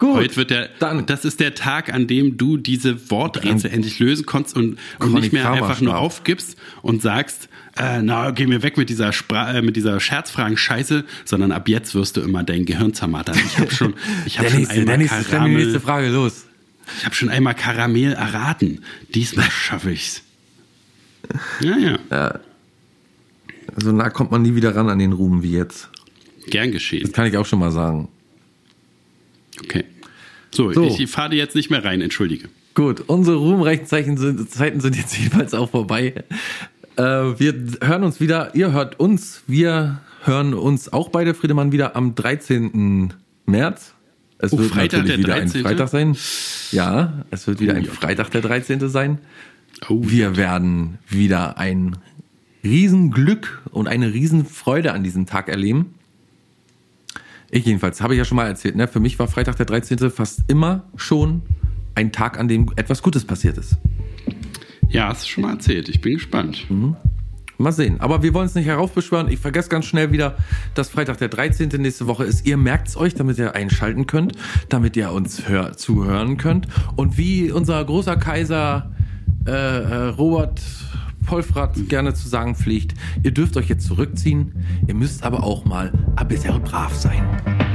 Gut. 0.00 0.16
Heute 0.16 0.36
wird 0.36 0.50
der, 0.50 0.68
Dann- 0.80 1.06
das 1.06 1.24
ist 1.24 1.38
der 1.40 1.54
Tag, 1.54 1.92
an 1.92 2.06
dem 2.08 2.36
du 2.36 2.56
diese 2.56 3.10
Worträtsel 3.10 3.70
endlich 3.70 3.98
lösen 4.00 4.26
konntest 4.26 4.56
und, 4.56 4.78
und 4.98 5.12
nicht 5.12 5.32
mehr 5.32 5.48
einfach 5.52 5.80
nur 5.80 5.96
aufgibst 5.98 6.56
und 6.82 7.02
sagst, 7.02 7.48
äh, 7.76 8.00
na, 8.02 8.30
geh 8.32 8.46
mir 8.46 8.62
weg 8.64 8.76
mit 8.78 8.88
dieser 8.88 9.12
Spra 9.12 9.52
äh, 9.52 9.62
mit 9.62 9.76
dieser 9.76 10.00
Scherzfragen-Scheiße, 10.00 11.04
sondern 11.24 11.52
ab 11.52 11.68
jetzt 11.68 11.94
wirst 11.94 12.16
du 12.16 12.22
immer 12.22 12.42
dein 12.42 12.64
Gehirn 12.64 12.94
zermattern. 12.94 13.38
Ich 13.46 13.58
habe 13.58 13.70
schon, 13.70 13.94
ich 14.26 14.36
der 14.38 14.48
schon 14.48 14.58
nächste, 14.58 14.74
einmal 14.80 14.98
nächste, 14.98 15.22
Karamell, 15.24 15.56
nächste 15.62 15.80
Frage 15.80 16.08
los. 16.08 16.46
ich 16.98 17.04
habe 17.04 17.14
schon 17.14 17.28
einmal 17.28 17.54
Karamell 17.54 18.12
erraten. 18.14 18.82
Diesmal 19.14 19.50
schaffe 19.50 19.92
ich's. 19.92 20.22
Ja, 21.60 21.76
ja, 22.10 22.40
So 23.76 23.92
nah 23.92 24.10
kommt 24.10 24.30
man 24.32 24.42
nie 24.42 24.54
wieder 24.56 24.74
ran 24.74 24.88
an 24.88 24.98
den 24.98 25.12
Ruhm 25.12 25.42
wie 25.42 25.52
jetzt. 25.52 25.90
gern 26.48 26.72
geschehen. 26.72 27.02
Das 27.02 27.12
kann 27.12 27.26
ich 27.26 27.36
auch 27.36 27.46
schon 27.46 27.58
mal 27.60 27.70
sagen. 27.70 28.08
Okay. 29.62 29.84
So, 30.52 30.72
So. 30.72 30.84
ich 30.84 31.08
fahre 31.10 31.34
jetzt 31.34 31.54
nicht 31.54 31.70
mehr 31.70 31.84
rein, 31.84 32.00
entschuldige. 32.00 32.48
Gut, 32.74 33.00
unsere 33.06 33.36
ruhmreichen 33.36 34.16
sind, 34.16 34.50
Zeiten 34.50 34.80
sind 34.80 34.96
jetzt 34.96 35.16
jedenfalls 35.18 35.54
auch 35.54 35.70
vorbei. 35.70 36.24
Äh, 36.96 37.02
wir 37.02 37.54
hören 37.82 38.04
uns 38.04 38.20
wieder, 38.20 38.54
ihr 38.54 38.72
hört 38.72 38.98
uns, 39.00 39.42
wir 39.46 40.00
hören 40.24 40.54
uns 40.54 40.92
auch 40.92 41.08
beide, 41.08 41.34
Friedemann, 41.34 41.72
wieder 41.72 41.96
am 41.96 42.14
13. 42.14 43.14
März. 43.46 43.94
Es 44.38 44.52
Oh, 44.52 44.58
wird 44.58 44.70
Freitag 44.70 45.00
natürlich 45.00 45.24
der 45.26 45.34
wieder 45.36 45.46
13.? 45.46 45.60
ein 45.60 45.64
Freitag 45.66 45.88
sein. 45.88 46.16
Ja, 46.72 47.24
es 47.30 47.46
wird 47.46 47.60
wieder 47.60 47.74
Oh, 47.74 47.76
ein 47.76 47.84
ja. 47.84 47.92
Freitag 47.92 48.30
der 48.30 48.40
13. 48.40 48.88
sein. 48.88 49.18
Oh, 49.88 50.00
Wir 50.02 50.36
werden 50.36 50.98
wieder 51.08 51.58
ein 51.58 51.96
Riesenglück 52.64 53.62
und 53.70 53.88
eine 53.88 54.12
Riesenfreude 54.12 54.92
an 54.92 55.02
diesem 55.02 55.26
Tag 55.26 55.48
erleben. 55.48 55.94
Ich 57.50 57.64
jedenfalls, 57.64 58.00
habe 58.00 58.14
ich 58.14 58.18
ja 58.18 58.24
schon 58.24 58.36
mal 58.36 58.46
erzählt, 58.46 58.76
ne? 58.76 58.86
Für 58.86 59.00
mich 59.00 59.18
war 59.18 59.26
Freitag 59.26 59.56
der 59.56 59.66
13. 59.66 60.10
fast 60.10 60.44
immer 60.48 60.84
schon 60.96 61.42
ein 61.94 62.12
Tag, 62.12 62.38
an 62.38 62.48
dem 62.48 62.70
etwas 62.76 63.02
Gutes 63.02 63.24
passiert 63.24 63.58
ist. 63.58 63.76
Ja, 64.88 65.08
hast 65.08 65.24
du 65.24 65.28
schon 65.28 65.42
mal 65.42 65.52
erzählt. 65.54 65.88
Ich 65.88 66.00
bin 66.00 66.14
gespannt. 66.14 66.66
Mal 67.58 67.72
sehen. 67.72 68.00
Aber 68.00 68.22
wir 68.22 68.32
wollen 68.34 68.46
es 68.46 68.54
nicht 68.54 68.66
heraufbeschwören. 68.66 69.28
Ich 69.28 69.38
vergesse 69.38 69.68
ganz 69.68 69.84
schnell 69.84 70.12
wieder, 70.12 70.36
dass 70.74 70.88
Freitag 70.88 71.18
der 71.18 71.28
13. 71.28 71.68
nächste 71.80 72.06
Woche 72.06 72.24
ist. 72.24 72.46
Ihr 72.46 72.56
merkt 72.56 72.88
es 72.88 72.96
euch, 72.96 73.14
damit 73.14 73.38
ihr 73.38 73.54
einschalten 73.54 74.06
könnt, 74.06 74.32
damit 74.68 74.96
ihr 74.96 75.12
uns 75.12 75.48
hör 75.48 75.76
zuhören 75.76 76.36
könnt. 76.38 76.68
Und 76.96 77.18
wie 77.18 77.50
unser 77.50 77.84
großer 77.84 78.16
Kaiser 78.16 78.90
äh, 79.46 79.50
äh, 79.50 79.94
Robert 80.08 80.60
Polfrat 81.30 81.88
gerne 81.88 82.12
zu 82.12 82.28
sagen 82.28 82.56
pflegt, 82.56 82.94
ihr 83.22 83.30
dürft 83.30 83.56
euch 83.56 83.68
jetzt 83.68 83.86
zurückziehen. 83.86 84.64
Ihr 84.88 84.94
müsst 84.94 85.22
aber 85.22 85.44
auch 85.44 85.64
mal 85.64 85.92
ein 86.16 86.26
bisschen 86.26 86.60
brav 86.60 86.92
sein. 86.92 87.69